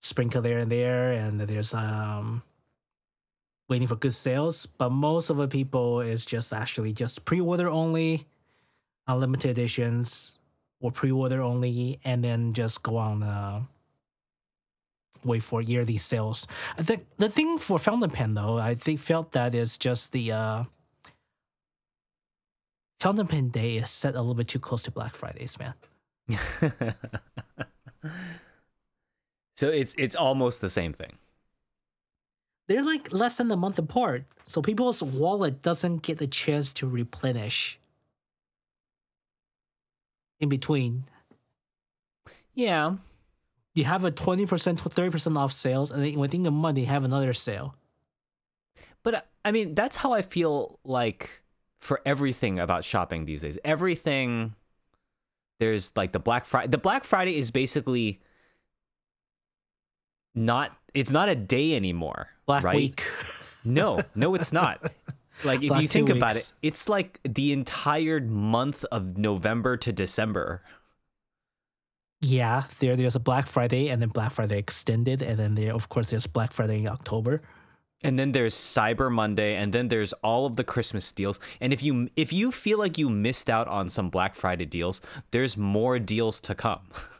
sprinkle 0.00 0.42
there 0.42 0.58
and 0.58 0.70
there, 0.70 1.12
and 1.12 1.40
there's 1.40 1.74
um 1.74 2.42
waiting 3.68 3.88
for 3.88 3.96
good 3.96 4.14
sales. 4.14 4.66
But 4.66 4.90
most 4.90 5.30
of 5.30 5.36
the 5.36 5.48
people 5.48 6.00
is 6.00 6.24
just 6.24 6.52
actually 6.52 6.92
just 6.92 7.24
pre-order 7.24 7.68
only, 7.68 8.26
unlimited 9.06 9.52
editions, 9.52 10.38
or 10.80 10.90
pre-order 10.90 11.42
only, 11.42 12.00
and 12.04 12.22
then 12.22 12.52
just 12.52 12.82
go 12.82 12.96
on 12.96 13.22
uh 13.22 13.62
wait 15.24 15.42
for 15.42 15.60
yearly 15.60 15.98
sales. 15.98 16.46
I 16.78 16.82
think 16.82 17.06
the 17.16 17.28
thing 17.28 17.58
for 17.58 17.78
Fountain 17.78 18.10
Pen 18.10 18.34
though, 18.34 18.58
I 18.58 18.74
think 18.74 19.00
felt 19.00 19.32
that 19.32 19.54
is 19.54 19.78
just 19.78 20.12
the 20.12 20.32
uh 20.32 20.64
Fountain 23.00 23.26
Pen 23.26 23.48
Day 23.48 23.76
is 23.76 23.90
set 23.90 24.14
a 24.14 24.18
little 24.18 24.34
bit 24.34 24.48
too 24.48 24.58
close 24.58 24.82
to 24.84 24.90
Black 24.90 25.14
Fridays, 25.14 25.56
man. 25.58 25.74
so 29.58 29.70
it's 29.70 29.92
it's 29.98 30.14
almost 30.14 30.60
the 30.60 30.70
same 30.70 30.92
thing. 30.92 31.18
They're 32.68 32.84
like 32.84 33.12
less 33.12 33.38
than 33.38 33.50
a 33.50 33.56
month 33.56 33.76
apart, 33.76 34.22
so 34.44 34.62
people's 34.62 35.02
wallet 35.02 35.62
doesn't 35.62 36.02
get 36.02 36.18
the 36.18 36.28
chance 36.28 36.72
to 36.74 36.86
replenish 36.86 37.80
in 40.38 40.48
between. 40.48 41.06
Yeah. 42.54 42.98
You 43.74 43.82
have 43.82 44.04
a 44.04 44.12
20%, 44.12 44.46
30% 44.46 45.36
off 45.36 45.52
sales, 45.52 45.90
and 45.90 46.04
then 46.04 46.20
within 46.20 46.46
a 46.46 46.52
month, 46.52 46.78
you 46.78 46.86
have 46.86 47.02
another 47.02 47.32
sale. 47.32 47.74
But 49.02 49.14
uh, 49.14 49.20
I 49.44 49.50
mean, 49.50 49.74
that's 49.74 49.96
how 49.96 50.12
I 50.12 50.22
feel 50.22 50.78
like 50.84 51.42
for 51.80 52.00
everything 52.06 52.60
about 52.60 52.84
shopping 52.84 53.24
these 53.24 53.40
days. 53.40 53.58
Everything 53.64 54.54
there's 55.58 55.92
like 55.96 56.12
the 56.12 56.20
Black 56.20 56.46
Friday. 56.46 56.68
The 56.68 56.78
Black 56.78 57.02
Friday 57.02 57.36
is 57.36 57.50
basically 57.50 58.20
not 60.38 60.76
it's 60.94 61.10
not 61.10 61.28
a 61.28 61.34
day 61.34 61.74
anymore. 61.74 62.28
Black 62.46 62.64
right? 62.64 62.76
Week. 62.76 63.04
No, 63.64 64.00
no, 64.14 64.34
it's 64.34 64.52
not. 64.52 64.80
Like 65.44 65.62
if 65.62 65.68
Black 65.68 65.82
you 65.82 65.88
think 65.88 66.08
about 66.08 66.36
it, 66.36 66.52
it's 66.62 66.88
like 66.88 67.20
the 67.24 67.52
entire 67.52 68.20
month 68.20 68.84
of 68.90 69.18
November 69.18 69.76
to 69.76 69.92
December. 69.92 70.62
Yeah, 72.20 72.64
there 72.78 72.96
there's 72.96 73.16
a 73.16 73.20
Black 73.20 73.46
Friday 73.46 73.88
and 73.88 74.00
then 74.00 74.08
Black 74.08 74.32
Friday 74.32 74.58
extended, 74.58 75.22
and 75.22 75.38
then 75.38 75.54
there 75.54 75.74
of 75.74 75.88
course 75.88 76.10
there's 76.10 76.26
Black 76.26 76.52
Friday 76.52 76.78
in 76.78 76.88
October. 76.88 77.42
And 78.02 78.16
then 78.18 78.30
there's 78.30 78.54
Cyber 78.54 79.10
Monday, 79.10 79.56
and 79.56 79.72
then 79.72 79.88
there's 79.88 80.12
all 80.22 80.46
of 80.46 80.54
the 80.54 80.64
Christmas 80.64 81.12
deals. 81.12 81.40
And 81.60 81.72
if 81.72 81.82
you 81.82 82.08
if 82.16 82.32
you 82.32 82.50
feel 82.50 82.78
like 82.78 82.96
you 82.96 83.08
missed 83.08 83.50
out 83.50 83.68
on 83.68 83.88
some 83.88 84.08
Black 84.08 84.34
Friday 84.34 84.66
deals, 84.66 85.00
there's 85.30 85.56
more 85.56 85.98
deals 85.98 86.40
to 86.42 86.54
come. 86.54 86.80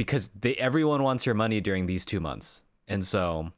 because 0.00 0.30
they, 0.40 0.54
everyone 0.54 1.02
wants 1.02 1.26
your 1.26 1.34
money 1.34 1.60
during 1.60 1.84
these 1.84 2.06
two 2.06 2.20
months, 2.20 2.62
and 2.88 3.04
so 3.04 3.52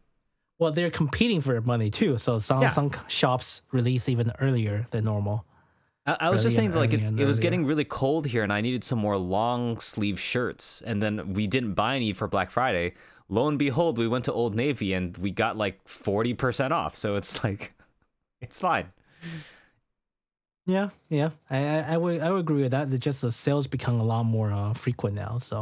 Well, 0.58 0.72
they're 0.72 0.90
competing 0.90 1.40
for 1.40 1.60
money 1.60 1.88
too, 1.88 2.18
so 2.18 2.40
some 2.40 2.62
Yeah. 2.62 2.70
some 2.70 2.90
shops 3.06 3.62
release 3.70 4.08
even 4.08 4.32
earlier 4.40 4.88
than 4.90 5.04
normal. 5.04 5.44
I, 6.04 6.16
I 6.26 6.30
was 6.30 6.42
just 6.42 6.56
saying 6.56 6.72
that, 6.72 6.78
like 6.84 6.92
it's 6.94 7.10
it 7.12 7.26
was 7.26 7.38
getting 7.38 7.64
really 7.64 7.84
cold 7.84 8.26
here, 8.26 8.42
and 8.42 8.52
I 8.52 8.60
needed 8.60 8.82
some 8.82 8.98
more 8.98 9.16
long 9.16 9.78
sleeve 9.78 10.18
shirts. 10.18 10.82
And 10.84 11.00
then 11.00 11.32
we 11.34 11.46
didn't 11.46 11.74
buy 11.74 11.94
any 11.94 12.12
for 12.12 12.26
Black 12.26 12.50
Friday. 12.50 12.94
Lo 13.28 13.46
and 13.46 13.56
behold, 13.56 13.98
we 13.98 14.08
went 14.08 14.24
to 14.24 14.32
Old 14.32 14.56
Navy 14.56 14.92
and 14.92 15.16
we 15.16 15.30
got 15.30 15.56
like 15.56 15.76
forty 15.86 16.34
percent 16.34 16.72
off. 16.72 16.96
So 16.96 17.14
it's 17.14 17.44
like, 17.44 17.72
it's 18.40 18.58
fine. 18.58 18.86
Yeah, 20.64 20.90
yeah, 21.08 21.30
I, 21.50 21.56
I 21.66 21.78
I 21.94 21.96
would 21.96 22.20
I 22.22 22.30
would 22.30 22.40
agree 22.40 22.62
with 22.62 22.70
that. 22.70 22.92
It's 22.92 23.04
just 23.04 23.22
the 23.22 23.30
sales 23.32 23.66
become 23.66 23.98
a 23.98 24.04
lot 24.04 24.22
more 24.24 24.52
uh, 24.52 24.72
frequent 24.74 25.16
now. 25.16 25.38
So, 25.38 25.56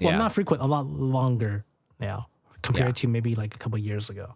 well, 0.00 0.10
Yeah. 0.12 0.16
not 0.18 0.32
frequent, 0.32 0.60
a 0.62 0.66
lot 0.66 0.86
longer 0.86 1.64
now 2.00 2.26
compared 2.62 2.88
Yeah. 2.88 2.92
to 3.02 3.08
maybe 3.08 3.34
like 3.36 3.54
a 3.54 3.58
couple 3.58 3.78
years 3.78 4.10
ago. 4.10 4.34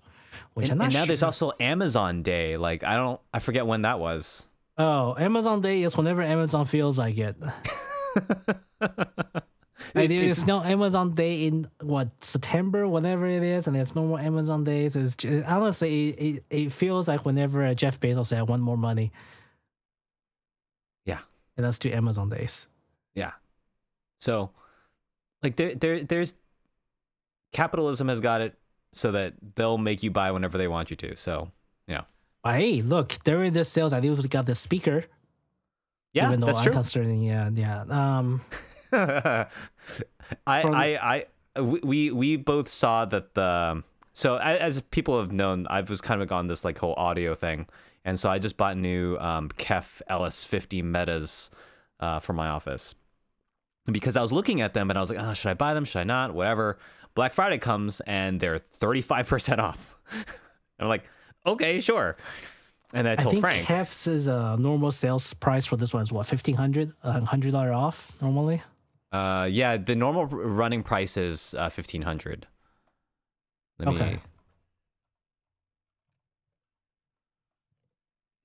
Which 0.55 0.69
And, 0.69 0.73
I'm 0.73 0.79
not 0.79 0.85
and 0.87 0.95
now 0.95 1.01
sure. 1.01 1.07
there's 1.09 1.23
also 1.25 1.53
Amazon 1.59 2.23
Day. 2.23 2.57
Like 2.57 2.85
I 2.85 2.95
don't, 2.95 3.21
I 3.33 3.41
forget 3.41 3.67
when 3.67 3.83
that 3.83 3.99
was. 3.99 4.47
oh, 4.79 5.17
Amazon 5.19 5.61
Day 5.61 5.83
is 5.83 5.97
whenever 5.97 6.23
Amazon 6.23 6.65
feels 6.65 6.97
like 6.99 7.19
it. 7.19 7.37
Like, 9.95 10.09
there 10.09 10.23
is 10.23 10.45
no 10.47 10.63
Amazon 10.63 11.15
Day 11.15 11.47
in 11.47 11.69
what 11.81 12.09
September, 12.25 12.89
whatever 12.89 13.27
it 13.27 13.43
is, 13.45 13.67
and 13.69 13.77
there's 13.77 13.95
no 13.95 14.05
more 14.05 14.19
Amazon 14.19 14.65
days. 14.65 14.97
It's 14.97 15.15
ju- 15.15 15.45
honestly, 15.47 16.09
it, 16.09 16.21
it, 16.51 16.65
it 16.65 16.73
feels 16.73 17.07
like 17.07 17.25
whenever 17.25 17.73
Jeff 17.75 18.01
Bezos 18.01 18.27
said, 18.27 18.39
"I 18.39 18.43
want 18.43 18.63
more 18.63 18.79
money,". 18.79 19.13
And 21.57 21.65
let's 21.65 21.79
do 21.79 21.91
Amazon 21.91 22.29
days. 22.29 22.67
Yeah. 23.15 23.33
So, 24.21 24.51
like 25.43 25.57
there, 25.57 25.75
there, 25.75 26.03
there's 26.05 26.35
capitalism 27.53 28.09
has 28.09 28.21
got 28.21 28.41
it 28.41 28.55
so 28.93 29.13
that 29.13 29.35
they'll 29.57 29.79
make 29.79 30.03
you 30.03 30.11
buy 30.11 30.31
whenever 30.33 30.57
they 30.59 30.69
want 30.69 30.91
you 30.91 30.97
to. 30.97 31.17
So, 31.17 31.51
yeah, 31.87 32.03
But 32.43 32.57
hey, 32.57 32.83
look, 32.83 33.17
during 33.25 33.53
this 33.53 33.69
sales, 33.69 33.93
I 33.93 34.01
think 34.01 34.17
we 34.19 34.29
got 34.29 34.47
the 34.47 34.55
speaker. 34.55 35.05
yeah, 36.13 36.27
even 36.29 36.41
though 36.41 36.47
that's 36.47 36.59
I'm 36.59 36.65
true. 36.65 36.73
considering, 36.73 37.23
yeah, 37.23 37.51
yeah. 37.53 37.83
Um, 37.91 38.41
I, 38.93 40.63
From- 40.63 40.75
I, 40.75 41.27
I, 41.57 41.61
we- 41.61 41.81
we, 41.85 42.11
we 42.11 42.37
both 42.37 42.69
saw 42.69 43.05
that 43.05 43.35
the. 43.35 43.83
So 44.17 44.37
as 44.37 44.81
people 44.93 45.19
have 45.21 45.33
known, 45.33 45.67
I 45.69 45.81
was 45.81 46.01
kind 46.01 46.23
of 46.23 46.31
on 46.31 46.47
this 46.47 46.65
like 46.65 46.79
whole 46.79 46.95
audio 46.97 47.35
thing, 47.35 47.67
and 48.05 48.19
so 48.21 48.29
I 48.31 48.39
just 48.39 48.57
bought 48.57 48.77
new 48.77 49.17
um, 49.19 49.49
Kef 49.51 50.01
LS50 50.11 50.83
Metas 50.83 51.51
uh, 52.01 52.21
for 52.21 52.33
my 52.33 52.49
office 52.49 52.95
because 53.91 54.17
I 54.17 54.23
was 54.23 54.33
looking 54.33 54.61
at 54.61 54.75
them 54.75 54.91
and 54.91 54.99
I 54.99 55.01
was 55.01 55.11
like, 55.11 55.19
oh, 55.19 55.35
should 55.35 55.51
I 55.51 55.55
buy 55.55 55.75
them? 55.75 55.85
Should 55.85 56.01
I 56.01 56.05
not? 56.05 56.35
Whatever. 56.35 56.79
Black 57.15 57.33
Friday 57.35 57.59
comes 57.59 58.01
and 58.07 58.41
they're 58.41 58.61
35% 58.81 59.59
off. 59.69 59.95
I'm 60.79 60.89
like, 60.89 61.05
okay, 61.47 61.81
sure. 61.81 62.17
And 62.93 63.07
then 63.07 63.11
I 63.19 63.21
I 63.21 63.25
told 63.25 63.33
think 63.35 63.41
Frank, 63.41 63.67
Kef's 63.67 64.07
is 64.07 64.27
a 64.29 64.57
normal 64.59 64.93
sales 64.93 65.35
price 65.35 65.67
for 65.67 65.77
this 65.77 65.93
one 65.93 66.03
is 66.05 66.13
what 66.13 66.27
fifteen 66.29 66.55
hundred, 66.55 66.93
hundred 67.03 67.51
dollar 67.51 67.73
off 67.73 68.17
normally. 68.23 68.63
Uh, 69.11 69.49
yeah, 69.51 69.77
the 69.77 69.97
normal 69.97 70.27
running 70.27 70.85
price 70.85 71.17
is 71.17 71.57
uh, 71.59 71.69
fifteen 71.71 72.03
hundred. 72.03 72.47
Let 73.81 73.89
Okay. 73.89 74.11
me. 74.13 74.19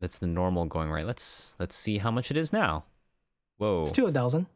That's 0.01 0.17
the 0.17 0.27
normal 0.27 0.65
going 0.65 0.89
rate. 0.91 1.05
Let's 1.05 1.55
let's 1.59 1.75
see 1.75 1.97
how 1.97 2.11
much 2.11 2.31
it 2.31 2.37
is 2.37 2.53
now. 2.53 2.85
Whoa! 3.57 3.81
It's 3.83 3.91
two 3.91 4.05
a 4.07 4.11
thousand. 4.11 4.47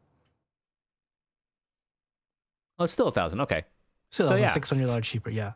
oh, 2.78 2.84
it's 2.84 2.92
still 2.92 3.08
a 3.08 3.12
thousand. 3.12 3.40
Okay. 3.42 3.64
Still 4.10 4.28
So, 4.28 4.34
yeah. 4.36 4.52
six 4.52 4.70
hundred 4.70 4.86
dollars 4.86 5.06
cheaper. 5.06 5.30
Yeah. 5.30 5.52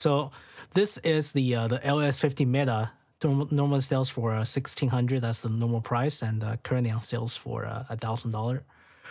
So 0.00 0.30
this 0.74 0.98
is 0.98 1.32
the 1.32 1.54
uh, 1.54 1.68
the 1.68 1.78
LS50 1.78 2.46
Meta. 2.46 2.90
Normal, 3.22 3.48
normal 3.50 3.80
sales 3.80 4.10
for 4.10 4.32
uh, 4.34 4.44
sixteen 4.44 4.90
hundred. 4.90 5.22
That's 5.22 5.40
the 5.40 5.48
normal 5.48 5.80
price, 5.80 6.20
and 6.20 6.44
uh, 6.44 6.56
currently 6.62 6.90
on 6.90 7.00
sales 7.00 7.38
for 7.38 7.64
uh, 7.64 7.84
a 7.88 7.96
thousand 7.96 8.32
dollar. 8.32 8.64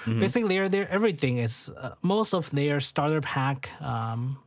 Mhm. 0.05 0.19
Basically, 0.19 0.49
their 0.49 0.69
their 0.69 0.87
everything 0.89 1.39
is 1.39 1.71
uh, 1.75 1.95
most 2.03 2.35
of 2.35 2.51
their 2.51 2.79
starter 2.79 3.21
pack 3.21 3.71
um, 3.81 4.37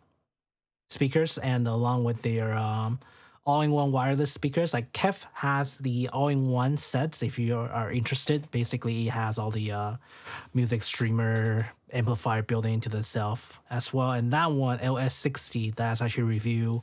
speakers, 0.89 1.37
and 1.39 1.67
along 1.67 2.05
with 2.05 2.23
their 2.23 2.55
um, 2.55 3.01
all-in-one 3.47 3.93
wireless 3.93 4.33
speakers. 4.33 4.75
Like 4.75 4.93
Kef 4.93 5.25
has 5.33 5.79
the 5.79 6.09
all-in-one 6.09 6.77
sets. 6.77 7.23
If 7.23 7.39
you 7.39 7.57
are- 7.57 7.93
interested, 7.93 8.51
basically 8.51 9.07
it 9.07 9.11
has 9.11 9.39
all 9.39 9.51
the 9.53 9.71
uh, 9.73 9.97
music 10.53 10.83
streamer 10.83 11.69
amplifier 11.93 12.43
built 12.43 12.67
into 12.67 12.89
the 12.89 13.03
self 13.03 13.61
as 13.71 13.95
well. 13.95 14.11
And 14.13 14.33
that 14.33 14.51
one, 14.51 14.79
LS60, 14.81 15.77
that's 15.77 16.03
actually 16.03 16.25
reviewed, 16.25 16.83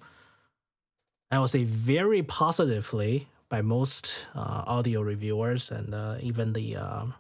I 1.30 1.40
would 1.40 1.50
say, 1.50 1.66
very 1.66 2.24
positively 2.24 3.28
by 3.50 3.62
most 3.62 4.26
uh, 4.34 4.64
audio 4.66 5.02
reviewers 5.02 5.70
and 5.70 5.94
uh, 5.94 6.16
even 6.22 6.54
the 6.54 6.78
um, 6.78 7.14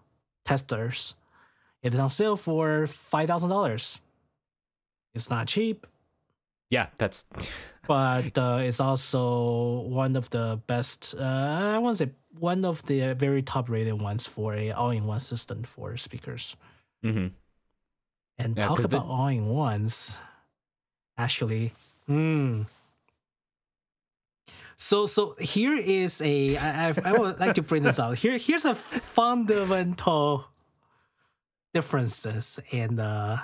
testers. 0.45 1.15
It 1.83 1.93
is 1.93 1.99
on 1.99 2.09
sale 2.09 2.37
for 2.37 2.85
$5,000. 2.87 3.99
It's 5.13 5.29
not 5.29 5.47
cheap, 5.47 5.85
Yeah, 6.71 6.87
that's 6.97 7.25
but 7.87 8.37
uh, 8.37 8.59
it's 8.61 8.79
also 8.79 9.81
one 9.81 10.15
of 10.15 10.29
the 10.29 10.59
best. 10.67 11.15
Uh, 11.17 11.23
I 11.75 11.77
want 11.79 11.97
to 11.97 12.05
say 12.05 12.11
one 12.39 12.65
of 12.65 12.81
the 12.83 13.13
very 13.13 13.41
top 13.41 13.69
rated 13.69 14.01
ones 14.01 14.25
for 14.25 14.53
a 14.55 14.71
all-in-one 14.71 15.19
system 15.19 15.63
for 15.63 15.97
speakers. 15.97 16.55
hmm 17.03 17.27
And 18.37 18.57
Yeah, 18.57 18.67
talk 18.67 18.77
'cause 18.77 18.87
the- 18.87 18.97
about 18.97 19.07
all-in-ones, 19.07 20.17
actually. 21.17 21.73
Hmm. 22.07 22.63
So 24.77 25.05
so 25.05 25.35
here 25.39 25.75
is 25.77 26.19
a 26.21 26.57
I 26.57 26.89
I, 26.89 26.93
I 27.05 27.11
would 27.13 27.39
like 27.43 27.55
to 27.55 27.61
bring 27.61 27.83
this 27.83 27.99
out. 27.99 28.17
Here 28.17 28.37
here's 28.37 28.65
a 28.65 28.75
fundamental 28.75 30.45
differences 31.73 32.59
in 32.71 32.99
uh 32.99 33.39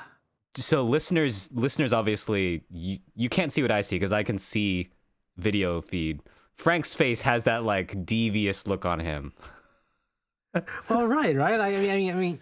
so 0.60 0.84
listeners 0.84 1.50
listeners 1.54 1.94
obviously 1.94 2.64
you, 2.70 3.00
you 3.16 3.30
can't 3.30 3.52
see 3.52 3.62
what 3.62 3.72
i 3.72 3.82
see 3.82 3.96
because 3.96 4.12
i 4.12 4.24
can 4.24 4.38
see 4.38 4.90
video 5.38 5.82
feed 5.82 6.22
frank's 6.56 6.94
face 6.94 7.22
has 7.22 7.46
that 7.46 7.64
like 7.64 8.06
devious 8.06 8.68
look 8.68 8.86
on 8.86 9.00
him 9.00 9.34
Well, 10.90 11.08
right, 11.08 11.36
right. 11.36 11.60
I 11.60 11.72
mean, 11.78 11.90
I 11.90 11.96
mean, 11.96 12.12
I 12.12 12.14
mean. 12.14 12.40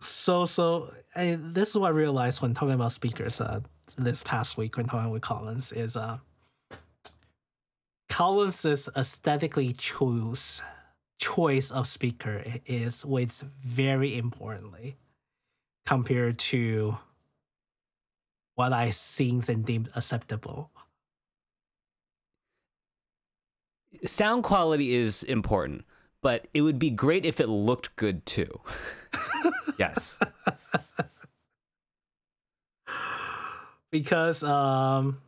So, 0.00 0.44
so 0.44 0.92
I, 1.16 1.38
this 1.40 1.70
is 1.70 1.76
what 1.76 1.88
I 1.88 1.90
realized 1.90 2.40
when 2.40 2.54
talking 2.54 2.74
about 2.74 2.92
speakers 2.92 3.40
uh, 3.40 3.60
this 3.96 4.22
past 4.22 4.56
week 4.56 4.76
when 4.76 4.86
talking 4.86 5.10
with 5.10 5.22
Collins 5.22 5.72
is 5.72 5.96
uh, 5.96 6.18
Collins's 8.08 8.88
aesthetically 8.96 9.72
choose 9.72 10.62
choice 11.18 11.72
of 11.72 11.88
speaker 11.88 12.44
is 12.64 13.04
weighs 13.04 13.42
very 13.60 14.16
importantly 14.16 14.96
compared 15.84 16.38
to 16.38 16.96
what 18.58 18.72
I 18.72 18.90
seen 18.90 19.42
and 19.48 19.64
deemed 19.64 19.88
acceptable. 19.94 20.70
sound 24.04 24.44
quality 24.44 24.94
is 24.94 25.22
important 25.22 25.84
but 26.20 26.46
it 26.52 26.62
would 26.62 26.78
be 26.78 26.90
great 26.90 27.24
if 27.24 27.38
it 27.40 27.48
looked 27.48 27.94
good 27.96 28.26
too. 28.26 28.60
Yes. 29.78 30.18
Because 33.90 34.42
um 34.42 35.18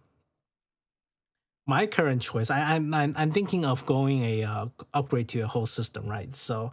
my 1.66 1.86
current 1.86 2.20
choice 2.20 2.50
I, 2.50 2.74
I'm, 2.74 2.92
I'm 2.92 3.14
i'm 3.16 3.30
thinking 3.30 3.64
of 3.64 3.86
going 3.86 4.22
a 4.22 4.42
uh, 4.42 4.66
upgrade 4.92 5.28
to 5.28 5.40
a 5.40 5.46
whole 5.46 5.66
system 5.66 6.06
right? 6.06 6.34
So 6.34 6.72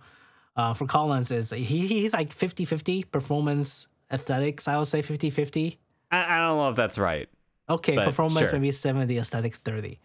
uh 0.57 0.73
for 0.73 0.87
collins 0.87 1.29
is 1.31 1.51
he 1.51 1.87
he's 1.87 2.13
like 2.13 2.33
50 2.33 2.65
50 2.65 3.03
performance 3.03 3.87
aesthetics 4.11 4.67
i 4.67 4.77
would 4.77 4.87
say 4.87 5.01
50 5.01 5.29
50 5.29 5.79
I, 6.11 6.35
I 6.35 6.37
don't 6.39 6.57
know 6.57 6.69
if 6.69 6.75
that's 6.75 6.97
right 6.97 7.29
okay 7.69 7.95
But 7.95 8.05
performance 8.05 8.49
sure. 8.49 8.59
maybe 8.59 8.71
70 8.71 9.17
aesthetics 9.17 9.57
30 9.59 9.99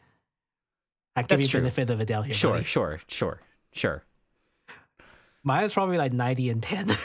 i 1.16 1.22
give 1.22 1.40
you 1.40 1.46
true. 1.48 1.60
benefit 1.60 1.90
of 1.90 1.98
the 1.98 2.04
doubt 2.04 2.26
here 2.26 2.34
sure 2.34 2.50
buddy. 2.52 2.64
sure 2.64 3.00
sure 3.06 3.40
sure 3.72 4.02
mine 5.44 5.64
is 5.64 5.72
probably 5.74 5.98
like 5.98 6.12
90 6.12 6.50
and 6.50 6.62
10 6.62 6.90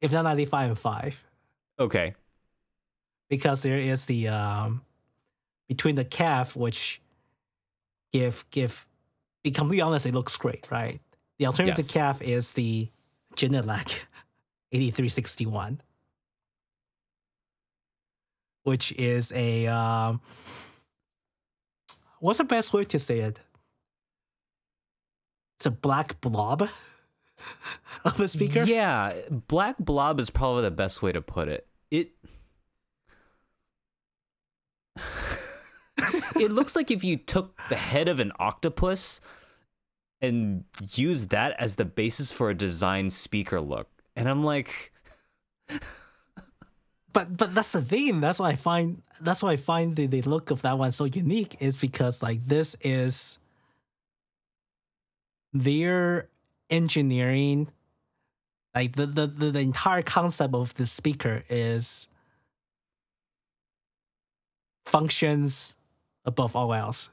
if 0.00 0.12
not 0.12 0.22
95 0.22 0.70
and 0.70 0.78
5 0.78 1.24
okay 1.80 2.14
because 3.28 3.62
there 3.62 3.78
is 3.78 4.04
the 4.04 4.28
um 4.28 4.82
between 5.68 5.94
the 5.96 6.04
Kef 6.04 6.54
which 6.56 7.00
give 8.12 8.44
give 8.50 8.86
be 9.42 9.50
completely 9.50 9.80
honest 9.80 10.06
it 10.06 10.14
looks 10.14 10.36
great 10.36 10.68
right 10.70 11.00
the 11.38 11.46
alternative 11.46 11.90
Yes. 11.92 12.18
Kef 12.20 12.22
is 12.22 12.52
the 12.52 12.88
Genelec 13.36 14.00
8361 14.74 15.80
which 18.64 18.92
is 18.92 19.30
a 19.32 19.66
um 19.68 20.20
what's 22.18 22.38
the 22.38 22.44
best 22.44 22.72
way 22.72 22.84
to 22.84 22.98
say 22.98 23.20
it? 23.20 23.38
It's 25.58 25.66
a 25.66 25.70
black 25.70 26.20
blob 26.20 26.68
of 28.04 28.20
a 28.20 28.26
speaker? 28.26 28.64
Yeah 28.64 29.14
black 29.30 29.76
blob 29.78 30.18
is 30.18 30.30
probably 30.30 30.62
the 30.62 30.70
best 30.72 31.02
way 31.02 31.12
to 31.12 31.22
put 31.22 31.48
it. 31.48 31.68
It 31.90 32.12
it 36.36 36.50
looks 36.50 36.74
like 36.74 36.90
if 36.90 37.04
you 37.04 37.16
took 37.16 37.56
the 37.68 37.76
head 37.76 38.08
of 38.08 38.18
an 38.18 38.32
octopus 38.40 39.20
and 40.20 40.64
used 40.94 41.28
that 41.28 41.54
as 41.58 41.76
the 41.76 41.84
basis 41.84 42.32
for 42.32 42.50
a 42.50 42.54
design 42.54 43.10
speaker 43.10 43.60
look 43.60 43.93
and 44.16 44.28
i'm 44.28 44.44
like 44.44 44.92
but 47.14 47.36
but 47.36 47.54
that's 47.54 47.72
the 47.72 47.80
thing. 47.80 48.20
That's 48.20 48.38
why 48.38 48.50
I 48.50 48.56
find 48.56 49.00
that's 49.20 49.42
why 49.42 49.52
I 49.52 49.56
find 49.56 49.96
the, 49.96 50.06
the 50.06 50.20
look 50.22 50.50
of 50.50 50.60
that 50.62 50.76
one 50.76 50.92
so 50.92 51.04
unique 51.04 51.56
is 51.60 51.76
because 51.76 52.22
like 52.22 52.46
this 52.46 52.76
is 52.82 53.38
their 55.52 56.28
engineering 56.68 57.68
like 58.74 58.96
the 58.96 59.06
the, 59.06 59.26
the, 59.28 59.50
the 59.52 59.60
entire 59.60 60.02
concept 60.02 60.54
of 60.54 60.74
the 60.74 60.84
speaker 60.84 61.44
is 61.48 62.08
functions 64.84 65.74
above 66.24 66.56
all 66.56 66.74
else. 66.74 67.10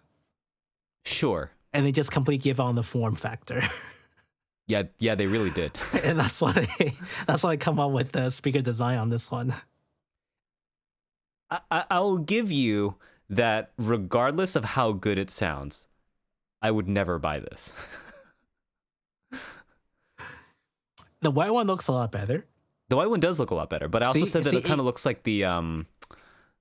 sure 1.06 1.52
And 1.74 1.86
they 1.86 1.92
just 1.92 2.12
completely 2.12 2.42
give 2.42 2.60
on 2.60 2.76
the 2.76 2.84
form 2.84 3.16
factor. 3.16 3.62
yeah 4.72 4.84
yeah 5.00 5.16
they 5.16 5.28
really 5.28 5.50
did 5.52 5.72
and 6.04 6.18
that's 6.20 6.40
why 6.40 6.54
that's 7.28 7.44
why 7.44 7.52
I 7.52 7.58
come 7.58 7.80
up 7.80 7.92
with 7.92 8.14
the 8.14 8.30
speaker 8.30 8.62
design 8.62 8.98
on 8.98 9.10
this 9.10 9.30
one. 9.30 9.54
I, 11.50 11.60
I 11.70 11.84
i'll 11.92 12.18
give 12.18 12.52
you 12.52 12.96
that 13.30 13.72
regardless 13.78 14.56
of 14.56 14.64
how 14.76 14.94
good 14.94 15.18
it 15.18 15.30
sounds 15.30 15.88
i 16.62 16.72
would 16.72 16.88
never 16.88 17.20
buy 17.20 17.40
this 17.40 17.74
The 21.22 21.32
white 21.32 21.52
one 21.54 21.68
looks 21.68 21.88
a 21.88 21.92
lot 21.92 22.12
better. 22.12 22.46
The 22.90 22.96
white 22.96 23.10
one 23.10 23.20
does 23.20 23.40
look 23.40 23.52
a 23.52 23.56
lot 23.56 23.70
better, 23.70 23.88
but 23.88 24.02
I 24.04 24.08
also 24.08 24.22
See- 24.22 24.26
said 24.26 24.44
that 24.44 24.50
see, 24.50 24.58
it 24.58 24.66
kind 24.66 24.80
of 24.80 24.86
looks 24.86 25.06
like 25.06 25.24
the 25.24 25.46
um, 25.46 25.86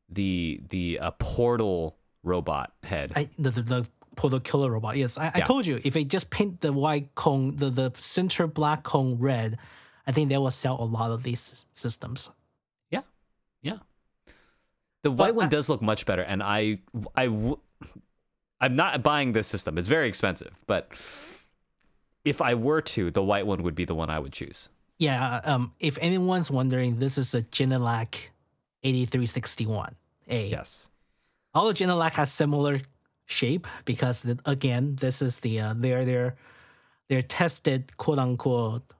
the 0.08 0.60
the 0.68 0.98
uh, 1.00 1.10
portal 1.12 1.96
robot 2.22 2.72
head. 2.82 3.12
I 3.16 3.28
the 3.38 3.50
the, 3.50 3.62
the 3.62 3.86
Portal 4.20 4.40
Killer 4.40 4.70
robot. 4.70 4.96
Yes, 4.98 5.16
I, 5.16 5.30
I 5.34 5.40
told 5.40 5.64
you 5.66 5.80
if 5.82 5.94
they 5.94 6.04
just 6.04 6.28
paint 6.30 6.60
the 6.60 6.72
white 6.72 7.14
cone, 7.14 7.56
the 7.56 7.70
the 7.70 7.90
center 7.98 8.46
black 8.46 8.82
cone 8.82 9.16
red, 9.18 9.56
I 10.06 10.12
think 10.12 10.28
they 10.28 10.36
will 10.36 10.50
sell 10.50 10.76
a 10.80 10.84
lot 10.84 11.10
of 11.10 11.22
these 11.22 11.64
systems. 11.72 12.30
yeah, 12.90 13.02
yeah. 13.62 13.78
The 15.02 15.10
white 15.10 15.34
one 15.34 15.46
I- 15.46 15.48
does 15.48 15.68
look 15.70 15.80
much 15.82 16.04
better, 16.04 16.22
and 16.22 16.42
I 16.42 16.80
I 17.16 17.26
w- 17.26 17.58
I'm 18.60 18.76
not 18.76 19.02
buying 19.02 19.32
this 19.32 19.46
system. 19.48 19.78
It's 19.78 19.88
very 19.88 20.06
expensive, 20.08 20.52
but 20.66 20.90
if 22.24 22.42
I 22.42 22.52
were 22.54 22.82
to, 22.94 23.10
the 23.10 23.22
white 23.22 23.46
one 23.46 23.62
would 23.62 23.74
be 23.74 23.86
the 23.86 23.94
one 23.94 24.10
I 24.10 24.18
would 24.18 24.32
choose. 24.32 24.68
Yeah. 24.98 25.40
Um. 25.44 25.72
If 25.80 25.96
anyone's 26.02 26.50
wondering, 26.50 26.98
this 26.98 27.16
is 27.16 27.34
a 27.34 27.40
Genelec 27.40 28.28
8361 28.82 29.96
A. 30.28 30.48
Yes. 30.48 30.90
All 31.54 31.66
the 31.68 31.74
Genelec 31.74 32.12
has 32.12 32.30
similar 32.30 32.82
shape 33.30 33.66
because 33.84 34.26
again, 34.44 34.96
this 35.00 35.22
is 35.22 35.40
the 35.40 35.60
uh, 35.60 35.74
they're 35.76 36.04
they're 36.04 36.36
they're 37.08 37.22
tested 37.22 37.96
quote 37.96 38.18
unquote 38.18 38.92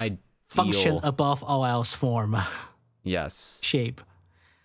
I 0.00 0.18
function 0.48 1.00
above 1.02 1.42
all 1.42 1.64
else 1.64 1.94
form. 1.94 2.36
yes. 3.02 3.58
shape. 3.62 4.00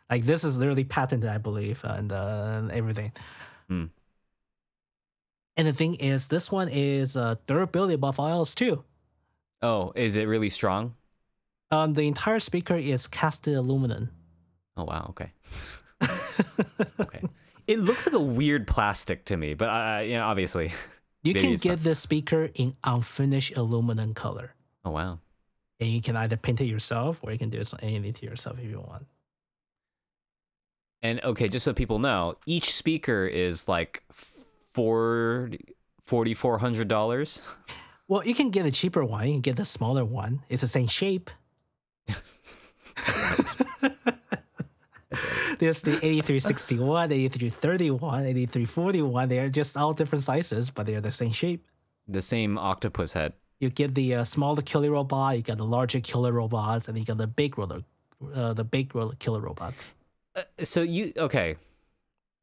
Like 0.09 0.25
this 0.25 0.43
is 0.43 0.57
literally 0.57 0.83
patented, 0.83 1.29
I 1.29 1.37
believe, 1.37 1.83
and, 1.83 2.11
uh, 2.11 2.53
and 2.57 2.71
everything. 2.71 3.11
Hmm. 3.67 3.85
And 5.55 5.67
the 5.67 5.73
thing 5.73 5.95
is, 5.95 6.27
this 6.27 6.51
one 6.51 6.69
is 6.69 7.15
uh, 7.17 7.35
durability 7.45 7.93
above 7.93 8.19
all 8.19 8.29
else 8.29 8.55
too. 8.55 8.83
Oh, 9.61 9.91
is 9.95 10.15
it 10.15 10.23
really 10.23 10.49
strong? 10.49 10.95
Um, 11.69 11.93
the 11.93 12.07
entire 12.07 12.39
speaker 12.39 12.75
is 12.75 13.05
casted 13.05 13.55
aluminum. 13.55 14.09
Oh 14.77 14.85
wow. 14.85 15.07
Okay. 15.09 15.31
Okay. 16.99 17.21
It 17.69 17.77
looks 17.79 18.07
like 18.07 18.15
a 18.15 18.19
weird 18.19 18.65
plastic 18.65 19.25
to 19.25 19.37
me, 19.37 19.53
but 19.53 19.69
I- 19.69 20.01
you 20.01 20.13
know, 20.17 20.25
obviously. 20.25 20.73
You 21.21 21.33
can 21.33 21.55
get 21.55 21.65
not. 21.69 21.83
this 21.83 21.99
speaker 21.99 22.49
in 22.55 22.77
unfinished 22.81 23.57
aluminum 23.57 24.13
color, 24.13 24.55
Oh 24.85 24.91
wow. 24.91 25.19
and 25.81 25.89
you 25.89 26.01
can 26.01 26.15
either 26.15 26.37
paint 26.37 26.61
it 26.61 26.65
yourself 26.65 27.19
or 27.21 27.33
you 27.33 27.37
can 27.37 27.49
do 27.49 27.61
anything 27.81 28.13
to 28.13 28.25
yourself 28.25 28.57
if 28.57 28.63
you 28.69 28.79
want. 28.79 29.05
And 31.01 31.21
okay, 31.23 31.49
just 31.49 31.65
so 31.65 31.73
people 31.73 31.99
know, 31.99 32.35
each 32.45 32.73
speaker 32.73 33.27
is 33.27 33.67
like 33.67 34.01
four 34.73 35.49
forty 36.05 36.33
four 36.33 36.59
hundred 36.59 36.87
dollars. 36.87 37.41
Well, 38.07 38.25
you 38.25 38.33
can 38.33 38.49
get 38.49 38.65
a 38.65 38.71
cheaper 38.71 39.03
one. 39.03 39.27
You 39.27 39.33
can 39.33 39.41
get 39.41 39.57
the 39.57 39.65
smaller 39.65 40.05
one. 40.05 40.43
It's 40.47 40.61
the 40.61 40.69
same 40.69 40.87
shape. 40.87 41.29
There's 45.59 45.81
the 45.81 45.91
8361, 45.97 47.11
8331, 47.11 48.25
8341. 48.25 49.29
They're 49.29 49.49
just 49.49 49.75
all 49.75 49.93
different 49.93 50.23
sizes, 50.23 50.71
but 50.71 50.85
they're 50.85 51.01
the 51.01 51.11
same 51.11 51.33
shape. 51.33 51.65
The 52.07 52.21
same 52.21 52.57
octopus 52.57 53.13
head. 53.13 53.33
You 53.59 53.69
get 53.69 53.93
the 53.93 54.15
uh, 54.15 54.23
smaller 54.23 54.61
killer 54.61 54.91
robot, 54.91 55.35
you 55.35 55.43
got 55.43 55.57
the 55.57 55.65
larger 55.65 55.99
killer 55.99 56.31
robots, 56.31 56.87
and 56.87 56.97
you 56.97 57.03
got 57.03 57.17
the 57.17 57.27
big 57.27 57.57
roller, 57.57 57.81
uh, 58.33 58.53
the 58.53 58.63
big 58.63 58.95
roller 58.95 59.15
killer 59.19 59.41
robots. 59.41 59.93
Uh, 60.33 60.43
so 60.63 60.81
you 60.81 61.11
okay? 61.17 61.57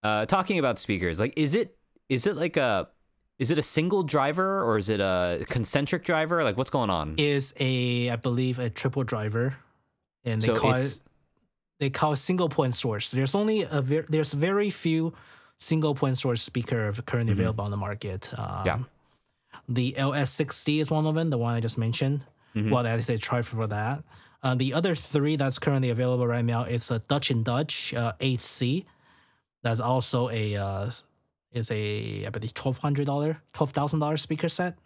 Uh, 0.03 0.27
talking 0.27 0.59
about 0.59 0.79
speakers, 0.79 1.19
like, 1.19 1.33
is 1.37 1.55
it 1.55 1.75
is 2.11 2.27
it 2.27 2.37
like 2.37 2.59
a 2.59 2.89
is 3.39 3.51
it 3.51 3.59
a 3.59 3.63
single 3.63 4.03
driver 4.03 4.63
or 4.63 4.77
is 4.77 4.91
it 4.91 5.01
a 5.01 5.45
concentric 5.49 6.05
driver? 6.05 6.45
Like, 6.45 6.59
what's 6.59 6.71
going 6.71 6.91
on? 6.91 7.15
Is 7.17 7.55
a 7.59 8.11
I 8.11 8.17
believe 8.17 8.59
a 8.59 8.69
triple 8.69 9.03
driver, 9.03 9.57
and 10.23 10.43
they 10.43 10.47
so 10.47 10.57
call 10.57 10.75
it 10.75 11.01
they 11.79 11.91
call 11.91 12.13
it 12.13 12.17
single 12.17 12.49
point 12.49 12.75
source. 12.75 13.11
There's 13.11 13.35
only 13.35 13.63
a 13.63 13.81
ver- 13.83 14.07
there's 14.09 14.33
very 14.33 14.71
few 14.71 15.13
single 15.59 15.95
point 15.95 16.19
source 16.19 16.43
speaker 16.43 16.93
currently 17.07 17.33
available 17.33 17.65
on 17.65 17.71
the 17.71 17.77
market. 17.77 18.31
Um, 18.37 18.47
Mm-hmm. 18.47 18.67
Yeah. 18.67 18.79
The 19.69 19.95
LS60 19.99 20.81
is 20.81 20.91
one 20.91 21.07
of 21.07 21.15
them, 21.17 21.31
the 21.31 21.39
one 21.39 21.55
I 21.55 21.61
just 21.61 21.77
mentioned. 21.79 22.25
Mhm. 22.55 22.71
Well, 22.71 22.85
that 22.85 22.99
is 22.99 23.07
they 23.07 23.17
tried 23.17 23.47
for 23.47 23.67
that. 23.67 24.05
Uh, 24.43 24.55
the 24.55 24.73
other 24.75 24.95
three 24.95 25.35
that's 25.37 25.59
currently 25.59 25.91
available 25.91 26.27
right 26.27 26.45
now 26.45 26.63
is 26.65 26.91
a 26.91 27.01
Dutch 27.01 27.31
and 27.31 27.45
Dutch 27.45 27.93
uh, 27.95 28.13
8C. 28.21 28.85
That's 29.63 29.81
also 29.81 30.29
a 30.31 30.55
uh, 30.57 30.91
is 31.53 31.71
a 31.73 32.27
I 32.27 32.29
believe 32.31 32.55
twelve 32.55 32.79
hundred 32.79 33.07
dollar, 33.07 33.43
twelve 33.53 33.73
thousand 33.73 33.99
dollar 34.01 34.17
speaker 34.19 34.49
set, 34.49 34.79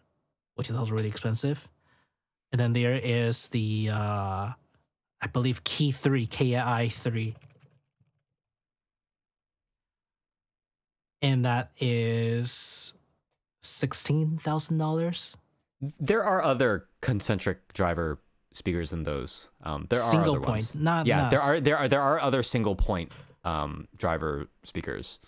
which 0.55 0.71
is 0.71 0.77
also 0.77 0.95
really 0.95 1.09
expensive. 1.09 1.69
And 2.53 2.59
then 2.61 2.73
there 2.73 2.95
is 2.95 3.49
the 3.49 3.91
uh, 3.93 4.53
I 5.23 5.27
believe 5.27 5.63
Kii 5.65 5.95
Three, 5.95 6.27
Kii 6.27 6.93
Three, 6.93 7.37
and 11.23 11.45
that 11.45 11.71
is 11.79 12.95
sixteen 13.61 14.39
thousand 14.39 14.79
dollars. 14.79 15.37
there 15.99 16.25
are 16.25 16.43
other 16.43 16.87
concentric 17.01 17.73
driver 17.73 18.19
speakers 18.53 18.91
than 18.91 19.05
those. 19.05 19.49
Um, 19.63 19.87
there 19.91 20.01
are 20.03 20.11
Single 20.11 20.37
other 20.37 20.41
point, 20.41 20.63
ones. 20.63 20.75
not 20.75 21.07
yeah, 21.07 21.23
not 21.23 21.31
there 21.31 21.41
are 21.41 21.61
there 21.61 21.77
are 21.79 21.89
there 21.89 22.03
are 22.03 22.21
other 22.21 22.43
single 22.43 22.75
point 22.75 23.13
um, 23.45 23.89
driver 23.97 24.49
speakers. 24.65 25.19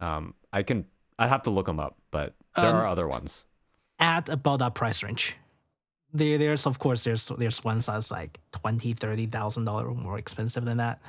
Um, 0.00 0.34
I 0.52 0.62
can 0.62 0.84
I'd 1.18 1.28
have 1.28 1.42
to 1.44 1.50
look 1.50 1.66
them 1.66 1.80
up, 1.80 1.96
but 2.10 2.34
there 2.56 2.66
Um, 2.66 2.76
are 2.76 2.86
other 2.86 3.06
ones. 3.08 3.44
at 3.98 4.28
about 4.28 4.58
that 4.60 4.74
price 4.74 5.02
range. 5.02 5.36
There, 6.12 6.38
there's 6.38 6.66
of 6.66 6.78
course 6.78 7.04
there's 7.04 7.28
there's 7.38 7.62
ones 7.64 7.86
that's 7.86 8.10
like 8.10 8.38
twenty, 8.52 8.94
thirty 8.94 9.26
thousand 9.26 9.64
dollar 9.64 9.90
more 9.90 10.18
expensive 10.18 10.64
than 10.64 10.78
that, 10.78 11.00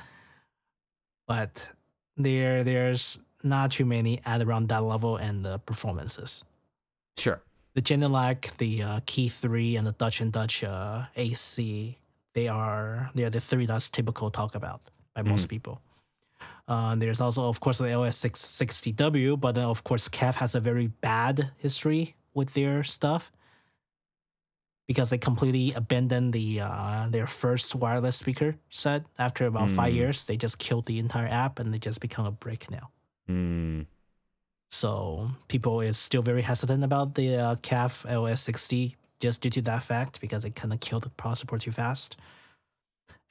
but 1.26 1.68
there 2.16 2.64
there's 2.64 3.18
not 3.42 3.72
too 3.72 3.86
many 3.86 4.20
at 4.26 4.42
around 4.42 4.68
that 4.68 4.82
level 4.82 5.16
and 5.16 5.44
the 5.44 5.58
performances. 5.60 6.44
Sure. 7.16 7.40
The 7.74 7.82
Genelec, 7.82 8.56
the 8.58 8.82
uh, 8.82 9.00
Kii 9.00 9.30
Three, 9.30 9.76
and 9.76 9.86
the 9.86 9.92
Dutch 9.92 10.20
and 10.20 10.32
Dutch 10.32 10.64
uh, 10.64 11.04
8C, 11.16 11.94
they 12.34 12.48
are 12.48 13.10
they 13.14 13.24
are 13.24 13.30
the 13.30 13.40
three 13.40 13.66
that's 13.66 13.88
typical 13.88 14.30
talk 14.30 14.54
about 14.54 14.80
by 15.14 15.22
most 15.22 15.48
people. 15.48 15.80
Uh, 16.68 16.94
there's 16.94 17.20
also, 17.20 17.48
of 17.48 17.58
course, 17.58 17.78
the 17.78 17.84
LS660W, 17.84 19.40
but 19.40 19.56
then, 19.56 19.64
of 19.64 19.82
course, 19.82 20.08
Kef 20.08 20.34
has 20.34 20.54
a 20.54 20.60
very 20.60 20.86
bad 20.86 21.50
history 21.58 22.14
with 22.32 22.54
their 22.54 22.84
stuff 22.84 23.32
because 24.90 25.10
they 25.10 25.18
completely 25.18 25.72
abandoned 25.74 26.32
the 26.32 26.60
uh, 26.60 27.06
their 27.10 27.28
first 27.28 27.76
wireless 27.76 28.16
speaker 28.16 28.56
set 28.70 29.04
after 29.20 29.46
about 29.46 29.70
five 29.70 29.92
Mm. 29.92 29.98
years. 30.00 30.26
They 30.26 30.36
just 30.36 30.58
killed 30.58 30.86
the 30.86 30.98
entire 30.98 31.28
app 31.28 31.60
and 31.60 31.72
they 31.72 31.78
just 31.78 32.00
become 32.00 32.26
a 32.26 32.32
brick 32.32 32.68
now. 32.68 32.90
Mm, 33.30 33.86
So 34.72 35.30
people 35.46 35.80
is 35.80 35.96
still 35.96 36.22
very 36.22 36.42
hesitant 36.42 36.82
about 36.82 37.14
the 37.14 37.36
uh, 37.36 37.54
Kef 37.62 38.04
LS60 38.04 38.96
just 39.20 39.40
due 39.42 39.50
to 39.50 39.62
that 39.62 39.84
fact 39.84 40.20
because 40.20 40.44
it 40.44 40.56
kind 40.56 40.72
of 40.72 40.80
killed 40.80 41.04
the 41.04 41.34
support 41.36 41.60
too 41.60 41.70
fast. 41.70 42.16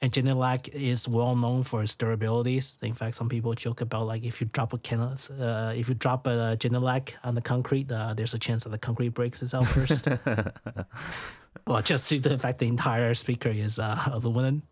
And 0.02 0.10
Genelec 0.10 0.68
is 0.68 1.06
well 1.06 1.36
known 1.36 1.62
for 1.62 1.82
its 1.82 1.94
durabilities. 1.94 2.78
In 2.82 2.94
fact, 2.94 3.16
some 3.16 3.28
people 3.28 3.52
joke 3.52 3.82
about 3.82 4.06
like 4.06 4.24
if 4.24 4.40
you 4.40 4.48
drop 4.50 4.72
a 4.72 4.78
can, 4.78 5.00
uh, 5.00 5.74
if 5.76 5.88
you 5.90 5.94
drop 5.94 6.26
a 6.26 6.56
Genelec 6.58 7.14
on 7.22 7.34
the 7.34 7.42
concrete, 7.42 7.92
uh, 7.92 8.14
there's 8.14 8.32
a 8.32 8.38
chance 8.38 8.64
that 8.64 8.70
the 8.70 8.78
concrete 8.78 9.10
breaks 9.10 9.42
itself 9.42 9.70
first. 9.72 10.06
well, 11.66 11.82
just 11.82 12.08
due 12.08 12.18
to 12.18 12.30
the 12.30 12.38
fact 12.38 12.60
the 12.60 12.66
entire 12.66 13.14
speaker 13.14 13.50
is 13.50 13.78
uh, 13.78 14.00
aluminum. 14.10 14.62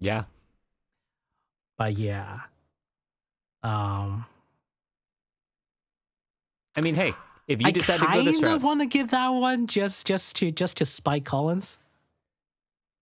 yeah. 0.00 0.24
But 1.78 1.96
yeah, 1.96 2.40
um, 3.62 4.26
I 6.76 6.80
mean, 6.80 6.94
hey, 6.94 7.14
if 7.46 7.60
you 7.60 7.68
I 7.68 7.70
decide 7.70 8.00
to 8.00 8.06
kind 8.06 8.20
go 8.20 8.24
this 8.24 8.36
of 8.38 8.42
route, 8.42 8.62
want 8.62 8.80
to 8.80 8.86
get 8.86 9.10
that 9.10 9.28
one 9.28 9.66
just 9.66 10.06
just 10.06 10.36
to 10.36 10.50
just 10.50 10.78
to 10.78 10.84
spite 10.86 11.24
Collins. 11.24 11.76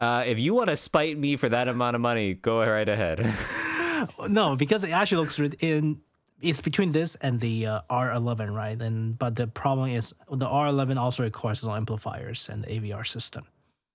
Uh, 0.00 0.22
if 0.26 0.38
you 0.38 0.54
want 0.54 0.68
to 0.70 0.76
spite 0.76 1.18
me 1.18 1.36
for 1.36 1.48
that 1.48 1.66
amount 1.68 1.96
of 1.96 2.00
money, 2.02 2.34
go 2.34 2.60
right 2.60 2.88
ahead. 2.88 3.34
no, 4.28 4.54
because 4.56 4.84
it 4.84 4.90
actually 4.90 5.22
looks 5.22 5.38
in. 5.60 6.00
It's 6.40 6.60
between 6.60 6.92
this 6.92 7.16
and 7.16 7.40
the 7.40 7.66
uh, 7.66 7.80
R11, 7.90 8.54
right? 8.54 8.80
And 8.80 9.18
but 9.18 9.34
the 9.34 9.48
problem 9.48 9.90
is 9.90 10.14
the 10.30 10.46
R11 10.46 10.96
also 10.96 11.24
requires 11.24 11.66
own 11.66 11.76
amplifiers 11.76 12.48
and 12.48 12.62
the 12.62 12.68
AVR 12.68 13.06
system. 13.06 13.44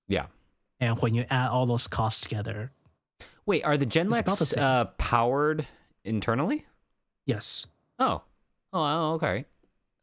yeah. 0.07 0.25
And 0.81 0.99
when 0.99 1.13
you 1.15 1.23
add 1.29 1.49
all 1.49 1.65
those 1.65 1.87
costs 1.87 2.19
together, 2.19 2.71
Wait, 3.45 3.63
are 3.63 3.77
the 3.77 3.85
Genelecs 3.85 4.57
uh, 4.57 4.85
powered 4.97 5.65
internally? 6.03 6.65
yes, 7.25 7.65
Oh. 7.99 8.21
Oh, 8.73 8.81
oh, 8.81 9.13
okay. 9.13 9.45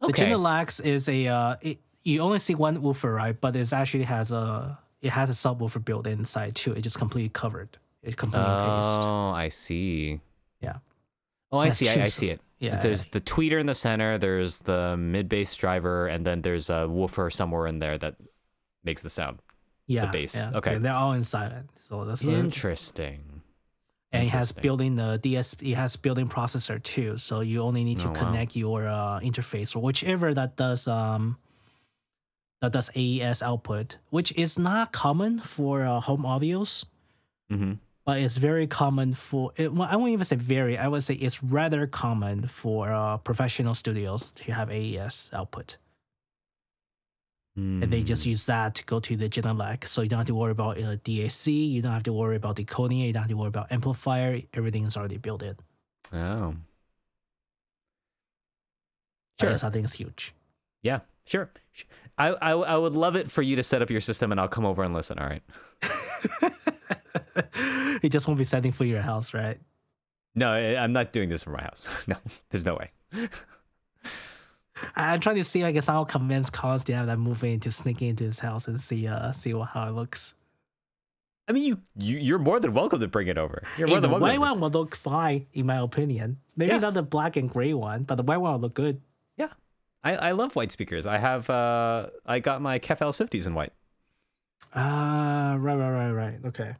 the 0.00 0.06
Okay. 0.06 0.24
Genelecs 0.30 0.82
is 0.82 1.08
a. 1.08 1.26
Uh, 1.26 1.56
it, 1.60 1.78
you 2.04 2.20
only 2.20 2.38
see 2.38 2.54
one 2.54 2.80
woofer, 2.80 3.12
right? 3.12 3.38
But 3.38 3.56
it 3.56 3.70
actually 3.74 4.04
has 4.04 4.32
a. 4.32 4.78
It 5.02 5.10
has 5.10 5.30
a 5.30 5.32
subwoofer 5.32 5.84
built 5.84 6.06
inside 6.06 6.54
too. 6.54 6.72
It 6.72 6.82
just 6.82 6.98
completely 6.98 7.30
covered. 7.30 7.78
It's 8.02 8.16
completely 8.16 8.48
encased. 8.50 9.02
Oh, 9.02 9.30
I 9.30 9.48
see. 9.48 10.20
Yeah. 10.60 10.76
Oh, 11.52 11.58
I 11.58 11.66
That's 11.66 11.76
see. 11.78 11.88
I, 11.88 12.02
I 12.04 12.08
see 12.08 12.30
it. 12.30 12.40
Yeah. 12.58 12.76
There's 12.76 13.06
the 13.06 13.20
tweeter 13.20 13.58
in 13.58 13.66
the 13.66 13.74
center. 13.74 14.18
There's 14.18 14.58
the 14.58 14.96
mid 14.96 15.28
bass 15.28 15.54
driver, 15.56 16.06
and 16.06 16.24
then 16.26 16.42
there's 16.42 16.68
a 16.70 16.86
woofer 16.88 17.30
somewhere 17.30 17.66
in 17.66 17.78
there 17.78 17.96
that 17.98 18.16
makes 18.84 19.02
the 19.02 19.10
sound. 19.10 19.40
yeah, 19.86 20.10
base. 20.10 20.34
Yeah, 20.34 20.52
Okay. 20.54 20.78
they're 20.78 20.92
all 20.94 21.12
inside 21.14 21.52
it. 21.52 21.64
So 21.80 22.04
that's 22.04 22.20
the, 22.22 22.32
Interesting. 22.32 23.42
and 24.12 24.22
it 24.24 24.28
has 24.30 24.50
Interesting. 24.50 24.62
built-in 24.62 24.94
the 24.96 25.18
DS. 25.18 25.56
It 25.60 25.74
has 25.74 25.96
built-in 25.96 26.28
processor 26.28 26.80
too, 26.82 27.16
so 27.16 27.40
you 27.40 27.62
only 27.62 27.82
need 27.84 27.98
to 28.00 28.08
Oh, 28.08 28.12
wow. 28.12 28.18
connect 28.30 28.54
your 28.56 28.86
uh, 28.86 29.18
interface 29.20 29.74
or 29.74 29.80
whichever 29.80 30.32
that 30.34 30.56
does 30.56 30.86
um 30.86 31.38
that 32.60 32.72
does 32.72 32.90
AES 32.94 33.42
output, 33.42 33.96
which 34.10 34.32
is 34.36 34.58
not 34.58 34.92
common 34.92 35.38
for 35.40 35.84
uh, 35.84 36.00
home 36.00 36.22
audios, 36.22 36.84
hmm 37.50 37.74
but 38.06 38.18
it's 38.18 38.38
very 38.38 38.66
common 38.66 39.14
for. 39.14 39.52
It, 39.56 39.72
well, 39.72 39.86
I 39.88 39.94
won't 39.96 40.10
even 40.10 40.24
say 40.24 40.34
very. 40.36 40.76
I 40.78 40.88
would 40.88 41.02
say 41.02 41.14
it's 41.14 41.42
rather 41.44 41.86
common 41.86 42.46
for 42.48 42.90
uh, 42.90 43.18
professional 43.18 43.74
studios 43.74 44.30
to 44.32 44.52
have 44.52 44.70
AES 44.70 45.30
output, 45.32 45.76
and 47.56 47.82
they 47.92 48.00
Hmm. 48.00 48.06
just 48.06 48.24
use 48.26 48.46
that 48.46 48.74
to 48.76 48.84
go 48.84 49.00
to 49.00 49.16
the 49.16 49.28
Genelec. 49.28 49.86
So 49.86 50.00
you 50.02 50.08
don't 50.08 50.18
have 50.20 50.26
to 50.28 50.34
worry 50.34 50.50
about 50.52 50.78
uh, 50.78 50.96
DAC. 51.04 51.46
You 51.70 51.82
don't 51.82 51.92
have 51.92 52.02
to 52.04 52.12
worry 52.12 52.36
about 52.36 52.56
decoding. 52.56 53.00
it, 53.00 53.06
You 53.08 53.12
don't 53.12 53.22
have 53.22 53.30
to 53.30 53.36
worry 53.36 53.48
about 53.48 53.70
amplifier. 53.70 54.40
Everything 54.54 54.86
is 54.86 54.96
already 54.96 55.18
built 55.18 55.42
in. 55.42 55.56
Oh. 56.12 56.54
Sure. 59.40 59.50
Yes, 59.50 59.62
I 59.62 59.70
think 59.70 59.84
it's 59.84 59.94
huge. 59.94 60.34
Yeah. 60.82 61.00
Sure. 61.26 61.50
I, 62.18 62.28
I 62.28 62.50
I 62.52 62.76
would 62.76 62.94
love 62.96 63.16
it 63.16 63.30
for 63.30 63.40
you 63.42 63.56
to 63.56 63.62
set 63.62 63.80
up 63.82 63.90
your 63.90 64.00
system, 64.00 64.30
and 64.32 64.40
I'll 64.40 64.48
come 64.48 64.66
over 64.66 64.82
and 64.82 64.92
listen. 64.92 65.18
All 65.18 65.26
right. 65.26 65.42
it 68.02 68.10
just 68.10 68.26
won't 68.26 68.38
be 68.38 68.44
sending 68.44 68.72
for 68.72 68.84
your 68.84 69.00
house, 69.02 69.32
right? 69.34 69.58
No, 70.34 70.52
I'm 70.52 70.92
not 70.92 71.12
doing 71.12 71.28
this 71.28 71.42
for 71.42 71.50
my 71.50 71.62
house. 71.62 71.86
No, 72.06 72.16
there's 72.50 72.64
no 72.64 72.74
way. 72.76 72.90
I'm 74.96 75.20
trying 75.20 75.36
to 75.36 75.44
see 75.44 75.62
I 75.62 75.68
if 75.68 75.70
I 75.70 75.72
can 75.74 75.82
somehow 75.82 76.04
convince 76.04 76.48
Collins 76.48 76.84
to 76.84 76.94
have 76.94 77.06
that 77.06 77.18
move 77.18 77.44
in 77.44 77.60
to 77.60 77.70
sneak 77.70 78.00
into 78.02 78.24
his 78.24 78.38
house 78.38 78.66
and 78.66 78.80
see 78.80 79.06
uh 79.06 79.32
see 79.32 79.52
what, 79.52 79.68
how 79.68 79.88
it 79.88 79.92
looks. 79.92 80.34
I 81.48 81.52
mean, 81.52 81.64
you, 81.64 81.80
you 81.96 82.16
you're 82.18 82.38
more 82.38 82.60
than 82.60 82.72
welcome 82.72 83.00
to 83.00 83.08
bring 83.08 83.26
it 83.28 83.36
over. 83.36 83.62
You're 83.76 83.88
more 83.88 83.96
Hey, 83.96 84.00
than 84.02 84.10
the 84.10 84.18
welcome. 84.18 84.28
white 84.28 84.40
one 84.40 84.60
will 84.60 84.70
look 84.70 84.94
fine, 84.94 85.46
in 85.52 85.66
my 85.66 85.78
opinion. 85.78 86.38
Maybe 86.56 86.72
Yeah. 86.72 86.78
not 86.78 86.94
the 86.94 87.02
black 87.02 87.36
and 87.36 87.50
gray 87.50 87.74
one, 87.74 88.04
but 88.04 88.14
the 88.14 88.22
white 88.22 88.38
one 88.38 88.52
will 88.52 88.60
look 88.60 88.74
good. 88.74 89.00
I, 90.02 90.16
I 90.16 90.32
love 90.32 90.56
white 90.56 90.72
speakers. 90.72 91.06
I 91.06 91.18
have 91.18 91.48
uh 91.50 92.08
I 92.26 92.38
got 92.38 92.62
my 92.62 92.78
Kef 92.78 92.98
L50s 92.98 93.46
in 93.46 93.54
white. 93.54 93.72
Ah, 94.74 95.56
right, 95.58 95.76
right, 95.76 95.90
right, 95.90 96.12
right. 96.12 96.38
Okay. 96.44 96.74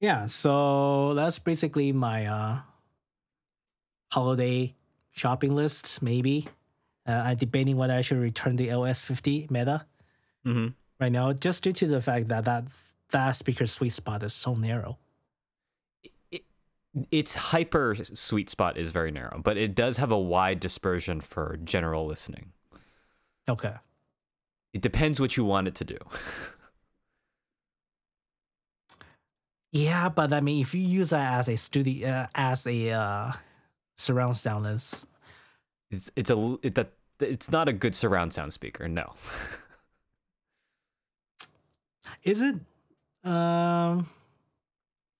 Yeah, 0.00 0.26
so 0.26 1.14
that's 1.14 1.38
basically 1.38 1.92
my 1.92 2.26
uh 2.26 2.60
holiday 4.10 4.74
shopping 5.12 5.54
list, 5.54 6.02
maybe. 6.02 6.48
Uh, 7.06 7.12
I'm 7.26 7.36
debating 7.36 7.76
whether 7.76 7.94
I 7.94 8.00
should 8.00 8.18
return 8.18 8.56
the 8.56 8.68
LS50 8.68 9.50
Meta 9.50 9.86
hmm 10.44 10.68
right 11.00 11.10
now, 11.12 11.32
just 11.32 11.62
due 11.64 11.72
to 11.72 11.86
the 11.86 12.00
fact 12.00 12.28
that 12.28 12.44
that 12.44 12.64
that 13.10 13.32
speaker 13.32 13.66
sweet 13.66 13.90
spot 13.92 14.22
is 14.22 14.32
so 14.32 14.54
narrow. 14.54 14.98
Its 17.10 17.34
hyper 17.34 17.96
sweet 18.02 18.50
spot 18.50 18.76
is 18.76 18.90
very 18.90 19.10
narrow, 19.10 19.40
but 19.42 19.56
it 19.56 19.74
does 19.74 19.96
have 19.96 20.10
a 20.10 20.18
wide 20.18 20.60
dispersion 20.60 21.20
for 21.20 21.58
general 21.64 22.06
listening. 22.06 22.52
Okay. 23.48 23.74
It 24.72 24.80
depends 24.80 25.20
what 25.20 25.36
you 25.36 25.44
want 25.44 25.68
it 25.68 25.74
to 25.76 25.84
do. 25.84 25.98
Yeah, 29.72 30.10
but 30.10 30.32
I 30.34 30.40
mean, 30.40 30.60
if 30.60 30.74
you 30.74 30.82
use 30.82 31.10
that 31.10 31.38
as 31.38 31.48
a 31.48 31.56
studio, 31.56 32.08
uh, 32.08 32.26
as 32.34 32.66
a 32.66 32.90
uh, 32.90 33.32
surround 33.96 34.36
sound, 34.36 34.66
it's 34.66 35.06
It's 35.90 36.10
it's 36.14 36.30
a 36.30 36.58
it, 36.62 36.74
that 36.74 36.92
it's 37.20 37.50
not 37.50 37.68
a 37.68 37.72
good 37.72 37.94
surround 37.94 38.34
sound 38.34 38.52
speaker. 38.52 38.86
No. 38.86 39.14
is 42.22 42.42
it? 42.42 42.56
Um, 43.24 44.08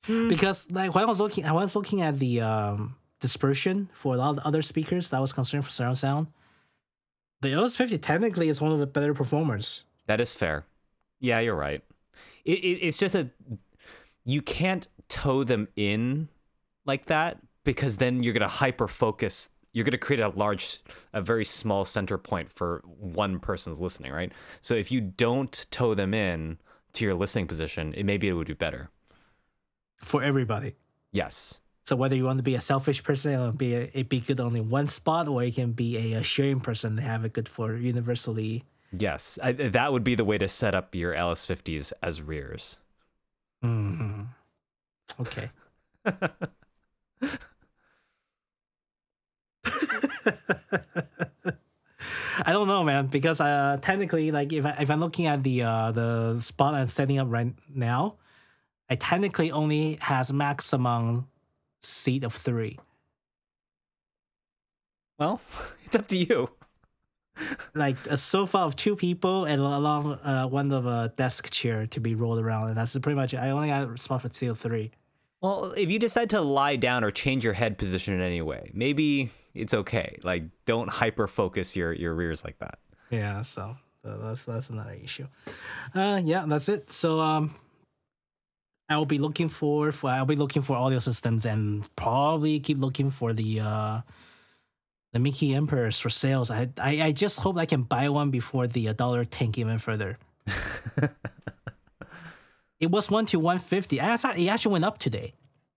because 0.06 0.70
like 0.70 0.94
when 0.94 1.04
I 1.04 1.06
was 1.06 1.20
looking, 1.20 1.44
I 1.44 1.52
was 1.52 1.76
looking 1.76 2.00
at 2.00 2.18
the 2.18 2.40
um 2.40 2.96
dispersion 3.20 3.88
for 3.94 4.14
a 4.14 4.18
lot 4.18 4.30
of 4.30 4.36
the 4.36 4.46
other 4.46 4.62
speakers 4.62 5.10
that 5.10 5.16
I 5.16 5.20
was 5.20 5.32
concerned 5.32 5.64
for 5.64 5.70
surround 5.70 5.98
sound. 5.98 6.26
The 7.40 7.48
LS50 7.48 8.00
technically 8.00 8.48
is 8.48 8.60
one 8.60 8.72
of 8.72 8.78
the 8.78 8.86
better 8.86 9.14
performers. 9.14 9.84
That 10.06 10.20
is 10.20 10.34
fair. 10.34 10.64
Yeah, 11.20 11.40
you're 11.40 11.56
right. 11.56 11.82
It, 12.44 12.58
it 12.58 12.78
it's 12.86 12.98
just 12.98 13.14
a 13.14 13.30
you 14.24 14.42
can't 14.42 14.86
toe 15.08 15.44
them 15.44 15.68
in 15.76 16.28
like 16.84 17.06
that 17.06 17.38
because 17.64 17.96
then 17.96 18.22
you're 18.22 18.32
gonna 18.32 18.48
hyper 18.48 18.88
focus. 18.88 19.50
You're 19.72 19.84
gonna 19.84 19.98
create 19.98 20.20
a 20.20 20.28
large, 20.28 20.80
a 21.12 21.22
very 21.22 21.44
small 21.44 21.84
center 21.84 22.18
point 22.18 22.50
for 22.50 22.82
one 22.86 23.38
person's 23.38 23.80
listening, 23.80 24.12
right? 24.12 24.32
So 24.60 24.74
if 24.74 24.92
you 24.92 25.00
don't 25.00 25.66
toe 25.70 25.94
them 25.94 26.12
in 26.12 26.58
to 26.94 27.04
your 27.04 27.14
listening 27.14 27.46
position, 27.46 27.94
it 27.94 28.04
maybe 28.04 28.28
it 28.28 28.34
would 28.34 28.48
be 28.48 28.54
better. 28.54 28.90
For 30.02 30.22
everybody. 30.22 30.74
Yes. 31.12 31.60
So 31.84 31.96
whether 31.96 32.14
you 32.14 32.24
want 32.24 32.38
to 32.38 32.42
be 32.44 32.54
a 32.54 32.60
selfish 32.60 33.02
person 33.02 33.34
or 33.34 33.50
be 33.52 33.74
a, 33.74 33.90
it 33.92 34.08
be 34.08 34.20
good 34.20 34.38
only 34.40 34.60
one 34.60 34.88
spot, 34.88 35.26
or 35.28 35.42
you 35.42 35.52
can 35.52 35.72
be 35.72 35.96
a, 36.14 36.18
a 36.20 36.22
sharing 36.22 36.60
person 36.60 36.96
to 36.96 37.02
have 37.02 37.24
it 37.24 37.32
good 37.32 37.48
for 37.48 37.74
universally. 37.76 38.64
Yes, 38.96 39.38
I, 39.42 39.52
that 39.52 39.92
would 39.92 40.04
be 40.04 40.14
the 40.14 40.24
way 40.24 40.38
to 40.38 40.48
set 40.48 40.74
up 40.74 40.94
your 40.94 41.14
LS50s 41.14 41.92
as 42.02 42.22
rears. 42.22 42.78
Mhm. 43.64 44.26
Okay. 45.20 45.50
I 52.44 52.52
don't 52.52 52.66
know, 52.66 52.82
man, 52.82 53.06
because 53.06 53.40
uh, 53.40 53.78
technically, 53.80 54.30
like 54.30 54.52
if 54.52 54.64
I, 54.64 54.70
if 54.80 54.90
I'm 54.90 55.00
looking 55.00 55.26
at 55.26 55.42
the 55.42 55.62
uh, 55.62 55.92
the 55.92 56.40
spot 56.40 56.74
I'm 56.74 56.86
setting 56.86 57.18
up 57.18 57.28
right 57.30 57.52
now, 57.72 58.16
I 58.92 58.94
technically 58.96 59.50
only 59.50 59.96
has 60.02 60.30
maximum 60.34 61.26
seat 61.80 62.24
of 62.24 62.34
three. 62.34 62.78
Well, 65.18 65.40
it's 65.86 65.96
up 65.96 66.08
to 66.08 66.18
you. 66.18 66.50
like 67.74 67.96
a 68.10 68.18
sofa 68.18 68.58
of 68.58 68.76
two 68.76 68.94
people 68.94 69.46
and 69.46 69.62
along 69.62 70.12
uh, 70.22 70.46
one 70.46 70.70
of 70.72 70.84
a 70.84 71.10
desk 71.16 71.48
chair 71.48 71.86
to 71.86 72.00
be 72.00 72.14
rolled 72.14 72.38
around, 72.38 72.68
and 72.68 72.76
that's 72.76 72.92
pretty 72.98 73.16
much 73.16 73.32
it. 73.32 73.38
I 73.38 73.48
only 73.48 73.68
got 73.68 73.88
a 73.88 73.96
spot 73.96 74.20
for 74.20 74.28
steel 74.28 74.54
three. 74.54 74.90
Well, 75.40 75.72
if 75.74 75.90
you 75.90 75.98
decide 75.98 76.28
to 76.28 76.42
lie 76.42 76.76
down 76.76 77.02
or 77.02 77.10
change 77.10 77.44
your 77.44 77.54
head 77.54 77.78
position 77.78 78.12
in 78.12 78.20
any 78.20 78.42
way, 78.42 78.72
maybe 78.74 79.30
it's 79.54 79.72
okay. 79.72 80.18
Like, 80.22 80.42
don't 80.66 80.90
hyper 80.90 81.28
focus 81.28 81.74
your 81.74 81.94
your 81.94 82.12
rears 82.14 82.44
like 82.44 82.58
that. 82.58 82.78
Yeah, 83.08 83.40
so 83.40 83.74
uh, 84.04 84.16
that's 84.18 84.42
that's 84.42 84.68
another 84.68 84.98
issue. 85.02 85.28
Uh, 85.94 86.20
yeah, 86.22 86.44
that's 86.46 86.68
it. 86.68 86.92
So 86.92 87.20
um, 87.20 87.54
I 88.88 88.96
will 88.96 89.06
be 89.06 89.18
looking 89.18 89.48
for, 89.48 89.90
for 89.92 90.10
I'll 90.10 90.26
be 90.26 90.36
looking 90.36 90.62
for 90.62 90.76
audio 90.76 90.98
systems 90.98 91.46
and 91.46 91.88
probably 91.96 92.60
keep 92.60 92.78
looking 92.78 93.10
for 93.10 93.32
the 93.32 93.60
uh 93.60 94.00
the 95.12 95.18
Mickey 95.18 95.54
Emperors 95.54 95.98
for 96.00 96.10
sales. 96.10 96.50
I 96.50 96.68
I, 96.78 97.02
I 97.02 97.12
just 97.12 97.38
hope 97.38 97.56
I 97.56 97.66
can 97.66 97.82
buy 97.82 98.08
one 98.08 98.30
before 98.30 98.66
the 98.66 98.88
uh, 98.88 98.92
dollar 98.92 99.24
tank 99.24 99.58
even 99.58 99.78
further. 99.78 100.18
it 102.80 102.90
was 102.90 103.10
one 103.10 103.26
to 103.26 103.38
one 103.38 103.58
fifty. 103.58 103.98
It 103.98 104.02
actually 104.02 104.72
went 104.72 104.84
up 104.84 104.98
today. 104.98 105.34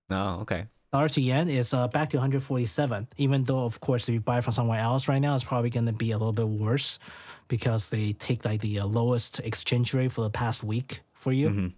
Oh, 0.09 0.39
okay. 0.41 0.65
dollar 0.91 1.09
to 1.09 1.21
yen 1.21 1.49
is 1.49 1.73
uh, 1.73 1.87
back 1.87 2.09
to 2.11 2.17
147 2.17 3.07
even 3.17 3.43
though 3.43 3.65
of 3.65 3.79
course 3.79 4.07
if 4.07 4.13
you 4.13 4.19
buy 4.19 4.39
from 4.39 4.53
somewhere 4.53 4.79
else 4.79 5.07
right 5.07 5.17
now 5.19 5.33
it's 5.33 5.43
probably 5.43 5.71
going 5.71 5.87
to 5.87 5.91
be 5.91 6.11
a 6.11 6.17
little 6.17 6.31
bit 6.31 6.47
worse 6.47 6.99
because 7.47 7.89
they 7.89 8.13
take 8.13 8.45
like 8.45 8.61
the 8.61 8.79
uh, 8.79 8.85
lowest 8.85 9.39
exchange 9.39 9.95
rate 9.95 10.11
for 10.11 10.21
the 10.21 10.29
past 10.29 10.63
week 10.63 11.01
for 11.13 11.33
you 11.33 11.49
Mhm. 11.49 11.73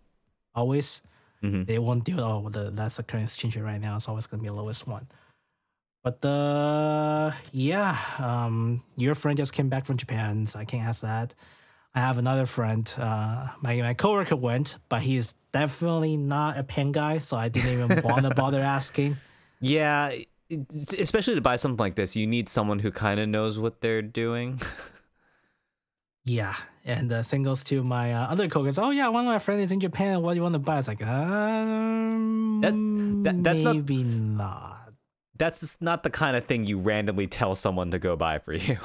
always 0.55 1.01
Mhm. 1.43 1.65
they 1.67 1.77
won't 1.79 2.03
do 2.03 2.19
oh 2.19 2.49
the, 2.49 2.71
that's 2.71 2.97
the 2.97 3.03
current 3.03 3.25
exchange 3.25 3.55
rate 3.55 3.63
right 3.63 3.81
now. 3.81 3.95
It's 3.95 4.07
always 4.07 4.25
going 4.27 4.39
to 4.39 4.43
be 4.43 4.49
the 4.49 4.55
lowest 4.55 4.87
one. 4.87 5.07
But 6.03 6.23
uh 6.25 7.31
yeah 7.51 7.97
um 8.19 8.81
your 8.95 9.13
friend 9.15 9.35
just 9.37 9.51
came 9.53 9.67
back 9.67 9.85
from 9.85 9.97
japan 9.97 10.47
so 10.47 10.57
i 10.59 10.65
can't 10.65 10.83
ask 10.87 11.01
that. 11.01 11.33
I 11.93 11.99
have 11.99 12.17
another 12.17 12.45
friend 12.45 12.91
uh 12.97 13.47
my, 13.61 13.75
my 13.81 13.93
coworker 13.93 14.35
went 14.35 14.77
but 14.89 15.01
he 15.01 15.17
is 15.17 15.33
definitely 15.51 16.15
not 16.15 16.57
a 16.57 16.63
pen 16.63 16.91
guy 16.91 17.17
so 17.17 17.35
i 17.37 17.49
didn't 17.49 17.71
even 17.73 18.01
want 18.03 18.23
to 18.23 18.29
bother 18.43 18.61
asking. 18.61 19.17
Yeah, 19.59 20.13
especially 20.97 21.35
to 21.35 21.41
buy 21.41 21.55
something 21.57 21.77
like 21.83 21.95
this, 21.95 22.15
you 22.15 22.27
need 22.27 22.47
someone 22.47 22.79
who 22.79 22.91
kind 22.91 23.19
of 23.19 23.27
knows 23.27 23.57
what 23.59 23.81
they're 23.81 24.03
doing. 24.03 24.61
Yeah, 26.29 26.55
and 26.83 27.09
the 27.09 27.23
same 27.23 27.43
goes 27.43 27.63
to 27.65 27.83
my 27.83 28.13
uh, 28.13 28.27
other 28.27 28.49
coworkers. 28.49 28.77
Oh 28.77 28.89
yeah, 28.91 29.07
one 29.07 29.25
of 29.25 29.31
my 29.31 29.39
friends 29.39 29.63
is 29.63 29.71
in 29.71 29.79
Japan. 29.79 30.21
What 30.21 30.33
do 30.33 30.37
you 30.37 30.43
want 30.43 30.53
to 30.53 30.59
buy? 30.59 30.77
It's 30.79 30.87
like, 30.89 31.01
um, 31.01 32.59
that- 32.61 33.43
that's 33.43 33.61
not- 33.61 33.75
maybe 33.75 34.03
not. 34.03 34.91
That's 35.37 35.61
just 35.61 35.81
not 35.81 36.03
the 36.03 36.09
kind 36.09 36.35
of 36.35 36.45
thing 36.45 36.65
you 36.65 36.79
randomly 36.79 37.27
tell 37.27 37.55
someone 37.55 37.91
to 37.91 37.99
go 37.99 38.15
buy 38.15 38.39
for 38.39 38.53
you. 38.67 38.77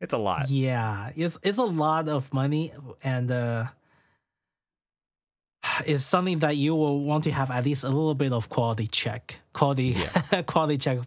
it's 0.00 0.14
a 0.14 0.18
lot. 0.18 0.48
Yeah, 0.48 1.10
it's 1.16 1.36
it's 1.42 1.58
a 1.58 1.64
lot 1.64 2.08
of 2.08 2.32
money, 2.32 2.72
and 3.02 3.30
uh, 3.30 3.64
it's 5.84 6.04
something 6.04 6.38
that 6.40 6.56
you 6.56 6.74
will 6.74 7.00
want 7.00 7.24
to 7.24 7.32
have 7.32 7.50
at 7.50 7.64
least 7.64 7.84
a 7.84 7.88
little 7.88 8.14
bit 8.14 8.32
of 8.32 8.48
quality 8.48 8.86
check, 8.86 9.40
quality 9.52 9.96
quality 10.46 10.78
check 10.78 10.98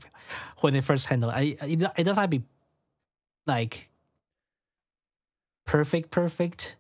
when 0.60 0.74
they 0.74 0.82
first 0.82 1.08
handle. 1.08 1.30
it. 1.30 1.34
I 1.34 1.42
it, 1.66 1.82
it 1.98 2.04
doesn't 2.04 2.22
have 2.22 2.30
to 2.30 2.40
be 2.40 2.44
like 3.48 3.88
perfect, 5.72 6.12
perfect, 6.12 6.76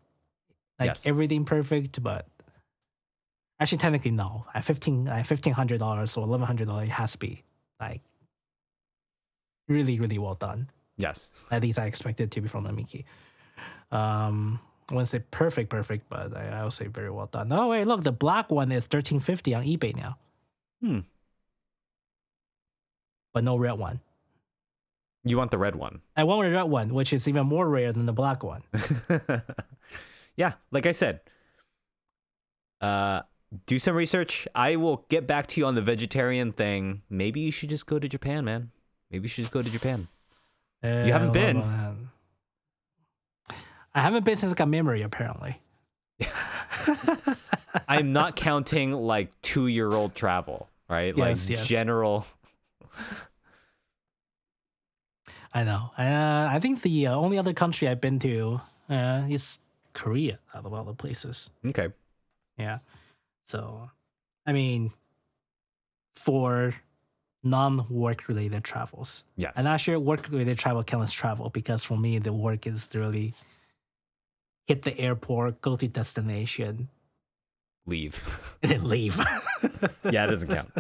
like 0.79 0.87
Yes. 0.87 1.05
everything 1.07 1.45
perfect, 1.45 2.03
but 2.03 2.27
actually 3.59 3.77
technically 3.79 4.11
no. 4.11 4.45
At 4.53 4.63
fifteen, 4.65 5.07
at 5.07 5.25
fifteen 5.25 5.53
hundred 5.53 5.79
dollars 5.79 6.17
or 6.17 6.23
eleven 6.25 6.45
hundred 6.45 6.67
dollars, 6.67 6.89
it 6.89 6.91
has 6.99 7.13
to 7.13 7.17
be 7.17 7.43
like 7.79 8.01
really, 9.67 9.99
really 9.99 10.17
well 10.19 10.35
done. 10.35 10.69
Yes. 10.97 11.29
At 11.49 11.61
least 11.61 11.79
I 11.79 11.85
expect 11.85 12.19
it 12.19 12.31
to 12.31 12.41
be 12.41 12.47
from 12.49 12.63
the 12.65 12.73
Mickey. 12.73 13.05
Um, 13.91 14.59
I 14.89 14.93
wouldn't 14.93 15.07
say 15.07 15.19
perfect, 15.31 15.69
perfect, 15.69 16.09
but 16.09 16.35
I, 16.35 16.47
I 16.59 16.63
would 16.63 16.73
say 16.73 16.87
very 16.87 17.09
well 17.09 17.27
done. 17.27 17.51
Oh 17.53 17.69
wait, 17.69 17.85
look, 17.87 18.03
the 18.03 18.11
black 18.11 18.51
one 18.51 18.71
is 18.73 18.87
thirteen 18.87 19.19
fifty 19.21 19.55
on 19.55 19.63
eBay 19.63 19.95
now, 19.95 20.17
Hmm. 20.81 20.99
but 23.33 23.43
no 23.45 23.55
red 23.57 23.79
one. 23.79 24.01
You 25.23 25.37
want 25.37 25.51
the 25.51 25.57
red 25.57 25.75
one. 25.75 26.01
I 26.17 26.23
want 26.23 26.47
the 26.47 26.55
red 26.55 26.63
one, 26.63 26.93
which 26.93 27.13
is 27.13 27.27
even 27.27 27.45
more 27.45 27.69
rare 27.69 27.93
than 27.93 28.05
the 28.05 28.13
black 28.13 28.43
one. 28.43 28.63
yeah, 30.35 30.53
like 30.71 30.85
I 30.85 30.93
said, 30.93 31.21
uh, 32.81 33.21
do 33.67 33.77
some 33.77 33.95
research. 33.95 34.47
I 34.55 34.77
will 34.77 35.05
get 35.09 35.27
back 35.27 35.47
to 35.47 35.61
you 35.61 35.67
on 35.67 35.75
the 35.75 35.81
vegetarian 35.81 36.51
thing. 36.51 37.03
Maybe 37.09 37.39
you 37.41 37.51
should 37.51 37.69
just 37.69 37.85
go 37.85 37.99
to 37.99 38.07
Japan, 38.07 38.45
man. 38.45 38.71
Maybe 39.11 39.23
you 39.23 39.29
should 39.29 39.43
just 39.43 39.51
go 39.51 39.61
to 39.61 39.69
Japan. 39.69 40.07
You 40.83 41.11
haven't 41.11 41.33
been. 41.33 41.61
I 43.93 44.01
haven't 44.01 44.25
been 44.25 44.37
since 44.37 44.51
I 44.51 44.55
got 44.55 44.69
memory, 44.69 45.01
apparently. 45.03 45.61
I'm 47.87 48.13
not 48.13 48.35
counting 48.37 48.93
like 48.93 49.29
two 49.41 49.67
year 49.67 49.91
old 49.91 50.15
travel, 50.15 50.69
right? 50.89 51.15
Yes, 51.15 51.49
like 51.49 51.59
yes. 51.59 51.67
general. 51.67 52.25
I 55.53 55.63
know. 55.63 55.91
Uh, 55.97 56.47
I 56.49 56.59
think 56.59 56.81
the 56.81 57.07
uh, 57.07 57.15
only 57.15 57.37
other 57.37 57.53
country 57.53 57.87
I've 57.87 57.99
been 58.01 58.19
to 58.19 58.61
uh, 58.89 59.23
is 59.29 59.59
Korea 59.93 60.39
out 60.55 60.65
of 60.65 60.73
all 60.73 60.83
the 60.85 60.93
places. 60.93 61.49
Okay. 61.65 61.89
Yeah. 62.57 62.79
So, 63.47 63.89
I 64.45 64.53
mean, 64.53 64.91
for 66.15 66.73
non-work 67.43 68.27
related 68.27 68.63
travels, 68.63 69.23
Yes. 69.35 69.53
I'm 69.57 69.63
not 69.65 69.81
sure 69.81 69.99
work 69.99 70.29
related 70.29 70.57
travel 70.57 70.83
counts 70.83 71.11
travel 71.11 71.49
because 71.49 71.83
for 71.83 71.97
me 71.97 72.19
the 72.19 72.31
work 72.31 72.65
is 72.67 72.87
really 72.93 73.33
hit 74.67 74.83
the 74.83 74.97
airport, 74.97 75.59
go 75.61 75.75
to 75.75 75.87
destination, 75.87 76.87
Leave. 77.87 78.55
and 78.61 78.71
then 78.71 78.87
leave. 78.87 79.17
yeah, 80.09 80.25
it 80.25 80.29
doesn't 80.29 80.47
count. 80.49 80.71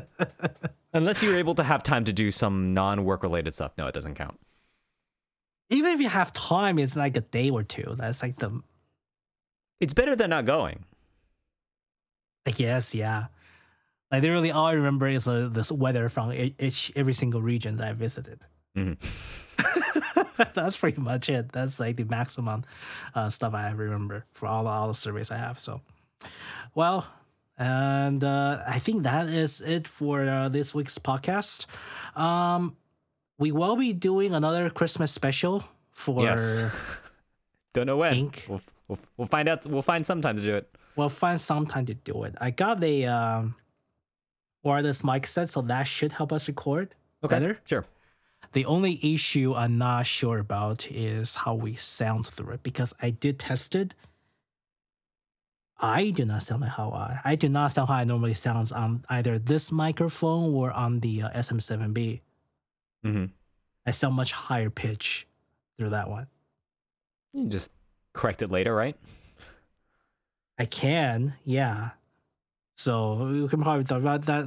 Unless 0.93 1.23
you're 1.23 1.37
able 1.37 1.55
to 1.55 1.63
have 1.63 1.81
time 1.83 2.05
to 2.05 2.13
do 2.13 2.29
some 2.31 2.73
non 2.73 3.03
work 3.05 3.23
related 3.23 3.53
stuff. 3.53 3.71
No, 3.77 3.87
it 3.87 3.93
doesn't 3.93 4.15
count. 4.15 4.39
Even 5.71 5.91
if 5.91 5.99
you 6.01 6.09
have 6.09 6.31
time, 6.33 6.77
it's 6.77 6.95
like 6.95 7.17
a 7.17 7.21
day 7.21 7.49
or 7.49 7.63
two. 7.63 7.95
That's 7.97 8.21
like 8.21 8.37
the 8.37 8.61
It's 9.79 9.93
better 9.93 10.15
than 10.15 10.29
not 10.29 10.45
going. 10.45 10.85
I 12.45 12.51
guess, 12.51 12.93
yeah. 12.93 13.27
Like 14.11 14.21
literally, 14.23 14.51
all 14.51 14.65
I 14.67 14.73
remember 14.73 15.07
is 15.07 15.27
uh, 15.27 15.49
this 15.51 15.71
weather 15.71 16.09
from 16.09 16.33
each 16.33 16.91
every 16.95 17.13
single 17.13 17.41
region 17.41 17.77
that 17.77 17.87
I 17.89 17.93
visited. 17.93 18.41
Mhm. 18.75 18.97
That's 20.53 20.77
pretty 20.77 20.99
much 21.01 21.29
it. 21.29 21.51
That's 21.51 21.79
like 21.79 21.97
the 21.97 22.03
maximum 22.03 22.63
uh, 23.15 23.29
stuff 23.29 23.53
I 23.53 23.69
remember 23.71 24.25
for 24.33 24.47
all, 24.47 24.67
all 24.67 24.87
the 24.87 24.93
surveys 24.93 25.29
I 25.31 25.37
have. 25.37 25.59
So, 25.59 25.81
well, 26.73 27.05
and 27.57 28.23
uh, 28.23 28.63
I 28.67 28.79
think 28.79 29.03
that 29.03 29.27
is 29.29 29.61
it 29.61 29.87
for 29.87 30.27
uh, 30.27 30.49
this 30.49 30.73
week's 30.73 30.97
podcast. 30.97 31.67
Um, 32.17 32.75
we 33.41 33.51
will 33.51 33.75
be 33.75 33.91
doing 33.91 34.35
another 34.35 34.69
Christmas 34.69 35.11
special 35.11 35.65
for. 35.91 36.23
Yes. 36.23 36.71
Don't 37.73 37.87
know 37.87 37.97
when. 37.97 38.13
Ink. 38.13 38.45
We'll, 38.47 38.61
we'll, 38.87 38.99
we'll 39.17 39.27
find 39.27 39.49
out. 39.49 39.65
We'll 39.65 39.81
find 39.81 40.05
some 40.05 40.21
time 40.21 40.37
to 40.37 40.43
do 40.43 40.55
it. 40.55 40.69
We'll 40.95 41.09
find 41.09 41.41
some 41.41 41.65
time 41.65 41.87
to 41.87 41.95
do 41.95 42.23
it. 42.23 42.35
I 42.39 42.51
got 42.51 42.83
a 42.83 43.05
um, 43.05 43.55
wireless 44.61 45.03
mic 45.03 45.25
set, 45.25 45.49
so 45.49 45.61
that 45.63 45.83
should 45.83 46.11
help 46.13 46.31
us 46.31 46.47
record 46.47 46.95
okay. 47.23 47.35
better. 47.35 47.59
Sure. 47.65 47.83
The 48.53 48.65
only 48.65 48.99
issue 49.01 49.55
I'm 49.55 49.77
not 49.77 50.05
sure 50.05 50.37
about 50.37 50.91
is 50.91 51.33
how 51.33 51.55
we 51.55 51.75
sound 51.75 52.27
through 52.27 52.53
it 52.55 52.63
because 52.63 52.93
I 53.01 53.09
did 53.09 53.39
test 53.39 53.73
it. 53.73 53.95
I 55.79 56.11
do 56.11 56.25
not 56.25 56.43
sound 56.43 56.61
like 56.61 56.71
how 56.71 56.91
I 56.91 57.19
I 57.23 57.35
do 57.35 57.49
not 57.49 57.71
sound 57.71 57.87
how 57.89 57.95
I 57.95 58.03
normally 58.03 58.35
sounds 58.35 58.71
on 58.71 59.03
either 59.09 59.39
this 59.39 59.71
microphone 59.71 60.53
or 60.53 60.69
on 60.71 60.99
the 60.99 61.23
uh, 61.23 61.29
SM7B. 61.31 62.21
Mm-hmm. 63.05 63.25
I 63.85 63.91
sound 63.91 64.15
much 64.15 64.31
higher 64.31 64.69
pitch 64.69 65.27
through 65.77 65.89
that 65.89 66.09
one. 66.09 66.27
You 67.33 67.43
can 67.43 67.49
just 67.49 67.71
correct 68.13 68.41
it 68.41 68.51
later, 68.51 68.75
right? 68.75 68.95
I 70.59 70.65
can, 70.65 71.33
yeah. 71.43 71.91
So 72.75 73.27
we 73.27 73.47
can 73.47 73.61
probably 73.61 73.83
talk 73.83 73.99
about 74.01 74.25
that 74.25 74.45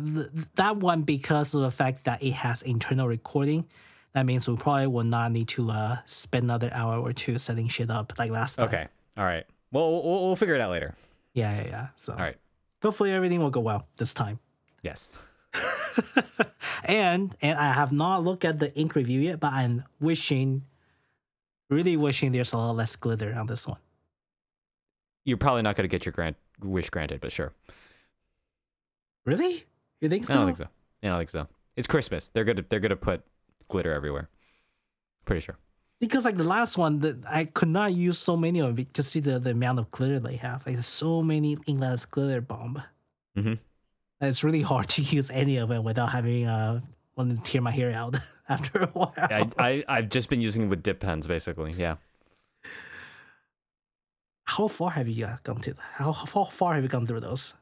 that 0.57 0.77
one 0.77 1.03
because 1.03 1.55
of 1.55 1.63
the 1.63 1.71
fact 1.71 2.05
that 2.05 2.23
it 2.23 2.33
has 2.33 2.63
internal 2.63 3.07
recording. 3.09 3.67
That 4.13 4.27
means 4.27 4.49
we 4.49 4.57
probably 4.57 4.87
will 4.87 5.05
not 5.05 5.33
need 5.33 5.49
to 5.49 5.71
uh, 5.71 5.99
spend 6.07 6.45
another 6.45 6.71
hour 6.73 6.99
or 6.99 7.13
two 7.13 7.39
setting 7.39 7.69
shit 7.69 7.91
up 7.91 8.13
like 8.19 8.31
last 8.31 8.57
time. 8.57 8.69
Okay. 8.69 8.87
All 9.17 9.25
right. 9.25 9.45
Well, 9.73 9.91
we'll, 9.91 10.27
we'll 10.27 10.37
figure 10.37 10.55
it 10.55 10.61
out 10.61 10.71
later. 10.71 10.95
Yeah, 11.33 11.57
yeah, 11.63 11.67
yeah. 11.67 11.87
So 11.97 12.13
All 12.13 12.19
right. 12.21 12.37
hopefully 12.81 13.11
everything 13.13 13.41
will 13.41 13.51
go 13.51 13.61
well 13.61 13.89
this 13.97 14.15
time. 14.15 14.39
Yes. 14.83 15.11
and 16.85 17.35
and 17.41 17.59
I 17.59 17.73
have 17.73 17.93
not 17.93 18.25
looked 18.25 18.45
at 18.45 18.59
the 18.59 18.75
ink 18.75 18.95
review 18.95 19.21
yet, 19.21 19.41
but 19.41 19.53
I'm 19.53 19.85
wishing, 20.01 20.63
really 21.71 21.97
wishing 21.97 22.33
there's 22.33 22.53
a 22.53 22.57
lot 22.57 22.73
less 22.77 22.97
glitter 22.97 23.35
on 23.35 23.47
this 23.47 23.67
one. 23.67 23.79
You're 25.25 25.39
probably 25.39 25.63
not 25.63 25.77
going 25.77 25.89
to 25.89 25.89
get 25.89 26.05
your 26.05 26.13
grant 26.13 26.37
wish 26.61 26.91
granted, 26.91 27.21
but 27.21 27.33
sure. 27.33 27.53
Really? 29.25 29.65
You 30.01 30.09
think 30.09 30.27
so? 30.27 30.35
I 30.35 30.37
don't 30.37 30.47
think 30.47 30.59
so. 30.59 30.69
Yeah, 31.03 31.09
I 31.09 31.13
don't 31.13 31.21
think 31.21 31.31
so. 31.31 31.49
It's 31.77 31.87
Christmas. 31.87 32.31
They're 32.33 32.45
gonna 32.45 32.65
they're 32.69 32.81
gonna 32.81 32.97
put 32.97 33.23
glitter 33.69 33.93
everywhere. 33.93 34.29
Pretty 35.25 35.41
sure. 35.41 35.57
Because 36.01 36.25
like 36.25 36.37
the 36.37 36.45
last 36.45 36.77
one, 36.77 36.99
that 37.01 37.17
I 37.27 37.47
could 37.47 37.69
not 37.69 37.95
use 37.95 38.19
so 38.19 38.37
many 38.37 38.61
of 38.61 38.79
it 38.79 38.93
just 38.93 39.13
see 39.13 39.21
the, 39.21 39.39
the 39.39 39.51
amount 39.51 39.79
of 39.79 39.91
glitter 39.91 40.21
they 40.21 40.37
have. 40.37 40.67
Like 40.67 40.79
so 40.81 41.23
many 41.23 41.57
England's 41.67 42.05
glitter 42.05 42.41
bomb. 42.41 42.83
Mhm. 43.37 43.59
And 44.25 44.31
It's 44.31 44.43
really 44.43 44.62
hard 44.62 44.89
to 44.97 45.03
use 45.03 45.29
any 45.31 45.59
of 45.59 45.70
it 45.70 45.83
without 45.83 46.11
having 46.11 46.47
uh 46.47 46.81
wanting 47.16 47.37
to 47.37 47.43
tear 47.43 47.61
my 47.61 47.70
hair 47.70 47.93
out 47.93 48.16
after 48.49 48.79
a 48.79 48.87
while. 48.87 49.12
I, 49.16 49.49
I 49.59 49.85
I've 49.87 50.09
just 50.09 50.29
been 50.29 50.41
using 50.41 50.62
it 50.64 50.66
with 50.68 50.83
dip 50.83 51.01
pens 51.01 51.27
basically. 51.27 51.72
Yeah. 51.72 51.97
How 54.47 54.68
far 54.68 54.91
have 54.91 55.09
you 55.09 55.25
uh, 55.27 55.37
gone 55.43 55.61
to? 55.62 55.75
How, 55.95 56.12
how 56.12 56.45
far 56.45 56.75
have 56.75 56.83
you 56.83 56.89
gone 56.89 57.07
through 57.07 57.20
those? 57.20 57.55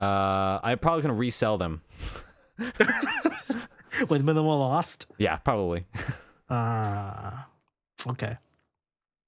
Uh, 0.00 0.58
I'm 0.62 0.78
probably 0.78 1.02
gonna 1.02 1.14
resell 1.14 1.56
them. 1.58 1.82
With 4.08 4.22
minimal 4.22 4.58
lost? 4.58 5.06
Yeah, 5.18 5.36
probably. 5.36 5.86
Ah, 6.48 7.48
okay. 8.06 8.38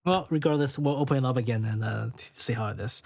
Well, 0.04 0.26
regardless, 0.30 0.78
we'll 0.78 0.96
open 0.96 1.18
it 1.18 1.24
up 1.24 1.36
again 1.36 1.64
and 1.64 1.84
uh, 1.84 2.06
see 2.34 2.54
how 2.54 2.68
it 2.68 2.80
is. 2.80 3.02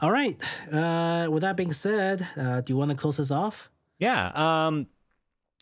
All 0.00 0.10
right. 0.10 0.40
Uh, 0.72 1.28
with 1.30 1.42
that 1.42 1.56
being 1.56 1.72
said, 1.72 2.26
uh, 2.36 2.60
do 2.60 2.72
you 2.72 2.76
want 2.76 2.90
to 2.90 2.96
close 2.96 3.18
this 3.18 3.30
off? 3.30 3.70
Yeah. 3.98 4.32
Um, 4.34 4.88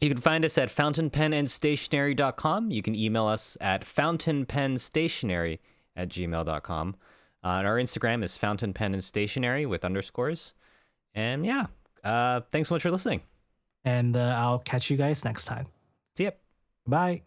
you 0.01 0.09
can 0.09 0.19
find 0.19 0.45
us 0.45 0.57
at 0.57 0.75
fountainpenandstationery.com. 0.75 2.71
You 2.71 2.83
can 2.83 2.95
email 2.95 3.27
us 3.27 3.59
at 3.61 3.85
fountainpenstationery 3.85 5.59
at 5.97 6.09
gmail.com. 6.09 6.97
Uh, 7.45 7.49
and 7.49 7.67
our 7.67 7.77
Instagram 7.77 8.25
is 8.25 8.39
fountainpenandstationery 8.39 9.69
with 9.69 9.85
underscores. 9.85 10.55
And 11.15 11.45
yeah, 11.45 11.67
uh, 12.05 12.41
thanks 12.51 12.69
so 12.69 12.77
much 12.77 12.83
for 12.83 12.91
listening. 12.91 13.23
And 13.85 14.17
uh, 14.17 14.37
I'll 14.39 14.61
catch 14.61 14.91
you 14.91 14.97
guys 14.97 15.25
next 15.25 15.45
time. 15.45 15.67
See 16.17 16.25
ya. 16.25 16.31
Bye. 16.87 17.23